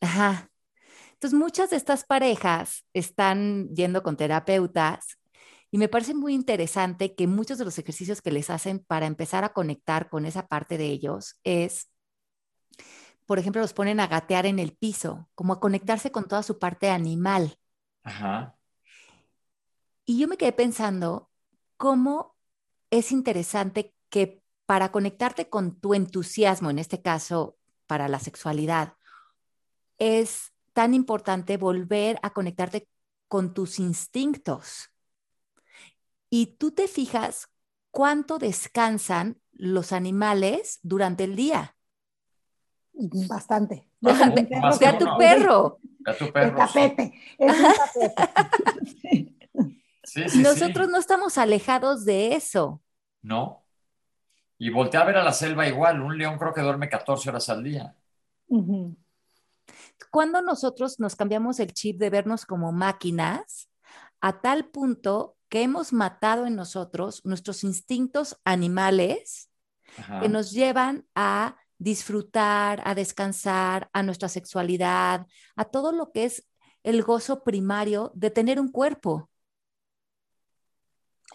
Ajá. 0.00 0.51
Entonces, 1.22 1.38
muchas 1.38 1.70
de 1.70 1.76
estas 1.76 2.02
parejas 2.02 2.84
están 2.94 3.68
yendo 3.68 4.02
con 4.02 4.16
terapeutas 4.16 5.20
y 5.70 5.78
me 5.78 5.86
parece 5.86 6.14
muy 6.14 6.34
interesante 6.34 7.14
que 7.14 7.28
muchos 7.28 7.58
de 7.58 7.64
los 7.64 7.78
ejercicios 7.78 8.20
que 8.20 8.32
les 8.32 8.50
hacen 8.50 8.80
para 8.80 9.06
empezar 9.06 9.44
a 9.44 9.52
conectar 9.52 10.10
con 10.10 10.26
esa 10.26 10.48
parte 10.48 10.78
de 10.78 10.86
ellos 10.86 11.38
es, 11.44 11.88
por 13.24 13.38
ejemplo, 13.38 13.62
los 13.62 13.72
ponen 13.72 14.00
a 14.00 14.08
gatear 14.08 14.46
en 14.46 14.58
el 14.58 14.72
piso, 14.72 15.28
como 15.36 15.52
a 15.52 15.60
conectarse 15.60 16.10
con 16.10 16.26
toda 16.26 16.42
su 16.42 16.58
parte 16.58 16.90
animal. 16.90 17.56
Ajá. 18.02 18.56
Y 20.04 20.18
yo 20.18 20.26
me 20.26 20.36
quedé 20.36 20.50
pensando 20.50 21.30
cómo 21.76 22.34
es 22.90 23.12
interesante 23.12 23.94
que 24.10 24.42
para 24.66 24.90
conectarte 24.90 25.48
con 25.48 25.78
tu 25.78 25.94
entusiasmo, 25.94 26.68
en 26.68 26.80
este 26.80 27.00
caso 27.00 27.58
para 27.86 28.08
la 28.08 28.18
sexualidad, 28.18 28.94
es 29.98 30.51
tan 30.72 30.94
importante 30.94 31.56
volver 31.56 32.18
a 32.22 32.30
conectarte 32.30 32.88
con 33.28 33.54
tus 33.54 33.78
instintos. 33.78 34.90
Y 36.30 36.56
tú 36.56 36.72
te 36.72 36.88
fijas 36.88 37.48
cuánto 37.90 38.38
descansan 38.38 39.40
los 39.52 39.92
animales 39.92 40.80
durante 40.82 41.24
el 41.24 41.36
día. 41.36 41.76
Bastante. 42.92 43.88
a 44.86 44.98
tu 44.98 45.06
perro. 45.18 45.78
A 46.06 46.14
tu 46.14 46.32
perro. 46.32 46.48
El 46.48 46.56
tapete. 46.56 47.14
Es 47.38 47.56
un 47.56 47.74
tapete. 47.74 49.38
Nosotros 50.42 50.88
no 50.88 50.98
estamos 50.98 51.38
alejados 51.38 52.04
de 52.04 52.34
eso. 52.34 52.82
No. 53.22 53.64
Y 54.58 54.70
voltea 54.70 55.00
a 55.00 55.04
ver 55.04 55.16
a 55.16 55.24
la 55.24 55.32
selva 55.32 55.66
igual. 55.66 56.02
Un 56.02 56.18
león 56.18 56.38
creo 56.38 56.52
que 56.52 56.60
duerme 56.60 56.88
14 56.88 57.30
horas 57.30 57.48
al 57.48 57.62
día. 57.64 57.94
Cuando 60.10 60.42
nosotros 60.42 60.98
nos 61.00 61.16
cambiamos 61.16 61.60
el 61.60 61.72
chip 61.72 61.98
de 61.98 62.10
vernos 62.10 62.46
como 62.46 62.72
máquinas, 62.72 63.68
a 64.20 64.40
tal 64.40 64.66
punto 64.66 65.36
que 65.48 65.62
hemos 65.62 65.92
matado 65.92 66.46
en 66.46 66.56
nosotros 66.56 67.24
nuestros 67.24 67.64
instintos 67.64 68.40
animales 68.44 69.50
que 70.20 70.28
nos 70.28 70.52
llevan 70.52 71.06
a 71.14 71.56
disfrutar, 71.76 72.80
a 72.86 72.94
descansar, 72.94 73.90
a 73.92 74.02
nuestra 74.02 74.28
sexualidad, 74.28 75.26
a 75.56 75.64
todo 75.64 75.92
lo 75.92 76.12
que 76.12 76.24
es 76.24 76.48
el 76.82 77.02
gozo 77.02 77.44
primario 77.44 78.12
de 78.14 78.30
tener 78.30 78.60
un 78.60 78.70
cuerpo. 78.70 79.28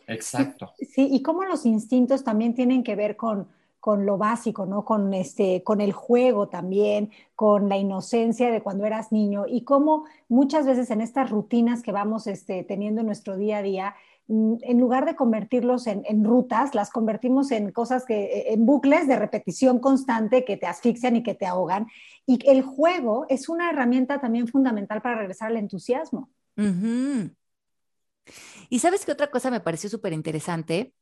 Exacto. 0.08 0.74
Sí, 0.80 1.08
y 1.12 1.22
cómo 1.22 1.44
los 1.44 1.66
instintos 1.66 2.24
también 2.24 2.56
tienen 2.56 2.84
que 2.84 2.96
ver 2.96 3.18
con, 3.18 3.50
con 3.80 4.06
lo 4.06 4.18
básico, 4.18 4.66
¿no? 4.66 4.84
Con, 4.84 5.14
este, 5.14 5.64
con 5.64 5.82
el 5.82 5.94
juego 5.94 6.50
también, 6.50 7.12
con 7.36 7.70
la 7.70 7.78
inocencia 7.78 8.52
de 8.52 8.62
cuando 8.62 8.86
eras 8.86 9.12
niño 9.12 9.46
y 9.48 9.62
cómo 9.64 10.06
muchas 10.28 10.66
veces 10.66 10.90
en 10.92 11.02
estas 11.02 11.30
rutinas 11.30 11.84
que 11.84 11.92
vamos 11.92 12.28
este, 12.28 12.64
teniendo 12.64 13.02
en 13.02 13.08
nuestro 13.08 13.38
día 13.38 13.58
a 13.58 13.62
día, 13.62 13.96
mm, 14.28 14.56
en 14.62 14.80
lugar 14.80 15.06
de 15.06 15.16
convertirlos 15.16 15.88
en, 15.88 16.04
en, 16.06 16.24
rutas, 16.24 16.76
las 16.76 16.90
convertimos 16.90 17.52
en 17.52 17.72
cosas 17.72 18.06
que, 18.06 18.46
en 18.48 18.66
bucles 18.66 19.08
de 19.08 19.16
repetición 19.16 19.80
constante 19.80 20.44
que 20.44 20.58
te 20.58 20.66
asfixian 20.66 21.16
y 21.16 21.24
que 21.24 21.36
te 21.36 21.46
ahogan. 21.46 21.88
Y 22.26 22.40
el 22.50 22.64
juego 22.64 23.26
es 23.30 23.48
una 23.48 23.70
herramienta 23.70 24.20
también 24.20 24.48
fundamental 24.48 25.02
para 25.02 25.18
regresar 25.20 25.50
al 25.50 25.58
entusiasmo. 25.58 26.30
Y 28.70 28.80
sabes 28.80 29.06
qué 29.06 29.12
otra 29.12 29.30
cosa 29.32 29.52
me 29.52 29.60
pareció 29.60 29.90
súper 29.90 30.14
interesante, 30.14 30.94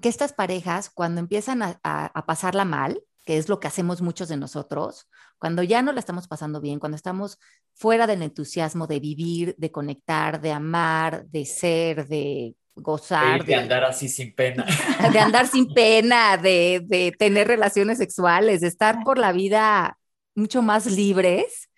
que 0.00 0.08
estas 0.08 0.32
parejas 0.32 0.90
cuando 0.90 1.20
empiezan 1.20 1.62
a, 1.62 2.24
pasarla 2.26 2.64
mal, 2.64 3.00
que 3.24 3.38
es 3.38 3.48
lo 3.48 3.60
que 3.60 3.68
hacemos 3.68 4.00
muchos 4.02 4.28
de 4.28 4.36
nosotros, 4.36 5.08
cuando 5.38 5.62
ya 5.62 5.82
no 5.82 5.92
la 5.92 6.00
estamos 6.00 6.28
pasando 6.28 6.60
bien, 6.60 6.78
cuando 6.78 6.96
estamos 6.96 7.38
fuera 7.74 8.06
del 8.06 8.22
entusiasmo 8.22 8.86
de 8.86 9.00
vivir, 9.00 9.54
de 9.58 9.70
conectar, 9.70 10.40
de 10.40 10.52
amar, 10.52 11.26
de 11.26 11.44
ser, 11.44 12.06
de 12.08 12.54
gozar. 12.74 13.44
De, 13.44 13.54
andar 13.54 13.84
así 13.84 14.08
sin 14.08 14.34
pena. 14.34 14.64
De 15.12 15.18
andar 15.18 15.46
sin 15.46 15.72
pena, 15.74 16.36
de, 16.36 16.80
de, 16.84 17.12
tener 17.12 17.48
relaciones 17.48 17.98
sexuales, 17.98 18.60
de 18.60 18.68
estar 18.68 19.02
por 19.04 19.18
la 19.18 19.32
vida 19.32 19.98
mucho 20.34 20.62
más 20.62 20.86
libres 20.86 21.68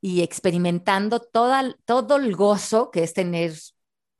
y 0.00 0.22
experimentando 0.22 1.20
toda, 1.20 1.74
todo 1.84 2.16
el 2.16 2.34
gozo 2.34 2.90
que 2.90 3.02
es 3.02 3.12
tener 3.12 3.52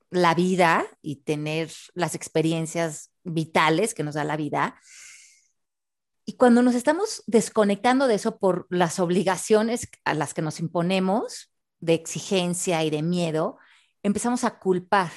la 0.09 0.33
vida 0.33 0.85
y 1.01 1.17
tener 1.17 1.71
las 1.93 2.15
experiencias 2.15 3.11
vitales 3.33 3.93
que 3.93 4.03
nos 4.03 4.15
da 4.15 4.23
la 4.23 4.37
vida. 4.37 4.79
Y 6.25 6.33
cuando 6.33 6.61
nos 6.61 6.75
estamos 6.75 7.23
desconectando 7.27 8.07
de 8.07 8.15
eso 8.15 8.37
por 8.37 8.67
las 8.69 8.99
obligaciones 8.99 9.87
a 10.03 10.13
las 10.13 10.33
que 10.33 10.41
nos 10.41 10.59
imponemos, 10.59 11.51
de 11.79 11.93
exigencia 11.93 12.83
y 12.83 12.89
de 12.89 13.01
miedo, 13.01 13.57
empezamos 14.03 14.43
a 14.43 14.59
culpar 14.59 15.11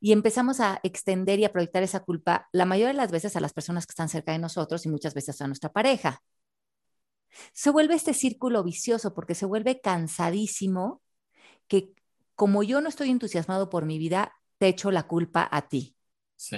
y 0.00 0.12
empezamos 0.12 0.60
a 0.60 0.80
extender 0.82 1.38
y 1.38 1.44
a 1.44 1.52
proyectar 1.52 1.82
esa 1.82 2.00
culpa 2.00 2.48
la 2.52 2.64
mayoría 2.64 2.88
de 2.88 2.94
las 2.94 3.10
veces 3.10 3.36
a 3.36 3.40
las 3.40 3.52
personas 3.52 3.86
que 3.86 3.92
están 3.92 4.08
cerca 4.08 4.32
de 4.32 4.38
nosotros 4.38 4.84
y 4.86 4.88
muchas 4.88 5.14
veces 5.14 5.40
a 5.40 5.46
nuestra 5.46 5.72
pareja. 5.72 6.22
Se 7.52 7.70
vuelve 7.70 7.94
este 7.94 8.14
círculo 8.14 8.62
vicioso 8.62 9.14
porque 9.14 9.34
se 9.34 9.46
vuelve 9.46 9.80
cansadísimo 9.80 11.02
que 11.68 11.94
como 12.34 12.62
yo 12.62 12.80
no 12.80 12.88
estoy 12.88 13.10
entusiasmado 13.10 13.70
por 13.70 13.86
mi 13.86 13.98
vida, 13.98 14.34
te 14.58 14.68
echo 14.68 14.90
la 14.90 15.04
culpa 15.04 15.48
a 15.50 15.68
ti. 15.68 15.96
Sí. 16.36 16.56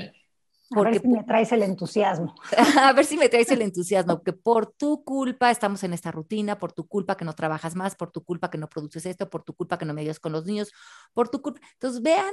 Porque, 0.71 0.89
a 0.99 1.01
ver 1.01 1.01
si 1.01 1.09
me 1.09 1.25
traes 1.25 1.53
el 1.53 1.63
entusiasmo. 1.63 2.35
a 2.81 2.93
ver 2.93 3.05
si 3.05 3.17
me 3.17 3.29
traes 3.29 3.51
el 3.51 3.63
entusiasmo, 3.63 4.17
porque 4.17 4.33
por 4.33 4.67
tu 4.67 5.05
culpa 5.05 5.51
estamos 5.51 5.83
en 5.85 5.93
esta 5.93 6.11
rutina, 6.11 6.59
por 6.59 6.73
tu 6.73 6.87
culpa 6.87 7.17
que 7.17 7.25
no 7.25 7.35
trabajas 7.35 7.75
más, 7.75 7.95
por 7.95 8.11
tu 8.11 8.25
culpa 8.25 8.51
que 8.51 8.59
no 8.59 8.69
produces 8.69 9.07
esto, 9.07 9.31
por 9.31 9.43
tu 9.43 9.55
culpa 9.55 9.79
que 9.79 9.85
no 9.85 9.95
me 9.95 10.01
ayudas 10.01 10.21
con 10.21 10.33
los 10.33 10.45
niños, 10.45 10.73
por 11.15 11.29
tu 11.29 11.43
culpa. 11.43 11.61
Entonces 11.75 12.03
vean 12.03 12.33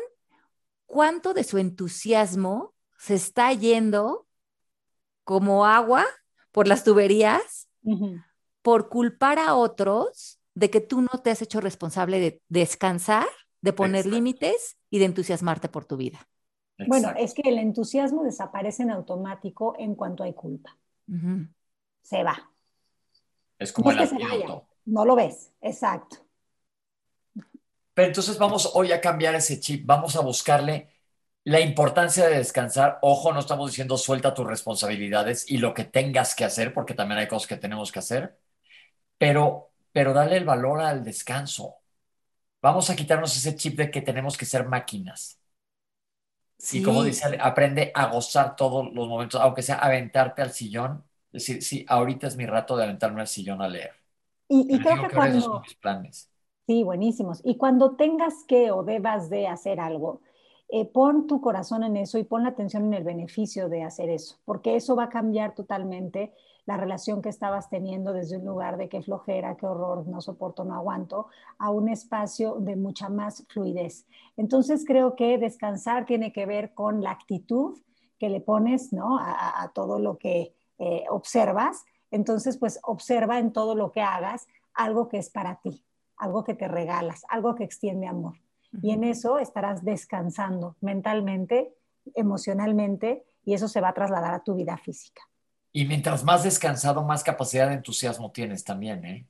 cuánto 0.86 1.34
de 1.34 1.44
su 1.44 1.58
entusiasmo 1.58 2.74
se 2.98 3.16
está 3.16 3.52
yendo 3.54 4.28
como 5.24 5.66
agua 5.66 6.06
por 6.52 6.68
las 6.68 6.84
tuberías 6.84 7.68
por 8.62 8.90
culpar 8.90 9.40
a 9.40 9.56
otros 9.56 10.40
de 10.56 10.70
que 10.70 10.82
tú 10.82 11.02
no 11.02 11.10
te 11.22 11.32
has 11.32 11.42
hecho 11.42 11.60
responsable 11.60 12.20
de 12.20 12.42
descansar, 12.48 13.28
de 13.62 13.74
poner 13.74 14.06
límites 14.06 14.78
y 14.90 15.00
de 15.00 15.06
entusiasmarte 15.06 15.68
por 15.68 15.86
tu 15.86 15.98
vida. 15.98 16.28
Bueno, 16.88 17.14
es 17.18 17.34
que 17.34 17.44
el 17.46 17.60
entusiasmo 17.60 18.24
desaparece 18.24 18.84
en 18.84 18.92
automático 18.92 19.76
en 19.78 19.96
cuanto 19.96 20.24
hay 20.24 20.34
culpa. 20.34 20.78
Se 22.02 22.24
va. 22.24 22.52
Es 23.60 23.72
como 23.72 23.92
el 23.92 23.98
no, 23.98 24.68
no 24.86 25.06
lo 25.06 25.16
ves, 25.16 25.52
exacto. 25.62 26.18
Pero 27.94 28.08
entonces 28.08 28.38
vamos 28.38 28.72
hoy 28.74 28.92
a 28.92 29.00
cambiar 29.00 29.36
ese 29.36 29.60
chip, 29.60 29.86
vamos 29.86 30.16
a 30.16 30.22
buscarle 30.22 30.90
la 31.44 31.60
importancia 31.60 32.28
de 32.28 32.38
descansar. 32.38 33.00
Ojo, 33.02 33.34
no 33.34 33.40
estamos 33.40 33.70
diciendo 33.70 33.98
suelta 33.98 34.34
tus 34.34 34.48
responsabilidades 34.48 35.50
y 35.50 35.58
lo 35.58 35.74
que 35.74 35.84
tengas 35.84 36.36
que 36.36 36.46
hacer, 36.46 36.74
porque 36.74 36.94
también 36.94 37.20
hay 37.20 37.28
cosas 37.28 37.48
que 37.48 37.58
tenemos 37.58 37.92
que 37.92 38.00
hacer, 38.00 38.40
pero, 39.18 39.72
pero 39.92 40.14
dale 40.14 40.38
el 40.38 40.46
valor 40.46 40.82
al 40.82 41.04
descanso. 41.04 41.76
Vamos 42.62 42.90
a 42.90 42.96
quitarnos 42.96 43.36
ese 43.36 43.56
chip 43.56 43.78
de 43.78 43.92
que 43.92 44.02
tenemos 44.02 44.38
que 44.38 44.46
ser 44.46 44.68
máquinas. 44.68 45.43
Y 46.72 46.82
como 46.82 47.04
dice, 47.04 47.38
aprende 47.42 47.92
a 47.94 48.08
gozar 48.08 48.56
todos 48.56 48.94
los 48.94 49.08
momentos, 49.08 49.42
aunque 49.42 49.62
sea 49.62 49.76
aventarte 49.76 50.42
al 50.42 50.52
sillón. 50.52 51.04
Es 51.32 51.46
decir, 51.46 51.64
sí, 51.64 51.86
ahorita 51.88 52.28
es 52.28 52.38
mi 52.38 52.46
rato 52.46 52.78
de 52.78 52.84
aventarme 52.84 53.22
al 53.22 53.28
sillón 53.28 53.62
a 53.62 53.68
leer. 53.68 53.92
Y, 54.48 54.80
creo 54.80 55.02
que, 55.02 55.14
cuando... 55.14 55.62
mis 55.62 55.76
planes. 55.76 56.30
Sí, 56.68 56.84
buenísimos. 56.84 57.42
Y 57.44 57.58
cuando 57.58 57.96
tengas 57.96 58.46
que 58.48 58.72
o 58.72 58.84
debas 58.84 59.30
de 59.30 59.48
hacer 59.48 59.80
algo, 59.80 60.22
eh, 60.70 60.86
pon 60.86 61.28
tu 61.28 61.42
corazón 61.42 61.84
en 61.84 61.98
eso 61.98 62.18
y 62.18 62.24
pon 62.24 62.44
la 62.44 62.50
atención 62.50 62.86
en 62.86 62.94
el 62.94 63.04
beneficio 63.04 63.68
de 63.68 63.84
hacer 63.84 64.10
eso, 64.10 64.38
porque 64.46 64.76
eso 64.76 64.96
va 64.96 65.06
a 65.06 65.10
cambiar 65.10 65.54
totalmente 65.56 66.34
la 66.66 66.78
relación 66.78 67.22
que 67.22 67.30
estabas 67.30 67.70
teniendo 67.70 68.14
desde 68.14 68.38
un 68.38 68.46
lugar 68.46 68.78
de 68.78 68.90
qué 68.90 69.02
flojera, 69.02 69.58
qué 69.58 69.66
horror, 69.66 70.08
no 70.08 70.22
soporto, 70.22 70.64
no 70.64 70.76
aguanto, 70.76 71.28
a 71.58 71.70
un 71.70 71.90
espacio 71.90 72.56
de 72.56 72.76
mucha 72.76 73.10
más 73.10 73.46
fluidez. 73.50 74.06
Entonces 74.38 74.86
creo 74.86 75.16
que 75.16 75.38
descansar 75.38 76.06
tiene 76.06 76.32
que 76.32 76.46
ver 76.46 76.74
con 76.74 77.02
la 77.02 77.12
actitud 77.12 77.78
que 78.18 78.30
le 78.30 78.40
pones 78.40 78.94
¿no? 78.94 79.18
a, 79.20 79.70
todo 79.74 80.00
lo 80.00 80.18
que 80.18 80.56
eh, 80.80 81.04
observas. 81.10 81.84
Entonces, 82.12 82.58
pues 82.58 82.80
observa 82.84 83.40
en 83.40 83.52
todo 83.52 83.76
lo 83.76 83.92
que 83.92 84.02
hagas 84.02 84.48
algo 84.74 85.10
que 85.10 85.18
es 85.18 85.30
para 85.30 85.60
ti, 85.62 85.84
algo 86.16 86.44
que 86.44 86.54
te 86.54 86.68
regalas, 86.68 87.24
algo 87.28 87.56
que 87.56 87.64
extiende 87.64 88.08
amor. 88.08 88.36
Y 88.82 88.92
en 88.92 89.04
eso 89.04 89.38
estarás 89.38 89.84
descansando 89.84 90.78
mentalmente, 90.80 91.76
emocionalmente, 92.16 93.24
y 93.46 93.54
eso 93.54 93.68
se 93.68 93.82
va 93.82 93.90
a 93.90 93.94
trasladar 93.94 94.34
a 94.34 94.44
tu 94.44 94.56
vida 94.56 94.78
física. 94.78 95.22
Y 95.74 95.86
mientras 95.86 96.24
más 96.24 96.44
descansado, 96.44 97.04
más 97.04 97.24
capacidad 97.24 97.68
de 97.68 97.74
entusiasmo 97.74 98.32
tienes 98.32 98.64
también, 98.64 99.04
¿eh? 99.06 99.28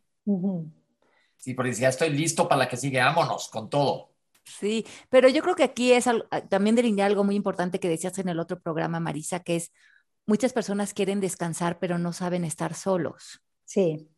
Sí, 1.38 1.54
porque 1.54 1.74
ya 1.74 1.90
estoy 1.90 2.10
listo 2.10 2.48
para 2.48 2.60
la 2.60 2.70
que 2.70 2.78
sigue, 2.78 3.00
vámonos 3.00 3.48
con 3.48 3.70
todo. 3.70 4.12
Sí, 4.46 4.86
pero 5.10 5.30
yo 5.30 5.42
creo 5.42 5.56
que 5.56 5.64
aquí 5.64 5.94
es 5.94 6.06
ah, 6.08 6.20
también 6.50 6.76
delinear 6.76 7.10
algo 7.10 7.24
muy 7.24 7.36
importante 7.36 7.80
que 7.80 7.90
decías 7.90 8.20
en 8.20 8.28
el 8.28 8.40
otro 8.40 8.60
programa, 8.60 9.00
Marisa, 9.00 9.40
que 9.40 9.56
es 9.56 9.72
muchas 10.26 10.54
personas 10.54 10.94
quieren 10.94 11.22
descansar, 11.22 11.80
pero 11.80 11.98
no 11.98 12.14
saben 12.14 12.44
estar 12.44 12.74
solos. 12.74 13.42
Sí. 13.66 14.10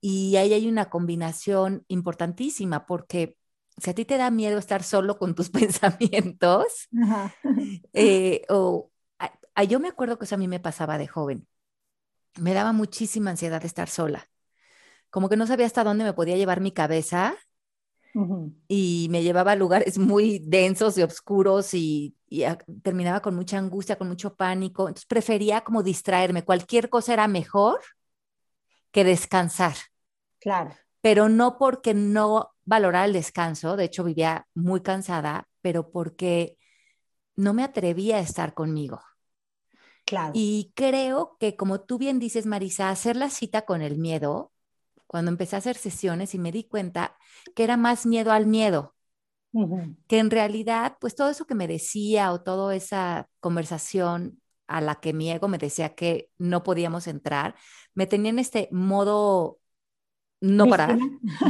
Y 0.00 0.36
ahí 0.36 0.52
hay 0.52 0.68
una 0.68 0.90
combinación 0.90 1.84
importantísima, 1.88 2.86
porque 2.86 3.36
si 3.78 3.90
a 3.90 3.94
ti 3.94 4.04
te 4.04 4.16
da 4.16 4.30
miedo 4.30 4.58
estar 4.58 4.82
solo 4.82 5.18
con 5.18 5.34
tus 5.34 5.50
pensamientos, 5.50 6.88
eh, 7.92 8.42
o 8.48 8.90
yo 9.64 9.80
me 9.80 9.88
acuerdo 9.88 10.18
que 10.18 10.24
eso 10.24 10.36
a 10.36 10.38
mí 10.38 10.48
me 10.48 10.60
pasaba 10.60 10.98
de 10.98 11.08
joven. 11.08 11.46
Me 12.38 12.54
daba 12.54 12.72
muchísima 12.72 13.30
ansiedad 13.30 13.64
estar 13.64 13.88
sola. 13.88 14.28
Como 15.10 15.28
que 15.28 15.36
no 15.36 15.46
sabía 15.46 15.66
hasta 15.66 15.84
dónde 15.84 16.04
me 16.04 16.12
podía 16.12 16.36
llevar 16.36 16.60
mi 16.60 16.72
cabeza 16.72 17.36
y 18.68 19.08
me 19.10 19.22
llevaba 19.22 19.52
a 19.52 19.56
lugares 19.56 19.98
muy 19.98 20.40
densos 20.40 20.98
y 20.98 21.02
oscuros 21.02 21.74
y, 21.74 22.14
terminaba 22.82 23.20
con 23.20 23.34
mucha 23.34 23.58
angustia, 23.58 23.96
con 23.96 24.08
mucho 24.08 24.34
pánico. 24.34 24.82
Entonces 24.88 25.06
prefería 25.06 25.62
como 25.62 25.82
distraerme. 25.82 26.44
Cualquier 26.44 26.90
cosa 26.90 27.14
era 27.14 27.26
mejor 27.26 27.80
que 28.90 29.04
descansar. 29.04 29.74
Claro. 30.38 30.74
Pero 31.00 31.28
no 31.28 31.58
porque 31.58 31.94
no 31.94 32.50
valorara 32.64 33.06
el 33.06 33.14
descanso, 33.14 33.76
de 33.76 33.84
hecho 33.84 34.04
vivía 34.04 34.46
muy 34.54 34.82
cansada, 34.82 35.48
pero 35.62 35.90
porque 35.90 36.58
no 37.34 37.54
me 37.54 37.64
atrevía 37.64 38.16
a 38.16 38.20
estar 38.20 38.52
conmigo. 38.52 39.00
Y 40.32 40.72
creo 40.74 41.36
que, 41.40 41.56
como 41.56 41.80
tú 41.80 41.98
bien 41.98 42.18
dices, 42.18 42.46
Marisa, 42.46 42.90
hacer 42.90 43.16
la 43.16 43.30
cita 43.30 43.62
con 43.64 43.82
el 43.82 43.98
miedo, 43.98 44.52
cuando 45.06 45.30
empecé 45.30 45.56
a 45.56 45.60
hacer 45.60 45.76
sesiones 45.76 46.34
y 46.34 46.38
me 46.38 46.52
di 46.52 46.64
cuenta 46.64 47.16
que 47.54 47.64
era 47.64 47.76
más 47.76 48.06
miedo 48.06 48.32
al 48.32 48.46
miedo, 48.46 48.94
que 50.06 50.18
en 50.18 50.30
realidad, 50.30 50.96
pues 51.00 51.14
todo 51.14 51.30
eso 51.30 51.46
que 51.46 51.54
me 51.54 51.68
decía 51.68 52.32
o 52.32 52.42
toda 52.42 52.74
esa 52.74 53.28
conversación 53.40 54.40
a 54.66 54.80
la 54.80 54.96
que 54.96 55.12
mi 55.12 55.30
ego 55.30 55.48
me 55.48 55.58
decía 55.58 55.94
que 55.94 56.30
no 56.38 56.62
podíamos 56.62 57.06
entrar, 57.06 57.54
me 57.94 58.06
tenía 58.06 58.30
en 58.30 58.38
este 58.38 58.68
modo 58.72 59.58
no 60.40 60.68
parar, 60.68 60.98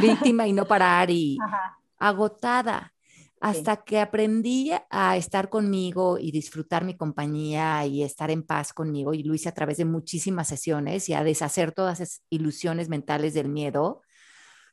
víctima 0.00 0.46
y 0.48 0.52
no 0.52 0.66
parar 0.66 1.11
y 1.11 1.38
agotada 1.98 2.94
hasta 3.41 3.84
que 3.84 4.01
aprendí 4.01 4.72
a 4.91 5.16
estar 5.16 5.49
conmigo 5.51 6.18
y 6.18 6.32
disfrutar 6.32 6.84
mi 6.84 6.97
compañía 6.97 7.86
y 7.86 8.03
estar 8.03 8.30
en 8.30 8.43
paz 8.43 8.72
conmigo, 8.72 9.14
y 9.14 9.22
lo 9.22 9.34
hice 9.34 9.49
a 9.49 9.55
través 9.55 9.76
de 9.78 9.84
muchísimas 9.84 10.49
sesiones 10.49 11.09
y 11.09 11.14
a 11.14 11.24
deshacer 11.24 11.72
todas 11.72 12.01
esas 12.01 12.22
ilusiones 12.30 12.89
mentales 12.89 13.34
del 13.34 13.49
miedo. 13.49 14.03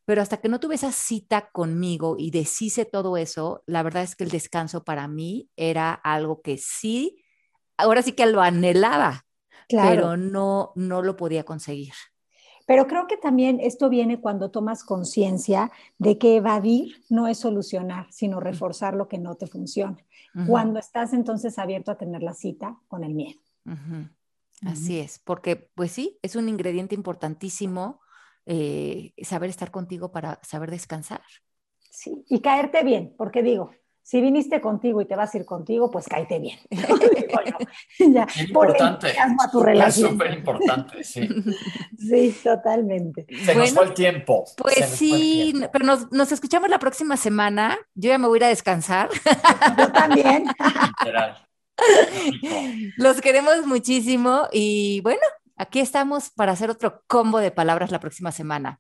Pero 0.06 0.22
hasta 0.22 0.38
que 0.38 0.50
no 0.50 0.60
tuve 0.60 0.76
esa 0.76 0.92
cita 0.92 1.50
conmigo 1.52 2.16
y 2.20 2.32
deshice 2.32 2.86
todo 2.86 3.18
eso, 3.18 3.64
la 3.68 3.84
verdad 3.84 4.04
es 4.04 4.16
que 4.16 4.24
el 4.24 4.32
descanso 4.32 4.84
para 4.84 5.08
mí 5.08 5.50
era 5.56 5.94
algo 5.94 6.42
que 6.42 6.58
sí, 6.58 7.24
ahora 7.78 8.02
sí 8.04 8.14
que 8.14 8.26
lo 8.28 8.42
anhelaba, 8.42 9.26
pero 9.80 10.18
no, 10.18 10.74
no 10.76 11.02
lo 11.02 11.18
podía 11.18 11.44
conseguir. 11.46 11.94
Pero 12.66 12.88
creo 12.88 13.08
que 13.08 13.18
también 13.18 13.60
esto 13.60 13.90
viene 13.90 14.20
cuando 14.20 14.50
tomas 14.50 14.84
conciencia 14.84 15.72
de 15.98 16.18
que 16.18 16.38
evadir 16.38 17.04
no 17.10 17.28
es 17.28 17.40
solucionar, 17.40 18.08
sino 18.12 18.40
reforzar 18.40 18.96
lo 18.96 19.08
que 19.08 19.20
no 19.20 19.36
te 19.36 19.48
funciona. 19.48 19.98
Cuando 20.48 20.80
estás 20.80 21.14
entonces 21.14 21.58
abierto 21.60 21.92
a 21.92 21.98
tener 21.98 22.22
la 22.22 22.34
cita 22.34 22.78
con 22.88 23.04
el 23.04 23.14
miedo. 23.14 23.40
Así 24.66 25.00
es, 25.00 25.20
porque 25.20 25.56
pues 25.56 25.92
sí, 25.92 26.20
es 26.22 26.36
un 26.36 26.50
ingrediente 26.50 26.96
importantísimo 26.96 28.02
eh, 28.46 29.14
saber 29.24 29.50
estar 29.50 29.72
contigo 29.72 30.12
para 30.12 30.40
saber 30.44 30.72
descansar. 30.72 31.22
Sí, 31.90 32.26
y 32.28 32.42
caerte 32.42 32.84
bien, 32.84 33.14
porque 33.18 33.42
digo, 33.42 33.72
si 34.06 34.22
viniste 34.22 34.62
contigo 34.62 35.02
y 35.02 35.06
te 35.06 35.16
vas 35.16 35.34
a 35.34 35.38
ir 35.40 35.46
contigo, 35.46 35.90
pues 35.90 36.06
cáete 36.08 36.38
bien. 36.38 36.60
ya, 38.14 38.24
es 38.24 38.42
importante. 38.42 39.16
A 39.18 39.52
tu 39.52 39.64
relación. 39.64 40.06
Es 40.06 40.12
súper 40.12 40.32
importante, 40.32 41.04
sí. 41.04 41.28
sí, 41.98 42.40
totalmente. 42.44 43.26
Se 43.44 43.56
nos 43.56 43.72
fue 43.72 43.86
el 43.86 43.94
tiempo. 43.96 44.46
Pues 44.58 44.90
sí, 44.90 45.56
pero 45.74 45.86
nos, 45.86 46.12
nos, 46.12 46.32
escuchamos 46.32 46.70
la 46.70 46.78
próxima 46.78 47.18
semana. 47.18 47.80
Yo 47.96 48.10
ya 48.10 48.20
me 48.20 48.28
voy 48.28 48.36
a 48.36 48.40
ir 48.42 48.44
a 48.44 48.50
descansar. 48.50 49.10
Yo 49.76 49.92
también. 49.92 50.46
Los 52.98 53.22
queremos 53.22 53.66
muchísimo 53.66 54.48
y 54.52 55.02
bueno, 55.02 55.22
aquí 55.58 55.80
estamos 55.80 56.30
para 56.30 56.52
hacer 56.52 56.70
otro 56.70 57.04
combo 57.08 57.40
de 57.40 57.50
palabras 57.50 57.90
la 57.90 58.00
próxima 58.00 58.32
semana. 58.32 58.80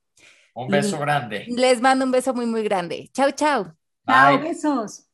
Un 0.53 0.67
beso 0.67 0.99
grande. 0.99 1.45
Les 1.47 1.81
mando 1.81 2.05
un 2.05 2.11
beso 2.11 2.31
muy, 2.35 2.45
muy 2.45 2.61
grande. 2.61 3.09
Chao, 3.11 3.31
chao. 3.31 3.73
Chao, 4.05 4.39
besos. 4.39 5.04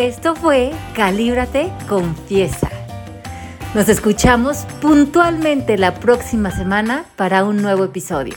Esto 0.00 0.34
fue 0.34 0.72
Calíbrate, 0.96 1.70
confiesa. 1.86 2.70
Nos 3.74 3.86
escuchamos 3.90 4.64
puntualmente 4.80 5.76
la 5.76 5.92
próxima 5.92 6.50
semana 6.50 7.04
para 7.16 7.44
un 7.44 7.60
nuevo 7.60 7.84
episodio. 7.84 8.34